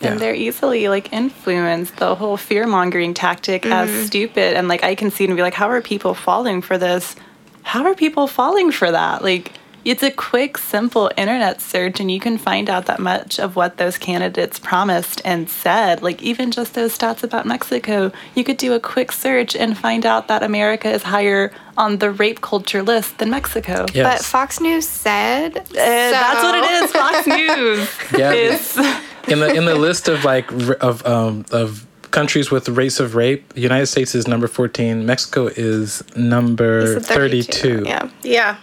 Yeah. 0.00 0.12
And 0.12 0.20
they're 0.20 0.34
easily 0.34 0.88
like 0.88 1.12
influenced. 1.12 1.96
The 1.96 2.14
whole 2.14 2.36
fear 2.36 2.66
mongering 2.66 3.12
tactic 3.14 3.66
as 3.66 3.90
stupid. 4.06 4.56
And 4.56 4.66
like 4.68 4.82
I 4.82 4.94
can 4.94 5.10
see 5.10 5.24
and 5.26 5.36
be 5.36 5.42
like, 5.42 5.54
how 5.54 5.68
are 5.68 5.80
people 5.82 6.14
falling 6.14 6.62
for 6.62 6.78
this? 6.78 7.16
How 7.62 7.84
are 7.84 7.94
people 7.94 8.26
falling 8.26 8.72
for 8.72 8.90
that? 8.90 9.22
Like 9.22 9.52
it's 9.82 10.02
a 10.02 10.10
quick, 10.10 10.58
simple 10.58 11.10
internet 11.16 11.60
search, 11.62 12.00
and 12.00 12.10
you 12.10 12.20
can 12.20 12.36
find 12.36 12.68
out 12.68 12.84
that 12.84 13.00
much 13.00 13.40
of 13.40 13.56
what 13.56 13.78
those 13.78 13.96
candidates 13.96 14.58
promised 14.58 15.22
and 15.24 15.48
said. 15.48 16.02
Like, 16.02 16.20
even 16.22 16.50
just 16.50 16.74
those 16.74 16.96
stats 16.98 17.22
about 17.22 17.46
Mexico, 17.46 18.12
you 18.34 18.44
could 18.44 18.58
do 18.58 18.74
a 18.74 18.80
quick 18.80 19.10
search 19.10 19.56
and 19.56 19.78
find 19.78 20.04
out 20.04 20.28
that 20.28 20.42
America 20.42 20.90
is 20.90 21.02
higher 21.04 21.50
on 21.78 21.96
the 21.96 22.10
rape 22.10 22.42
culture 22.42 22.82
list 22.82 23.16
than 23.16 23.30
Mexico. 23.30 23.86
But 23.94 24.22
Fox 24.22 24.60
News 24.60 24.86
said. 24.86 25.56
Uh, 25.56 25.62
That's 25.72 26.42
what 26.42 26.54
it 26.56 26.70
is. 26.84 26.92
Fox 26.92 27.26
News 27.26 27.88
Yeah. 28.18 28.32
is. 28.32 28.78
In 29.28 29.40
the 29.40 29.52
in 29.54 29.64
the 29.64 29.74
list 29.74 30.08
of 30.08 30.24
like 30.24 30.50
of 30.80 31.04
um 31.06 31.44
of 31.52 31.86
countries 32.10 32.50
with 32.50 32.68
rates 32.68 33.00
of 33.00 33.14
rape, 33.14 33.52
the 33.54 33.60
United 33.60 33.86
States 33.86 34.14
is 34.14 34.26
number 34.26 34.48
fourteen. 34.48 35.06
Mexico 35.06 35.46
is 35.48 36.02
number 36.16 36.96
It's 36.96 37.08
a 37.08 37.14
thirty 37.14 37.42
two. 37.42 37.84
Yeah. 37.86 38.10
Yeah. 38.22 38.56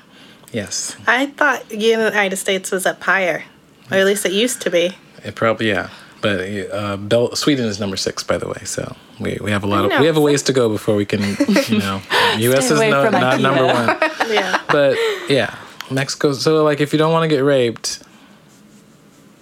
Yes. 0.51 0.95
I 1.07 1.27
thought 1.27 1.67
the 1.69 1.77
United 1.77 2.37
States 2.37 2.71
was 2.71 2.85
up 2.85 3.01
higher. 3.03 3.43
Or 3.91 3.97
at 3.97 4.05
least 4.05 4.25
it 4.25 4.33
used 4.33 4.61
to 4.63 4.69
be. 4.69 4.97
It 5.23 5.35
probably 5.35 5.69
yeah. 5.69 5.89
But 6.19 6.39
uh, 6.71 6.97
Bel- 6.97 7.35
Sweden 7.35 7.65
is 7.65 7.79
number 7.79 7.95
six, 7.95 8.23
by 8.23 8.37
the 8.37 8.47
way. 8.47 8.61
So 8.65 8.95
we, 9.19 9.37
we 9.41 9.51
have 9.51 9.63
a 9.63 9.67
lot 9.67 9.85
of 9.85 9.99
we 9.99 10.07
have 10.07 10.17
a 10.17 10.21
ways 10.21 10.41
to 10.43 10.53
go 10.53 10.67
before 10.67 10.95
we 10.95 11.05
can 11.05 11.21
you 11.67 11.79
know. 11.79 12.01
U.S. 12.37 12.71
is 12.71 12.79
no, 12.79 13.09
not 13.09 13.13
IKEA. 13.13 13.41
number 13.41 13.65
one. 13.65 13.97
Yeah. 14.27 14.61
But 14.69 14.97
yeah, 15.29 15.55
Mexico. 15.89 16.33
So 16.33 16.63
like, 16.65 16.81
if 16.81 16.91
you 16.91 16.99
don't 16.99 17.13
want 17.13 17.29
to 17.29 17.33
get 17.33 17.43
raped, 17.43 18.03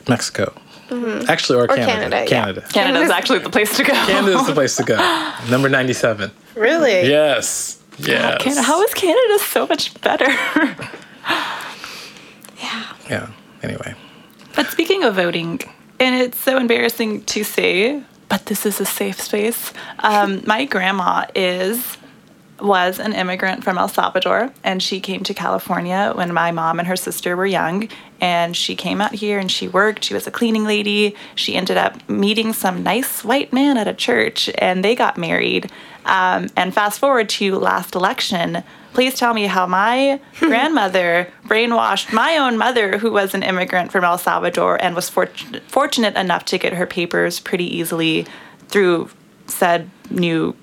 Mexico. 0.07 0.53
Actually, 1.27 1.59
or, 1.59 1.67
Canada. 1.67 1.85
Canada, 1.85 2.15
yeah. 2.17 2.25
Canada. 2.27 2.61
Canada's 2.71 3.09
actually 3.09 3.39
the 3.39 3.49
place 3.49 3.75
to 3.77 3.83
go. 3.83 3.93
Canada's 3.93 4.45
the 4.45 4.53
place 4.53 4.75
to 4.77 4.83
go. 4.83 4.95
Number 5.49 5.67
ninety-seven. 5.69 6.31
Really? 6.55 7.07
Yes. 7.09 7.81
Yes. 7.97 8.41
Canada, 8.41 8.61
how 8.61 8.81
is 8.81 8.93
Canada 8.93 9.39
so 9.39 9.65
much 9.67 9.99
better? 10.01 10.27
Yeah. 12.61 12.93
Yeah. 13.09 13.27
Anyway. 13.63 13.95
but 14.55 14.67
speaking 14.67 15.03
of 15.03 15.15
voting, 15.15 15.59
and 15.99 16.15
it's 16.15 16.39
so 16.39 16.57
embarrassing 16.57 17.23
to 17.25 17.43
say, 17.43 18.01
but 18.29 18.45
this 18.45 18.65
is 18.65 18.79
a 18.79 18.85
safe 18.85 19.19
space. 19.19 19.73
Um, 19.99 20.41
my 20.45 20.65
grandma 20.65 21.25
is 21.35 21.97
was 22.59 22.99
an 22.99 23.13
immigrant 23.13 23.63
from 23.63 23.77
El 23.77 23.87
Salvador, 23.87 24.51
and 24.63 24.81
she 24.81 24.99
came 24.99 25.23
to 25.23 25.33
California 25.33 26.13
when 26.15 26.33
my 26.33 26.51
mom 26.51 26.79
and 26.79 26.87
her 26.87 26.95
sister 26.95 27.35
were 27.35 27.45
young. 27.45 27.89
And 28.21 28.55
she 28.55 28.75
came 28.75 29.01
out 29.01 29.13
here 29.13 29.39
and 29.39 29.51
she 29.51 29.67
worked. 29.67 30.05
She 30.05 30.13
was 30.13 30.25
a 30.25 30.31
cleaning 30.31 30.63
lady. 30.63 31.15
She 31.35 31.55
ended 31.55 31.75
up 31.75 32.07
meeting 32.09 32.53
some 32.53 32.81
nice 32.81 33.25
white 33.25 33.51
man 33.51 33.77
at 33.77 33.87
a 33.87 33.93
church, 33.93 34.49
and 34.57 34.83
they 34.83 34.95
got 34.95 35.17
married. 35.17 35.69
Um, 36.05 36.49
and 36.55 36.73
fast 36.73 36.99
forward 36.99 37.29
to 37.29 37.55
last 37.55 37.95
election. 37.95 38.63
Please 38.93 39.15
tell 39.15 39.33
me 39.33 39.47
how 39.47 39.65
my 39.65 40.21
grandmother 40.39 41.29
brainwashed 41.47 42.13
my 42.13 42.37
own 42.37 42.57
mother, 42.57 42.97
who 42.99 43.11
was 43.11 43.33
an 43.33 43.43
immigrant 43.43 43.91
from 43.91 44.05
El 44.05 44.17
Salvador 44.17 44.81
and 44.81 44.95
was 44.95 45.09
fortunate, 45.09 45.63
fortunate 45.63 46.15
enough 46.15 46.45
to 46.45 46.57
get 46.57 46.73
her 46.73 46.87
papers 46.87 47.39
pretty 47.41 47.65
easily 47.75 48.25
through 48.69 49.09
said 49.47 49.89
new 50.09 50.55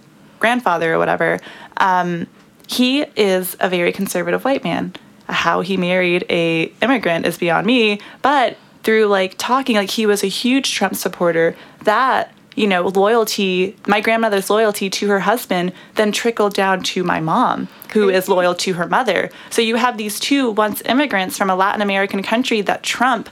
grandfather 0.43 0.95
or 0.95 0.99
whatever. 0.99 1.39
Um, 1.83 2.29
he 2.69 3.03
is 3.03 3.57
a 3.61 3.69
very 3.69 3.93
conservative 3.93 4.45
white 4.45 4.65
man. 4.65 4.95
How 5.29 5.61
he 5.61 5.77
married 5.77 6.25
a 6.31 6.73
immigrant 6.81 7.27
is 7.27 7.37
beyond 7.37 7.67
me, 7.67 8.01
but 8.23 8.57
through 8.83 9.07
like 9.07 9.35
talking, 9.37 9.77
like 9.77 9.91
he 9.91 10.07
was 10.07 10.23
a 10.23 10.29
huge 10.29 10.73
Trump 10.73 10.97
supporter. 10.97 11.57
That 11.83 12.33
you 12.55 12.67
know 12.67 12.89
loyalty, 12.89 13.77
my 13.87 14.01
grandmother's 14.01 14.49
loyalty 14.49 14.89
to 14.91 15.09
her 15.09 15.21
husband, 15.21 15.73
then 15.97 16.13
trickled 16.13 16.55
down 16.55 16.83
to 16.85 17.03
my 17.03 17.21
mom, 17.21 17.69
who 17.93 18.09
is 18.09 18.29
loyal 18.29 18.55
to 18.57 18.75
her 18.75 18.87
mother. 18.87 19.31
So 19.51 19.61
you 19.61 19.77
have 19.77 19.99
these 19.99 20.21
two 20.21 20.51
once 20.51 20.83
immigrants 20.83 21.37
from 21.37 21.51
a 21.51 21.57
Latin 21.57 21.83
American 21.83 22.23
country 22.23 22.61
that 22.63 22.83
Trump 22.83 23.29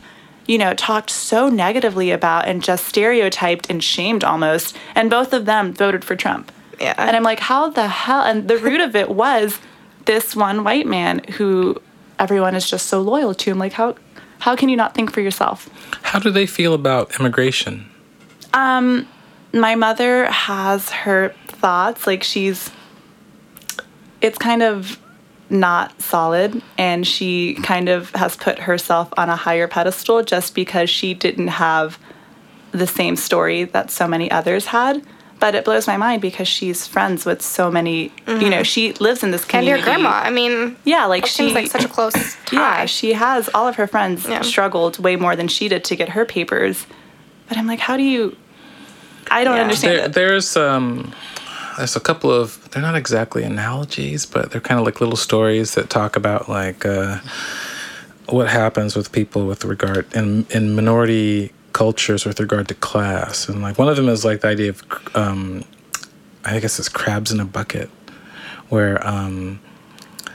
you 0.46 0.58
know, 0.58 0.74
talked 0.74 1.10
so 1.10 1.48
negatively 1.48 2.10
about 2.10 2.48
and 2.48 2.64
just 2.64 2.84
stereotyped 2.84 3.70
and 3.70 3.84
shamed 3.84 4.24
almost. 4.24 4.76
And 4.96 5.08
both 5.08 5.32
of 5.32 5.44
them 5.44 5.72
voted 5.72 6.04
for 6.04 6.16
Trump. 6.16 6.50
Yeah. 6.80 6.94
And 6.96 7.14
I'm 7.14 7.22
like, 7.22 7.40
how 7.40 7.68
the 7.68 7.88
hell? 7.88 8.22
And 8.22 8.48
the 8.48 8.56
root 8.56 8.80
of 8.80 8.96
it 8.96 9.10
was 9.10 9.58
this 10.06 10.34
one 10.34 10.64
white 10.64 10.86
man 10.86 11.20
who 11.36 11.80
everyone 12.18 12.54
is 12.54 12.68
just 12.68 12.86
so 12.86 13.00
loyal 13.00 13.34
to. 13.34 13.50
I'm 13.50 13.58
like, 13.58 13.74
how 13.74 13.96
how 14.38 14.56
can 14.56 14.70
you 14.70 14.76
not 14.76 14.94
think 14.94 15.12
for 15.12 15.20
yourself? 15.20 15.68
How 16.02 16.18
do 16.18 16.30
they 16.30 16.46
feel 16.46 16.72
about 16.72 17.18
immigration? 17.20 17.86
Um, 18.54 19.06
My 19.52 19.74
mother 19.74 20.24
has 20.26 20.90
her 20.90 21.34
thoughts. 21.46 22.06
Like 22.06 22.22
she's 22.22 22.70
it's 24.20 24.38
kind 24.38 24.62
of 24.62 24.98
not 25.50 26.00
solid 26.00 26.62
and 26.78 27.06
she 27.06 27.54
kind 27.54 27.88
of 27.88 28.10
has 28.10 28.36
put 28.36 28.58
herself 28.60 29.12
on 29.16 29.28
a 29.28 29.36
higher 29.36 29.66
pedestal 29.66 30.22
just 30.22 30.54
because 30.54 30.88
she 30.88 31.12
didn't 31.12 31.48
have 31.48 31.98
the 32.70 32.86
same 32.86 33.16
story 33.16 33.64
that 33.64 33.90
so 33.90 34.06
many 34.06 34.30
others 34.30 34.66
had 34.66 35.02
but 35.40 35.55
it 35.55 35.64
blows 35.64 35.87
my 35.87 35.96
mind 35.96 36.20
because 36.22 36.46
she's 36.46 36.87
friends 36.87 37.24
with 37.26 37.40
so 37.42 37.70
many 37.70 38.12
you 38.26 38.50
know 38.50 38.62
she 38.62 38.92
lives 38.94 39.22
in 39.22 39.31
this 39.31 39.44
community. 39.44 39.72
And 39.72 39.79
your 39.79 39.85
grandma. 39.85 40.11
I 40.11 40.31
mean, 40.31 40.76
yeah 40.85 41.07
like 41.07 41.22
that 41.22 41.29
she 41.31 41.42
seems 41.42 41.55
like 41.55 41.66
such 41.68 41.85
a 41.85 41.88
close 41.88 42.12
tie. 42.46 42.57
yeah 42.57 42.87
she 42.87 43.12
has 43.14 43.48
all 43.55 43.66
of 43.66 43.76
her 43.76 43.87
friends 43.87 44.29
Yeah. 44.29 44.42
struggled 44.42 44.98
way 44.98 45.16
more 45.16 45.35
than 45.37 45.48
she 45.48 45.68
did 45.68 45.83
to 45.85 45.96
get 45.96 46.11
her 46.11 46.24
papers 46.24 46.87
but 47.48 47.57
i'm 47.59 47.66
like 47.66 47.81
how 47.81 47.96
do 47.96 48.03
you 48.03 48.37
i 49.31 49.42
don't 49.44 49.57
Yeah. 49.57 49.62
understand 49.62 49.96
There, 49.98 50.05
it 50.07 50.12
there's 50.12 50.57
um, 50.57 51.12
there's 51.79 51.96
a 51.96 52.00
couple 52.00 52.31
of 52.31 52.68
they're 52.70 52.83
not 52.83 52.94
exactly 52.94 53.42
analogies, 53.42 54.26
but 54.26 54.50
they're 54.50 54.61
kind 54.61 54.79
of 54.79 54.85
like 54.85 55.00
little 55.00 55.16
stories 55.16 55.74
that 55.76 55.88
talk 55.88 56.14
about 56.14 56.48
like 56.48 56.85
uh, 56.85 57.18
what 58.29 58.48
happens 58.48 58.94
with 58.94 59.11
people 59.12 59.46
with 59.46 59.64
regard 59.64 60.05
in 60.14 60.44
in 60.50 60.74
minority 60.74 61.53
cultures 61.80 62.26
with 62.26 62.38
regard 62.38 62.68
to 62.68 62.74
class, 62.74 63.48
and 63.48 63.62
like 63.62 63.78
one 63.78 63.88
of 63.88 63.96
them 63.96 64.06
is 64.06 64.22
like 64.22 64.42
the 64.42 64.48
idea 64.48 64.68
of 64.68 64.82
um, 65.14 65.64
I 66.44 66.60
guess 66.60 66.78
it's 66.78 66.90
crabs 66.90 67.32
in 67.32 67.40
a 67.40 67.46
bucket, 67.46 67.88
where 68.68 68.94
um, 69.06 69.60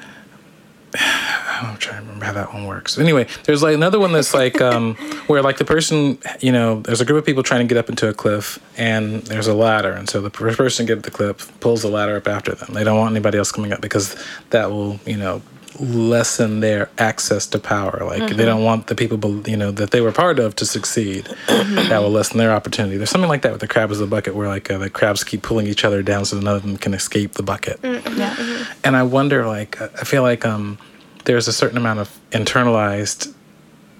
I'm 0.95 1.77
trying 1.77 1.97
to 1.97 2.01
remember 2.01 2.25
how 2.25 2.33
that 2.33 2.51
one 2.51 2.65
works. 2.65 2.97
Anyway, 2.97 3.27
there's 3.43 3.61
like 3.61 3.75
another 3.75 3.99
one 3.99 4.11
that's 4.11 4.33
like 4.33 4.59
um, 4.59 4.95
where 5.27 5.43
like 5.43 5.57
the 5.57 5.65
person, 5.65 6.17
you 6.39 6.51
know, 6.51 6.79
there's 6.79 6.99
a 6.99 7.05
group 7.05 7.19
of 7.19 7.25
people 7.27 7.43
trying 7.43 7.61
to 7.61 7.71
get 7.71 7.77
up 7.77 7.89
into 7.89 8.09
a 8.09 8.13
cliff, 8.15 8.57
and 8.75 9.21
there's 9.25 9.45
a 9.45 9.53
ladder, 9.53 9.91
and 9.91 10.09
so 10.09 10.21
the 10.21 10.31
person 10.31 10.87
get 10.87 11.03
the 11.03 11.11
cliff 11.11 11.37
pulls 11.59 11.83
the 11.83 11.89
ladder 11.89 12.15
up 12.15 12.27
after 12.27 12.55
them. 12.55 12.73
They 12.73 12.83
don't 12.83 12.97
want 12.97 13.11
anybody 13.11 13.37
else 13.37 13.51
coming 13.51 13.71
up 13.71 13.81
because 13.81 14.15
that 14.49 14.71
will, 14.71 14.99
you 15.05 15.17
know, 15.17 15.43
lessen 15.79 16.59
their 16.59 16.89
access 16.97 17.47
to 17.47 17.59
power. 17.59 18.01
Like 18.05 18.19
they 18.19 18.25
mm-hmm. 18.27 18.37
don't 18.37 18.63
want 18.63 18.87
the 18.87 18.95
people, 18.95 19.47
you 19.47 19.57
know, 19.57 19.71
that 19.71 19.91
they 19.91 20.01
were 20.01 20.11
part 20.11 20.39
of 20.39 20.55
to 20.57 20.65
succeed. 20.65 21.27
Mm-hmm. 21.55 21.89
that 21.89 22.01
will 22.01 22.11
lessen 22.11 22.37
their 22.37 22.51
opportunity. 22.51 22.97
There's 22.97 23.09
something 23.09 23.29
like 23.29 23.41
that 23.41 23.51
with 23.51 23.61
the 23.61 23.67
crab 23.67 23.89
as 23.89 23.99
the 23.99 24.05
bucket, 24.05 24.35
where 24.35 24.47
like 24.47 24.69
uh, 24.69 24.77
the 24.77 24.89
crabs 24.89 25.23
keep 25.23 25.41
pulling 25.41 25.67
each 25.67 25.83
other 25.83 26.03
down 26.03 26.25
so 26.25 26.39
none 26.39 26.55
of 26.55 26.61
them 26.63 26.77
can 26.77 26.93
escape 26.93 27.33
the 27.33 27.43
bucket 27.43 27.81
mm, 27.81 28.17
yeah. 28.17 28.35
Mm-hmm. 28.35 28.79
and 28.83 28.95
I 28.95 29.03
wonder, 29.03 29.45
like, 29.47 29.81
I 29.81 30.03
feel 30.03 30.21
like 30.21 30.45
um, 30.45 30.77
there's 31.23 31.47
a 31.47 31.53
certain 31.53 31.77
amount 31.77 31.99
of 31.99 32.19
internalized 32.31 33.33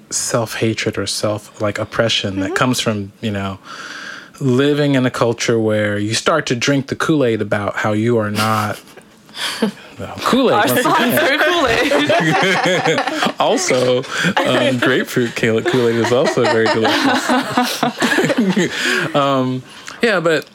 self 0.10 0.56
hatred 0.56 0.98
or 0.98 1.08
self 1.08 1.60
like 1.62 1.80
oppression 1.80 2.40
that 2.40 2.56
comes 2.56 2.80
from 2.80 3.12
you 3.22 3.32
know 3.32 3.60
living 4.40 4.96
in 4.96 5.06
a 5.06 5.12
culture 5.12 5.60
where 5.60 5.98
you 5.98 6.14
start 6.14 6.46
to 6.46 6.56
drink 6.56 6.88
the 6.88 6.96
Kool 6.96 7.24
Aid 7.24 7.42
about 7.42 7.76
how 7.76 7.94
you 7.94 8.18
are 8.18 8.32
not 8.32 8.82
Well, 10.00 10.16
Kool-Aid. 10.18 10.54
once 10.54 10.72
again. 10.72 11.40
Kool-Aid. 11.40 13.34
also, 13.40 14.04
um, 14.46 14.78
grapefruit 14.80 15.36
Kool- 15.36 15.62
Kool-Aid 15.62 15.96
is 15.96 16.12
also 16.12 16.44
very 16.44 16.66
delicious. 16.66 17.30
um, 19.16 19.64
yeah, 20.02 20.20
but 20.20 20.50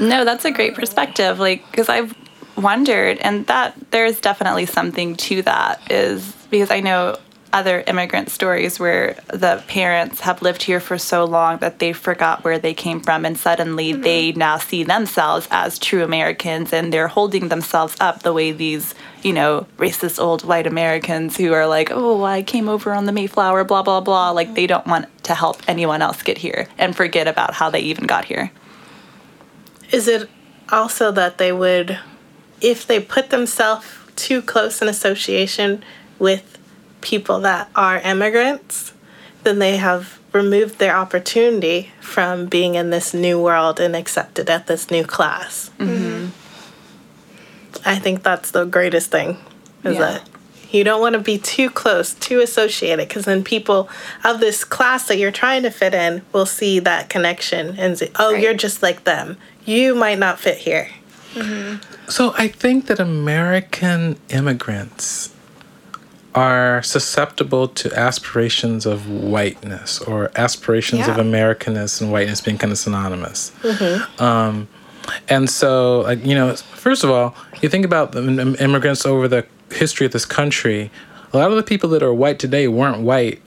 No, 0.00 0.24
that's 0.24 0.44
a 0.44 0.50
great 0.50 0.74
perspective. 0.74 1.38
Like, 1.38 1.64
because 1.70 1.88
I've 1.88 2.14
wondered, 2.56 3.18
and 3.18 3.46
that 3.46 3.74
there's 3.90 4.20
definitely 4.20 4.66
something 4.66 5.14
to 5.16 5.42
that, 5.42 5.80
is 5.90 6.32
because 6.50 6.70
I 6.70 6.80
know 6.80 7.16
other 7.52 7.82
immigrant 7.86 8.30
stories 8.30 8.78
where 8.78 9.16
the 9.28 9.62
parents 9.66 10.20
have 10.20 10.42
lived 10.42 10.62
here 10.62 10.80
for 10.80 10.98
so 10.98 11.24
long 11.24 11.58
that 11.58 11.78
they 11.78 11.92
forgot 11.92 12.44
where 12.44 12.58
they 12.58 12.74
came 12.74 13.00
from, 13.00 13.24
and 13.24 13.36
suddenly 13.36 13.92
mm-hmm. 13.92 14.02
they 14.02 14.32
now 14.32 14.58
see 14.58 14.84
themselves 14.84 15.48
as 15.50 15.78
true 15.78 16.02
Americans, 16.02 16.72
and 16.72 16.92
they're 16.92 17.08
holding 17.08 17.48
themselves 17.48 17.96
up 18.00 18.22
the 18.22 18.32
way 18.32 18.52
these. 18.52 18.94
You 19.22 19.34
know, 19.34 19.66
racist 19.76 20.18
old 20.18 20.44
white 20.44 20.66
Americans 20.66 21.36
who 21.36 21.52
are 21.52 21.66
like, 21.66 21.90
oh, 21.90 22.24
I 22.24 22.40
came 22.42 22.70
over 22.70 22.94
on 22.94 23.04
the 23.04 23.12
Mayflower, 23.12 23.64
blah, 23.64 23.82
blah, 23.82 24.00
blah. 24.00 24.30
Like, 24.30 24.54
they 24.54 24.66
don't 24.66 24.86
want 24.86 25.08
to 25.24 25.34
help 25.34 25.60
anyone 25.68 26.00
else 26.00 26.22
get 26.22 26.38
here 26.38 26.68
and 26.78 26.96
forget 26.96 27.28
about 27.28 27.52
how 27.52 27.68
they 27.68 27.80
even 27.80 28.06
got 28.06 28.24
here. 28.24 28.50
Is 29.92 30.08
it 30.08 30.30
also 30.70 31.12
that 31.12 31.36
they 31.36 31.52
would, 31.52 31.98
if 32.62 32.86
they 32.86 32.98
put 32.98 33.28
themselves 33.28 33.86
too 34.16 34.40
close 34.40 34.80
in 34.80 34.88
association 34.88 35.84
with 36.18 36.56
people 37.00 37.40
that 37.40 37.68
are 37.74 37.98
immigrants, 37.98 38.92
then 39.44 39.58
they 39.58 39.76
have 39.78 40.18
removed 40.32 40.78
their 40.78 40.94
opportunity 40.96 41.90
from 42.00 42.46
being 42.46 42.74
in 42.76 42.90
this 42.90 43.12
new 43.12 43.40
world 43.40 43.80
and 43.80 43.96
accepted 43.96 44.48
at 44.48 44.66
this 44.66 44.90
new 44.90 45.04
class. 45.04 45.70
Mm-hmm. 45.78 46.28
I 47.84 47.98
think 47.98 48.22
that's 48.22 48.50
the 48.50 48.64
greatest 48.64 49.10
thing, 49.10 49.38
is 49.84 49.94
Yeah. 49.94 50.00
that 50.00 50.28
you 50.70 50.84
don't 50.84 51.00
want 51.00 51.14
to 51.14 51.18
be 51.20 51.36
too 51.38 51.68
close, 51.68 52.14
too 52.14 52.40
associated, 52.40 53.08
because 53.08 53.24
then 53.24 53.42
people 53.42 53.88
of 54.24 54.38
this 54.38 54.62
class 54.62 55.08
that 55.08 55.18
you're 55.18 55.32
trying 55.32 55.62
to 55.64 55.70
fit 55.70 55.94
in 55.94 56.22
will 56.32 56.46
see 56.46 56.78
that 56.80 57.08
connection 57.08 57.76
and 57.78 57.98
say, 57.98 58.10
oh, 58.16 58.32
Right. 58.32 58.42
you're 58.42 58.54
just 58.54 58.82
like 58.82 59.02
them. 59.04 59.36
You 59.64 59.94
might 59.96 60.18
not 60.18 60.38
fit 60.38 60.58
here. 60.58 60.88
Mm-hmm. 61.34 62.08
So 62.10 62.34
I 62.36 62.48
think 62.48 62.86
that 62.86 63.00
American 63.00 64.16
immigrants 64.28 65.30
are 66.34 66.82
susceptible 66.82 67.66
to 67.68 67.92
aspirations 67.98 68.86
of 68.86 69.08
whiteness 69.10 70.00
or 70.00 70.30
aspirations 70.36 71.06
of 71.08 71.16
Americanness 71.16 72.00
and 72.00 72.12
whiteness 72.12 72.40
being 72.40 72.58
kind 72.58 72.72
of 72.72 72.78
synonymous. 72.78 73.52
Um, 74.20 74.68
and 75.28 75.50
so, 75.50 76.00
like 76.02 76.24
you 76.24 76.34
know, 76.34 76.54
first 76.56 77.02
of 77.04 77.10
all, 77.10 77.34
you 77.62 77.68
think 77.68 77.84
about 77.84 78.12
the 78.12 78.22
immigrants 78.60 79.04
over 79.06 79.26
the 79.28 79.44
history 79.72 80.06
of 80.06 80.12
this 80.12 80.24
country. 80.24 80.90
A 81.32 81.38
lot 81.38 81.50
of 81.50 81.56
the 81.56 81.62
people 81.62 81.88
that 81.90 82.02
are 82.02 82.12
white 82.14 82.38
today 82.38 82.68
weren't 82.68 83.00
white 83.00 83.40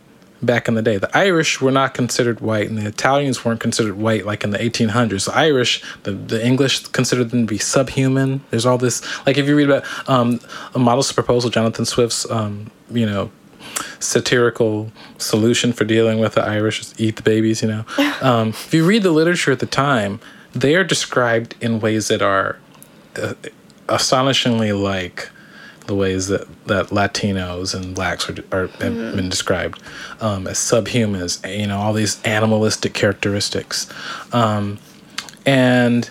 back 0.46 0.68
in 0.68 0.76
the 0.76 0.82
day. 0.82 0.98
The 0.98 1.16
Irish 1.18 1.62
were 1.62 1.72
not 1.72 1.94
considered 1.94 2.40
white, 2.40 2.70
and 2.70 2.78
the 2.78 2.88
Italians 2.88 3.44
weren't 3.44 3.60
considered 3.60 3.98
white 3.98 4.26
like 4.26 4.44
in 4.44 4.52
the 4.52 4.58
1800s. 4.58 5.26
The 5.26 5.36
Irish, 5.36 5.84
the, 6.04 6.12
the 6.12 6.46
English 6.46 6.88
considered 6.88 7.32
them 7.32 7.48
to 7.48 7.52
be 7.52 7.58
subhuman. 7.58 8.42
There's 8.50 8.66
all 8.66 8.78
this, 8.78 9.02
like 9.26 9.38
if 9.38 9.48
you 9.48 9.56
read 9.56 9.70
about 9.70 10.10
um, 10.10 10.40
a 10.74 10.80
Modest 10.80 11.14
Proposal, 11.14 11.50
Jonathan 11.50 11.86
Swift's, 11.86 12.30
um, 12.30 12.72
you 12.92 13.06
know, 13.06 13.32
satirical 14.00 14.92
solution 15.18 15.74
for 15.74 15.86
dealing 15.86 16.20
with 16.20 16.36
the 16.36 16.44
Irish 16.44 16.82
is 16.82 16.94
eat 16.98 17.16
the 17.16 17.24
babies, 17.24 17.62
you 17.62 17.68
know. 17.68 17.86
Um, 18.22 18.50
if 18.50 18.74
you 18.74 18.86
read 18.86 19.04
the 19.04 19.12
literature 19.12 19.52
at 19.52 19.60
the 19.60 19.66
time, 19.66 20.22
they 20.54 20.76
are 20.76 20.84
described 20.86 21.56
in 21.60 21.82
ways 21.82 22.08
that 22.08 22.22
are 22.22 22.58
uh, 23.18 23.34
astonishingly 23.90 24.72
like 24.72 25.30
the 25.88 25.96
ways 25.96 26.28
that, 26.28 26.48
that 26.66 26.88
Latinos 26.88 27.76
and 27.76 27.94
blacks 27.94 28.30
are, 28.30 28.44
are 28.52 28.68
have 28.68 28.80
been 28.80 29.30
described 29.30 29.82
um, 30.22 30.48
as 30.48 30.58
subhumans, 30.58 31.60
you 31.60 31.68
know, 31.68 31.78
all 31.78 31.94
these 31.94 32.22
animalistic 32.24 32.94
characteristics. 32.94 33.92
Um, 34.32 34.80
and 35.46 36.10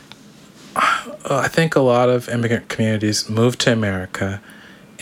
uh, 0.77 1.09
I 1.31 1.49
think 1.49 1.75
a 1.75 1.81
lot 1.81 2.09
of 2.09 2.29
immigrant 2.29 2.69
communities 2.69 3.29
move 3.29 3.59
to 3.59 3.73
America, 3.73 4.41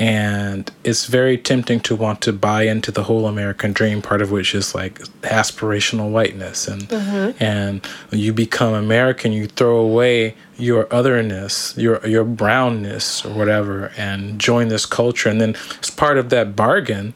and 0.00 0.72
it's 0.82 1.04
very 1.04 1.36
tempting 1.36 1.78
to 1.80 1.94
want 1.94 2.22
to 2.22 2.32
buy 2.32 2.62
into 2.62 2.90
the 2.90 3.02
whole 3.02 3.26
American 3.26 3.74
dream, 3.74 4.00
part 4.00 4.22
of 4.22 4.30
which 4.30 4.54
is 4.54 4.74
like 4.74 4.98
aspirational 5.20 6.10
whiteness. 6.10 6.66
And, 6.66 6.88
mm-hmm. 6.88 7.44
and 7.44 7.86
you 8.10 8.32
become 8.32 8.72
American, 8.72 9.32
you 9.32 9.46
throw 9.46 9.76
away 9.76 10.36
your 10.56 10.88
otherness, 10.90 11.76
your, 11.76 12.04
your 12.06 12.24
brownness, 12.24 13.26
or 13.26 13.34
whatever, 13.34 13.92
and 13.98 14.40
join 14.40 14.68
this 14.68 14.86
culture. 14.86 15.28
And 15.28 15.38
then, 15.38 15.54
as 15.82 15.90
part 15.90 16.16
of 16.16 16.30
that 16.30 16.56
bargain, 16.56 17.12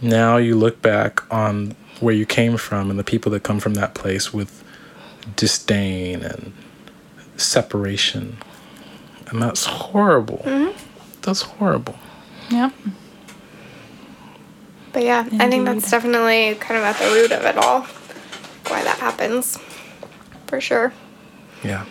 now 0.00 0.36
you 0.36 0.54
look 0.54 0.80
back 0.80 1.22
on 1.34 1.74
where 1.98 2.14
you 2.14 2.24
came 2.24 2.56
from 2.56 2.88
and 2.88 3.00
the 3.00 3.04
people 3.04 3.32
that 3.32 3.42
come 3.42 3.58
from 3.58 3.74
that 3.74 3.94
place 3.94 4.32
with 4.32 4.62
disdain 5.34 6.22
and 6.22 6.52
separation. 7.36 8.36
And 9.26 9.42
that's 9.42 9.66
horrible. 9.66 10.38
Mm-hmm. 10.44 10.85
That's 11.26 11.42
horrible. 11.42 11.96
Yep. 12.50 12.72
But 14.92 15.02
yeah, 15.02 15.28
I 15.40 15.50
think 15.50 15.66
that's 15.66 15.90
definitely 15.90 16.54
kind 16.60 16.78
of 16.78 16.84
at 16.84 16.96
the 16.98 17.12
root 17.12 17.32
of 17.32 17.44
it 17.44 17.58
all. 17.58 17.82
Why 18.68 18.84
that 18.84 18.98
happens. 18.98 19.58
For 20.46 20.60
sure. 20.60 20.92
Yeah. 21.64 21.84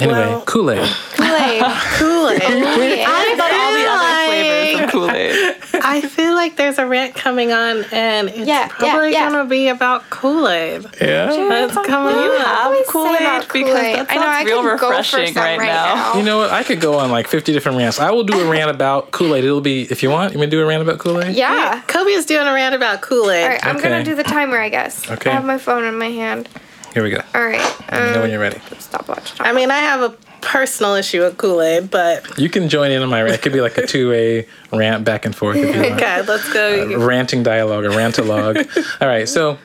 Anyway, 0.00 0.18
Well- 0.18 0.40
Kool 0.42 0.70
Aid. 0.70 0.88
Kool-Aid. 1.16 1.62
Kool-Aid. 1.62 3.04
I 3.06 3.34
But 3.36 3.52
all 3.52 3.72
the 3.74 3.86
other 3.86 3.96
like- 3.96 4.28
flavors 4.28 4.80
of 4.84 4.90
Kool-Aid. 4.90 5.56
I 5.82 6.00
feel 6.02 6.34
like 6.34 6.56
there's 6.56 6.78
a 6.78 6.86
rant 6.86 7.14
coming 7.14 7.52
on, 7.52 7.84
and 7.92 8.28
it's 8.28 8.38
Yeah, 8.38 8.44
yeah, 8.44 8.68
probably 8.68 9.12
yeah. 9.12 9.30
gonna 9.30 9.44
be 9.44 9.68
about 9.68 10.08
Kool-Aid. 10.10 10.86
Yeah. 11.00 11.26
That's 11.26 11.74
coming 11.86 12.14
You 12.14 12.32
have 12.38 12.86
Kool-Aid 12.86 13.18
because 13.18 13.46
Kool-Aid. 13.52 13.96
that 13.96 14.10
I 14.10 14.14
know, 14.14 14.20
sounds 14.22 14.36
I 14.36 14.42
real 14.44 14.62
could 14.62 14.80
go 14.80 14.88
for 14.90 14.96
refreshing 14.98 15.34
right, 15.34 15.58
right 15.58 15.66
now. 15.66 15.94
now. 15.94 16.14
You 16.16 16.22
know 16.24 16.38
what? 16.38 16.50
I 16.50 16.62
could 16.62 16.80
go 16.80 16.98
on 16.98 17.10
like 17.10 17.28
50 17.28 17.52
different 17.52 17.78
rants. 17.78 17.98
I 17.98 18.10
will 18.10 18.24
do 18.24 18.38
a 18.40 18.50
rant 18.50 18.70
about 18.70 19.10
Kool 19.10 19.34
Aid. 19.34 19.44
It'll 19.44 19.60
be, 19.60 19.82
if 19.82 20.02
you 20.02 20.10
want, 20.10 20.32
you 20.32 20.38
want 20.38 20.50
to 20.50 20.56
do 20.56 20.62
a 20.62 20.66
rant 20.66 20.82
about 20.82 20.98
Kool 20.98 21.20
Aid? 21.22 21.34
Yeah. 21.36 21.80
Kobe 21.86 22.10
is 22.10 22.26
doing 22.26 22.46
a 22.46 22.52
rant 22.52 22.74
about 22.74 23.00
Kool-Aid. 23.02 23.42
All 23.42 23.48
right, 23.48 23.66
I'm 23.66 23.78
gonna 23.78 24.04
do 24.04 24.14
the 24.14 24.24
timer, 24.24 24.58
I 24.58 24.68
guess. 24.68 25.08
Okay. 25.10 25.30
I 25.30 25.34
have 25.34 25.44
my 25.44 25.58
phone 25.58 25.84
in 25.84 25.96
my 25.98 26.08
hand. 26.10 26.48
Here 26.94 27.02
we 27.02 27.10
go. 27.10 27.20
All 27.34 27.44
right. 27.46 27.60
Let 27.90 27.92
me 27.92 28.10
know 28.10 28.14
Um, 28.16 28.20
when 28.22 28.30
you're 28.30 28.40
ready. 28.40 28.60
stopwatch. 28.78 29.32
I 29.40 29.52
mean, 29.52 29.70
I 29.70 29.78
have 29.78 30.00
a 30.02 30.10
personal 30.40 30.94
issue 30.94 31.20
with 31.22 31.36
Kool-Aid, 31.36 31.90
but 31.90 32.38
You 32.38 32.48
can 32.48 32.68
join 32.68 32.90
in 32.90 33.02
on 33.02 33.08
my 33.08 33.22
rant. 33.22 33.34
It 33.34 33.42
could 33.42 33.52
be 33.52 33.60
like 33.60 33.76
a 33.78 33.86
two 33.86 34.10
way 34.10 34.46
rant 34.72 35.04
back 35.04 35.24
and 35.26 35.34
forth 35.36 35.56
if 35.56 35.74
you 35.74 35.80
want. 35.82 35.94
okay, 36.02 36.22
let's 36.22 36.52
go. 36.52 36.98
Ranting 36.98 37.42
dialogue 37.42 37.84
or 37.84 37.90
rantalogue. 37.90 38.56
All 39.00 39.08
right, 39.08 39.28
so 39.28 39.58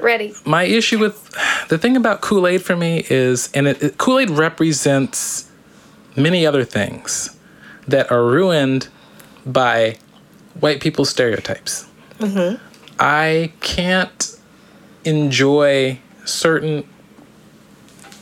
Ready. 0.00 0.32
my 0.46 0.62
issue 0.64 0.98
with 0.98 1.30
the 1.68 1.76
thing 1.78 1.96
about 1.96 2.20
Kool 2.22 2.46
Aid 2.46 2.62
for 2.62 2.76
me 2.76 3.04
is, 3.10 3.50
and 3.52 3.66
it, 3.66 3.82
it, 3.82 3.98
Kool 3.98 4.18
Aid 4.18 4.30
represents 4.30 5.50
many 6.16 6.46
other 6.46 6.64
things 6.64 7.36
that 7.88 8.10
are 8.10 8.24
ruined 8.24 8.88
by 9.44 9.96
white 10.60 10.80
people's 10.80 11.10
stereotypes. 11.10 11.86
I 12.98 13.52
can't 13.60 14.36
enjoy 15.04 15.98
certain 16.30 16.84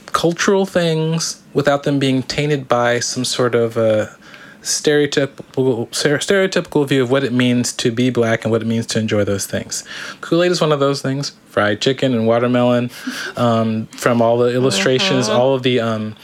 cultural 0.07 0.67
things 0.67 1.43
without 1.53 1.83
them 1.85 1.99
being 1.99 2.23
tainted 2.23 2.69
by 2.69 2.99
some 3.01 3.25
sort 3.25 3.55
of 3.55 3.77
a 3.77 4.17
stereotypical 4.63 5.89
stereotypical 5.91 6.87
view 6.87 7.03
of 7.03 7.11
what 7.11 7.25
it 7.25 7.33
means 7.33 7.73
to 7.73 7.91
be 7.93 8.11
black 8.11 8.45
and 8.45 8.51
what 8.51 8.61
it 8.61 8.67
means 8.67 8.87
to 8.87 8.99
enjoy 8.99 9.25
those 9.25 9.47
things. 9.47 9.85
Kool 10.21 10.43
Aid 10.43 10.51
is 10.51 10.61
one 10.61 10.73
of 10.73 10.81
those 10.81 11.01
things. 11.01 11.31
Fried 11.47 11.81
chicken 11.81 12.15
and 12.15 12.27
watermelon, 12.27 12.91
um, 13.37 13.87
from 13.87 14.21
all 14.21 14.39
the 14.39 14.53
illustrations, 14.53 15.29
all 15.29 15.55
of 15.55 15.63
the 15.63 15.81
um, 15.81 16.17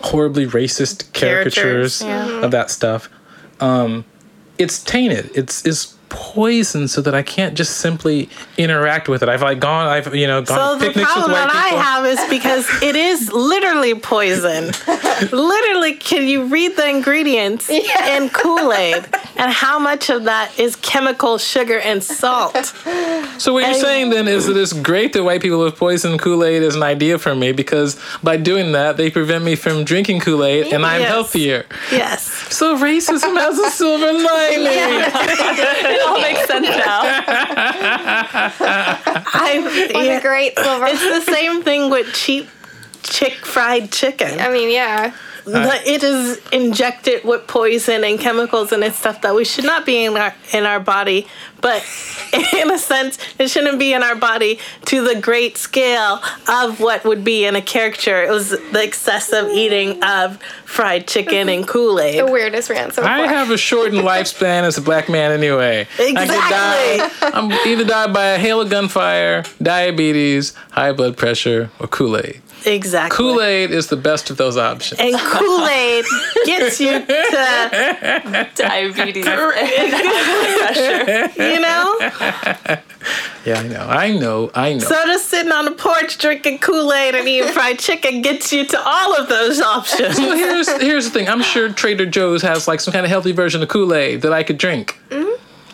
horribly 0.00 0.46
racist 0.46 1.12
caricatures 1.12 2.02
yeah. 2.02 2.44
of 2.44 2.50
that 2.50 2.70
stuff. 2.70 3.08
Um, 3.60 4.04
it's 4.58 4.82
tainted. 4.82 5.30
It's 5.34 5.64
is 5.64 5.96
poison, 6.12 6.86
so 6.88 7.00
that 7.00 7.14
I 7.14 7.22
can't 7.22 7.54
just 7.54 7.78
simply 7.78 8.28
interact 8.58 9.08
with 9.08 9.22
it. 9.22 9.28
I've 9.30 9.40
like 9.42 9.58
gone. 9.60 9.86
I've 9.88 10.14
you 10.14 10.26
know 10.26 10.42
gone. 10.42 10.46
So 10.46 10.54
gone 10.56 10.78
the 10.78 10.86
picnics 10.86 11.14
with 11.16 11.24
problem 11.24 11.32
white 11.32 11.52
that 11.52 11.64
people. 11.64 11.78
I 11.78 11.82
have 11.82 12.06
is 12.06 12.20
because 12.30 12.82
it 12.82 12.94
is 12.94 13.32
literally 13.32 13.94
poison. 13.94 14.72
literally, 15.32 15.94
can 15.94 16.28
you 16.28 16.44
read 16.44 16.76
the 16.76 16.88
ingredients 16.88 17.68
in 17.70 18.28
Kool-Aid 18.30 19.04
and 19.36 19.50
how 19.52 19.78
much 19.78 20.10
of 20.10 20.24
that 20.24 20.58
is 20.58 20.76
chemical 20.76 21.38
sugar 21.38 21.78
and 21.80 22.02
salt? 22.02 22.56
So 23.38 23.52
what 23.54 23.64
you're 23.64 23.74
saying 23.74 24.10
then 24.10 24.28
is 24.28 24.46
that 24.46 24.56
it's 24.56 24.72
great 24.74 25.12
that 25.14 25.24
white 25.24 25.40
people 25.42 25.64
have 25.64 25.76
poisoned 25.76 26.20
Kool-Aid 26.20 26.62
as 26.62 26.76
an 26.76 26.82
idea 26.82 27.18
for 27.18 27.34
me 27.34 27.52
because 27.52 27.98
by 28.22 28.36
doing 28.36 28.72
that 28.72 28.96
they 28.98 29.10
prevent 29.10 29.44
me 29.44 29.54
from 29.56 29.84
drinking 29.84 30.20
Kool-Aid 30.20 30.72
and 30.72 30.84
I'm 30.84 31.00
Yes. 31.00 31.08
healthier. 31.10 31.64
Yes. 31.90 32.22
So 32.54 32.76
racism 32.76 33.34
has 33.38 33.58
a 33.58 33.70
silver 33.70 34.12
lining. 34.12 35.02
It 36.02 36.08
all 36.08 36.20
makes 36.20 36.46
sense 36.46 36.68
now. 36.68 37.00
I, 39.34 39.88
What 39.94 40.04
yeah. 40.04 40.18
a 40.18 40.20
great 40.20 40.58
silver. 40.58 40.86
It's 40.86 41.26
the 41.26 41.32
same 41.32 41.62
thing 41.62 41.90
with 41.90 42.12
cheap 42.14 42.48
chick 43.02 43.34
fried 43.34 43.90
chicken. 43.92 44.40
I 44.40 44.50
mean, 44.50 44.70
yeah. 44.70 45.14
that 45.44 45.86
it 45.86 46.02
is 46.04 46.40
injected 46.52 47.24
with 47.24 47.46
poison 47.48 48.04
and 48.04 48.18
chemicals 48.18 48.70
and 48.70 48.84
it's 48.84 48.96
stuff 48.96 49.22
that 49.22 49.34
we 49.34 49.44
should 49.44 49.64
not 49.64 49.84
be 49.84 50.04
in 50.04 50.16
our 50.16 50.34
in 50.52 50.64
our 50.64 50.78
body. 50.80 51.26
But 51.60 51.84
in 52.52 52.70
a 52.72 52.78
sense, 52.78 53.18
it 53.38 53.48
shouldn't 53.48 53.78
be 53.78 53.92
in 53.92 54.02
our 54.02 54.16
body 54.16 54.58
to 54.86 55.04
the 55.04 55.20
great 55.20 55.56
scale 55.56 56.20
of 56.48 56.80
what 56.80 57.04
would 57.04 57.22
be 57.24 57.44
in 57.44 57.54
a 57.56 57.62
caricature. 57.62 58.22
It 58.24 58.30
was 58.30 58.50
the 58.50 58.82
excessive 58.82 59.48
eating 59.50 60.02
of 60.02 60.42
fried 60.64 61.06
chicken 61.06 61.48
and 61.48 61.66
Kool 61.66 62.00
Aid. 62.00 62.18
The 62.26 62.32
weirdest 62.32 62.68
rant 62.70 62.94
so 62.94 63.02
far. 63.02 63.10
I 63.10 63.26
have 63.26 63.50
a 63.50 63.58
shortened 63.58 64.02
lifespan 64.02 64.62
as 64.62 64.76
a 64.78 64.82
black 64.82 65.08
man 65.08 65.30
anyway. 65.30 65.82
I 65.82 65.84
could 65.96 66.08
Exactly. 66.08 67.30
die. 67.30 67.30
I'm 67.32 67.52
either 67.68 67.84
die 67.84 68.12
by 68.12 68.26
a 68.30 68.38
hail 68.38 68.60
of 68.60 68.68
gunfire, 68.70 69.44
diabetes, 69.60 70.54
high 70.72 70.92
blood 70.92 71.16
pressure, 71.16 71.70
or 71.78 71.86
Kool 71.86 72.16
Aid. 72.16 72.42
Exactly. 72.66 73.16
Kool 73.16 73.40
Aid 73.40 73.70
is 73.70 73.88
the 73.88 73.96
best 73.96 74.30
of 74.30 74.36
those 74.36 74.56
options. 74.56 75.00
and 75.00 75.14
Kool 75.18 75.66
Aid 75.66 76.04
gets 76.46 76.80
you 76.80 77.04
to, 77.04 78.48
Diabetes. 78.54 79.24
pressure. 80.26 81.28
you 81.42 81.60
know? 81.60 81.98
Yeah, 83.44 83.58
I 83.58 83.62
know. 83.68 83.86
I 83.88 84.12
know. 84.12 84.50
I 84.54 84.72
know. 84.74 84.78
So 84.80 84.94
just 85.06 85.28
sitting 85.28 85.50
on 85.52 85.64
the 85.64 85.72
porch 85.72 86.18
drinking 86.18 86.58
Kool 86.58 86.92
Aid 86.92 87.14
and 87.14 87.26
eating 87.26 87.50
fried 87.52 87.78
chicken 87.78 88.22
gets 88.22 88.52
you 88.52 88.64
to 88.66 88.80
all 88.80 89.16
of 89.16 89.28
those 89.28 89.60
options. 89.60 90.18
Well, 90.18 90.36
here's 90.36 90.68
here's 90.80 91.04
the 91.06 91.10
thing. 91.10 91.28
I'm 91.28 91.42
sure 91.42 91.68
Trader 91.72 92.06
Joe's 92.06 92.42
has 92.42 92.68
like 92.68 92.80
some 92.80 92.92
kind 92.92 93.04
of 93.04 93.10
healthy 93.10 93.32
version 93.32 93.62
of 93.62 93.68
Kool 93.68 93.92
Aid 93.94 94.22
that 94.22 94.32
I 94.32 94.42
could 94.44 94.58
drink. 94.58 94.98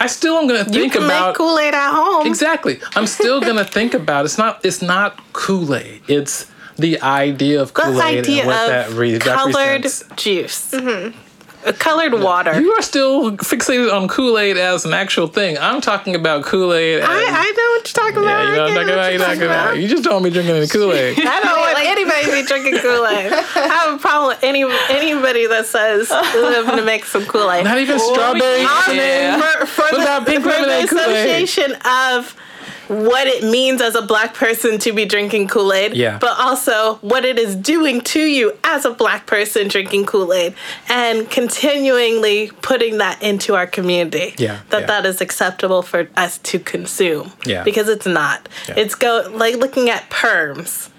I 0.01 0.07
still 0.07 0.36
am 0.36 0.47
gonna 0.47 0.61
Mm-hmm. 0.61 0.72
You 0.74 0.80
think 0.82 0.93
can 0.95 1.05
about 1.05 1.28
make 1.30 1.36
Kool 1.36 1.59
Aid 1.59 1.74
at 1.74 1.91
home. 1.93 2.26
exactly. 2.26 2.80
I'm 2.95 3.07
still 3.07 3.41
gonna 3.41 3.64
think 3.64 3.95
about 3.95 4.24
it's 4.24 4.39
not 4.39 4.64
it's 4.64 4.80
not 4.80 5.20
Kool 5.32 5.74
Aid. 5.74 6.03
It's 6.09 6.51
the 6.79 7.01
idea 7.03 7.61
of 7.61 7.72
The 7.74 7.83
Kool 7.83 8.03
Aid 8.03 8.18
idea 8.20 8.39
and 8.43 8.47
what 8.49 8.66
that 8.68 8.89
of 8.89 8.99
re- 8.99 9.18
colored 9.18 9.55
represents. 9.55 10.05
juice, 10.16 10.72
Uh, 10.74 11.72
colored 11.72 12.14
water. 12.14 12.59
You 12.61 12.70
are 12.74 12.83
still 12.83 13.33
fixated 13.33 13.93
on 13.93 14.07
Kool 14.07 14.39
Aid 14.39 14.57
as 14.57 14.85
an 14.85 14.95
actual 14.95 15.26
thing. 15.26 15.59
I'm 15.59 15.81
talking 15.81 16.14
about 16.14 16.45
Kool 16.45 16.72
Aid. 16.72 17.03
I, 17.03 17.07
I 17.07 17.11
know 17.11 17.68
what 17.74 17.83
you're 17.83 18.05
talking 18.07 18.22
yeah, 18.22 18.55
about. 18.55 18.68
you 18.68 18.74
know 18.74 18.79
what 18.79 18.79
I'm 18.79 18.79
talking 18.79 18.93
about. 18.93 18.97
what 18.97 19.11
You're 19.11 19.12
you're 19.12 19.18
talking 19.18 19.26
talking 19.26 19.43
about. 19.43 19.66
about. 19.72 19.79
You 19.83 19.89
just 19.89 20.05
don't 20.05 20.22
be 20.22 20.31
drinking 20.31 20.55
any 20.55 20.68
Kool 20.68 20.93
Aid. 20.93 21.18
I 21.26 21.41
don't 21.41 21.59
want 21.59 21.79
anybody 21.81 22.24
to 22.26 22.33
be 22.33 22.43
drinking 22.47 22.79
Kool 22.79 23.05
Aid. 23.09 23.33
I 23.57 23.66
have 23.74 23.95
a 23.95 23.99
problem 23.99 24.29
with 24.29 24.45
any 24.45 24.62
anybody 24.89 25.49
that 25.49 25.66
says 25.66 26.09
I'm 26.12 26.64
going 26.64 26.79
to 26.79 26.85
make 26.85 27.05
some 27.05 27.26
Kool 27.26 27.51
Aid. 27.51 27.64
Not 27.64 27.79
even 27.79 27.99
strawberry. 27.99 28.61
Yeah. 28.62 29.41
For, 29.41 29.66
for 29.66 29.83
What 29.83 29.91
the, 29.97 30.03
about 30.03 30.26
pink 30.29 30.45
for 30.45 30.51
the 30.51 30.85
association 30.85 31.72
of 31.85 32.37
what 32.88 33.26
it 33.26 33.42
means 33.44 33.80
as 33.80 33.94
a 33.94 34.02
black 34.02 34.34
person 34.34 34.78
to 34.78 34.92
be 34.92 35.04
drinking 35.04 35.48
Kool 35.48 35.72
Aid, 35.72 35.94
Yeah. 35.94 36.18
but 36.20 36.38
also 36.38 36.96
what 36.96 37.24
it 37.24 37.38
is 37.38 37.54
doing 37.54 38.00
to 38.02 38.20
you 38.20 38.52
as 38.64 38.84
a 38.84 38.90
black 38.90 39.26
person 39.26 39.68
drinking 39.68 40.06
Kool 40.06 40.32
Aid, 40.32 40.54
and 40.88 41.30
continually 41.30 42.50
putting 42.62 42.98
that 42.98 43.22
into 43.22 43.54
our 43.54 43.66
community. 43.66 44.34
Yeah, 44.38 44.60
that 44.70 44.80
yeah. 44.82 44.86
that 44.86 45.06
is 45.06 45.20
acceptable 45.20 45.82
for 45.82 46.08
us 46.16 46.38
to 46.38 46.58
consume. 46.58 47.32
Yeah. 47.44 47.62
because 47.64 47.88
it's 47.88 48.06
not. 48.06 48.48
Yeah. 48.68 48.74
It's 48.78 48.94
go 48.94 49.30
like 49.32 49.56
looking 49.56 49.90
at 49.90 50.08
perms. 50.10 50.90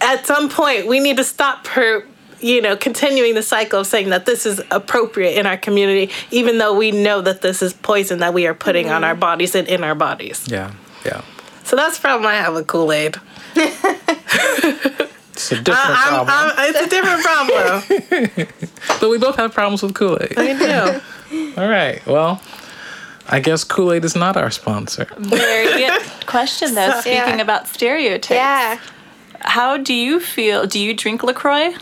At 0.00 0.26
some 0.26 0.48
point, 0.48 0.86
we 0.86 1.00
need 1.00 1.16
to 1.16 1.24
stop 1.24 1.64
per 1.64 2.04
you 2.42 2.60
know, 2.60 2.76
continuing 2.76 3.34
the 3.34 3.42
cycle 3.42 3.80
of 3.80 3.86
saying 3.86 4.10
that 4.10 4.26
this 4.26 4.44
is 4.44 4.60
appropriate 4.70 5.38
in 5.38 5.46
our 5.46 5.56
community, 5.56 6.12
even 6.30 6.58
though 6.58 6.74
we 6.74 6.90
know 6.90 7.20
that 7.20 7.40
this 7.40 7.62
is 7.62 7.72
poison 7.72 8.18
that 8.18 8.34
we 8.34 8.46
are 8.46 8.54
putting 8.54 8.90
on 8.90 9.04
our 9.04 9.12
mm-hmm. 9.12 9.20
bodies 9.20 9.54
and 9.54 9.68
in 9.68 9.84
our 9.84 9.94
bodies. 9.94 10.46
Yeah, 10.48 10.72
yeah. 11.06 11.22
So 11.64 11.76
that's 11.76 11.96
the 11.96 12.02
problem 12.02 12.26
I 12.26 12.34
have 12.34 12.56
a 12.56 12.64
Kool 12.64 12.92
Aid. 12.92 13.16
It's 15.32 15.50
a 15.50 15.56
different 15.56 15.90
I'm, 15.90 16.26
problem. 16.26 16.54
I'm, 16.56 16.74
it's 16.74 16.80
a 16.80 16.88
different 16.88 17.22
problem. 17.24 18.46
but 19.00 19.10
we 19.10 19.18
both 19.18 19.36
have 19.36 19.52
problems 19.52 19.82
with 19.82 19.94
Kool 19.94 20.18
Aid. 20.20 20.34
I 20.36 21.00
do. 21.30 21.54
All 21.60 21.68
right. 21.68 22.04
Well, 22.06 22.40
I 23.28 23.40
guess 23.40 23.64
Kool 23.64 23.92
Aid 23.92 24.04
is 24.04 24.14
not 24.14 24.36
our 24.36 24.50
sponsor. 24.50 25.06
Very 25.18 25.66
good 25.78 26.02
question, 26.26 26.74
though. 26.74 27.00
Speaking 27.00 27.16
Yeah. 27.16 27.40
about 27.40 27.66
stereotypes, 27.66 28.30
yeah. 28.30 28.78
how 29.40 29.78
do 29.78 29.94
you 29.94 30.20
feel? 30.20 30.66
Do 30.66 30.78
you 30.78 30.92
drink 30.94 31.22
LaCroix? 31.22 31.74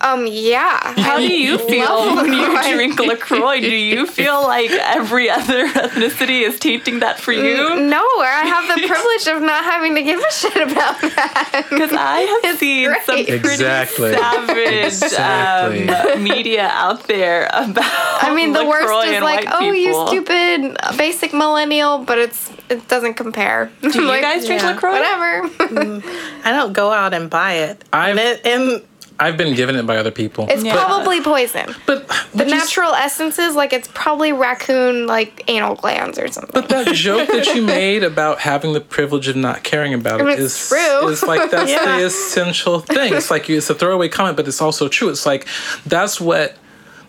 Um, 0.00 0.26
yeah. 0.26 0.94
How 1.00 1.16
do 1.18 1.26
you 1.26 1.58
feel 1.58 1.84
love 1.86 2.16
when 2.26 2.32
you 2.32 2.72
drink 2.74 2.98
LaCroix? 2.98 3.60
Do 3.60 3.74
you 3.74 4.06
feel 4.18 4.42
like 4.42 4.70
every 4.70 5.30
other 5.30 5.66
ethnicity 5.68 6.42
is 6.42 6.58
tainting 6.58 7.00
that 7.00 7.18
for 7.18 7.32
you? 7.32 7.80
No, 7.80 8.02
I 8.20 8.42
have 8.46 8.68
the 8.80 8.86
privilege 8.86 9.26
of 9.28 9.42
not 9.42 9.64
having 9.64 9.94
to 9.94 10.02
give 10.02 10.20
a 10.20 10.30
shit 10.32 10.56
about 10.56 11.00
that. 11.00 11.66
Because 11.70 11.92
I 11.92 12.20
have 12.44 12.58
seen 12.58 12.94
some 13.04 13.16
pretty 13.24 13.32
Exactly. 13.32 14.12
savage 14.12 14.92
Exactly. 14.94 15.88
um, 15.88 16.22
media 16.24 16.68
out 16.72 17.04
there 17.08 17.46
about. 17.52 17.84
I 18.22 18.34
mean, 18.34 18.52
the 18.52 18.64
worst 18.64 19.08
is 19.08 19.22
like, 19.22 19.44
white 19.46 19.54
oh, 19.60 19.72
you 19.72 20.06
stupid 20.06 20.76
uh, 20.80 20.96
basic 20.96 21.32
millennial, 21.32 21.98
but 22.04 22.18
it's 22.18 22.50
it 22.68 22.86
doesn't 22.88 23.14
compare. 23.14 23.70
Do 23.80 23.88
you 24.02 24.20
guys 24.20 24.46
drink 24.46 24.62
yeah. 24.62 24.72
LaCroix? 24.72 24.92
Whatever. 24.92 26.02
I 26.44 26.52
don't 26.52 26.72
go 26.72 26.92
out 26.92 27.14
and 27.14 27.30
buy 27.30 27.54
it. 27.54 27.84
I've- 27.92 28.10
and, 28.10 28.20
it, 28.20 28.46
and 28.46 28.82
I've 29.18 29.38
been 29.38 29.54
given 29.54 29.76
it 29.76 29.86
by 29.86 29.96
other 29.96 30.10
people. 30.10 30.46
It's 30.50 30.62
Yeah. 30.62 30.74
probably 30.74 31.22
poison. 31.22 31.74
but 31.86 32.06
The 32.34 32.44
natural 32.44 32.92
essences, 32.94 33.54
like 33.54 33.72
it's 33.72 33.88
probably 33.94 34.32
raccoon 34.32 35.06
like 35.06 35.42
anal 35.48 35.74
glands 35.74 36.18
or 36.18 36.28
something. 36.28 36.50
But 36.52 36.68
that 36.68 36.94
joke 36.94 37.28
that 37.28 37.54
you 37.54 37.62
made 37.62 38.04
about 38.04 38.40
having 38.40 38.74
the 38.74 38.80
privilege 38.82 39.26
of 39.28 39.36
not 39.36 39.62
caring 39.62 39.94
about 39.94 40.20
mean, 40.20 40.28
it 40.28 40.40
it's 40.40 40.68
true. 40.68 41.08
is 41.08 41.22
like 41.22 41.50
that's 41.56 41.70
Yeah. 41.70 41.96
the 41.98 42.04
essential 42.04 42.80
thing. 42.80 43.14
It's 43.14 43.30
like 43.30 43.48
you, 43.48 43.56
it's 43.56 43.70
a 43.70 43.74
throwaway 43.74 44.08
comment, 44.10 44.36
but 44.36 44.46
it's 44.46 44.60
also 44.60 44.86
true. 44.86 45.08
It's 45.08 45.24
like 45.24 45.46
that's 45.86 46.20
what 46.20 46.56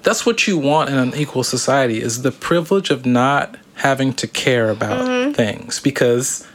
that's 0.04 0.26
what 0.26 0.48
you 0.48 0.58
want 0.58 0.90
in 0.90 0.98
an 0.98 1.14
equal 1.14 1.44
society 1.44 2.02
is 2.02 2.22
the 2.22 2.32
privilege 2.32 2.90
of 2.90 3.06
not 3.06 3.58
having 3.76 4.14
to 4.14 4.28
care 4.28 4.70
about 4.70 5.06
Mm-hmm. 5.06 5.34
things 5.34 5.82
because. 5.82 6.47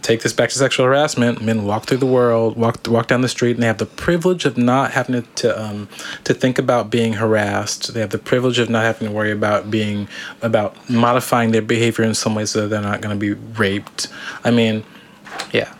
Take 0.00 0.22
this 0.22 0.32
back 0.32 0.48
to 0.48 0.54
sexual 0.56 0.86
harassment. 0.86 1.42
Men 1.42 1.64
walk 1.64 1.84
through 1.84 1.98
the 1.98 2.06
world, 2.06 2.56
walk 2.56 2.86
walk 2.88 3.08
down 3.08 3.20
the 3.20 3.28
street, 3.28 3.52
and 3.52 3.62
they 3.62 3.66
have 3.66 3.78
the 3.78 3.86
privilege 3.86 4.46
of 4.46 4.56
not 4.56 4.92
having 4.92 5.20
to 5.20 5.28
to, 5.36 5.62
um, 5.62 5.88
to 6.24 6.32
think 6.32 6.58
about 6.58 6.90
being 6.90 7.14
harassed. 7.14 7.92
They 7.92 8.00
have 8.00 8.10
the 8.10 8.18
privilege 8.18 8.58
of 8.58 8.70
not 8.70 8.84
having 8.84 9.08
to 9.08 9.14
worry 9.14 9.32
about 9.32 9.70
being 9.70 10.08
about 10.40 10.88
modifying 10.88 11.52
their 11.52 11.62
behavior 11.62 12.04
in 12.04 12.14
some 12.14 12.34
way 12.34 12.46
so 12.46 12.68
they're 12.68 12.80
not 12.80 13.02
going 13.02 13.18
to 13.18 13.20
be 13.20 13.34
raped. 13.58 14.08
I 14.44 14.50
mean, 14.50 14.84
yeah. 15.52 15.74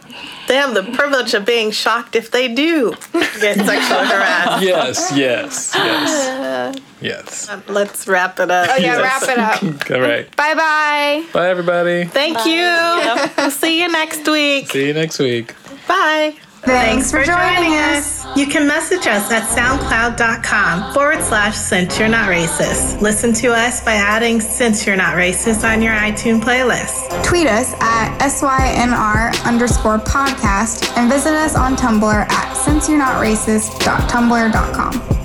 They 0.48 0.56
have 0.56 0.74
the 0.74 0.82
privilege 0.82 1.34
of 1.34 1.44
being 1.44 1.70
shocked 1.70 2.14
if 2.16 2.30
they 2.30 2.52
do 2.52 2.92
get 3.40 3.56
sexually 3.56 4.06
harassed. 4.06 4.62
Yes, 4.62 5.12
yes, 5.16 5.72
yes, 5.74 6.76
yes. 7.00 7.48
Uh, 7.48 7.60
let's 7.68 8.06
wrap 8.06 8.38
it 8.40 8.50
up. 8.50 8.68
oh 8.70 8.76
yeah, 8.76 9.00
wrap 9.00 9.22
it 9.22 9.38
up. 9.38 9.62
All 9.90 10.00
right. 10.00 10.34
bye 10.36 10.54
bye. 10.54 11.24
Bye, 11.32 11.48
everybody. 11.48 12.04
Thank 12.04 12.44
you. 12.46 13.32
We'll 13.36 13.50
see 13.50 13.80
you 13.80 13.90
next 13.90 14.26
week. 14.28 14.68
See 14.70 14.86
you 14.88 14.94
next 14.94 15.18
week. 15.18 15.54
Bye. 15.88 16.36
Thanks 16.64 17.10
for 17.10 17.24
joining 17.24 17.72
us. 17.74 18.24
You 18.36 18.46
can 18.46 18.68
message 18.68 19.06
us 19.08 19.32
at 19.32 19.42
soundcloud.com 19.48 20.94
forward 20.94 21.20
slash 21.22 21.56
since 21.56 21.98
you're 21.98 22.08
not 22.08 22.28
racist. 22.30 23.00
Listen 23.00 23.32
to 23.34 23.48
us 23.48 23.84
by 23.84 23.94
adding 23.94 24.40
since 24.40 24.86
you're 24.86 24.96
not 24.96 25.16
racist 25.16 25.68
on 25.68 25.82
your 25.82 25.92
iTunes 25.94 26.40
playlist. 26.40 27.24
Tweet 27.24 27.48
us 27.48 27.74
at 27.80 28.16
SYNR 28.20 29.44
underscore 29.44 29.98
podcast 29.98 30.96
and 30.96 31.10
visit 31.10 31.32
us 31.32 31.56
on 31.56 31.74
Tumblr 31.76 32.30
at 32.30 32.54
since 32.54 32.88
you're 32.88 32.98
not 32.98 33.20
racist.tumblr.com. 33.20 35.21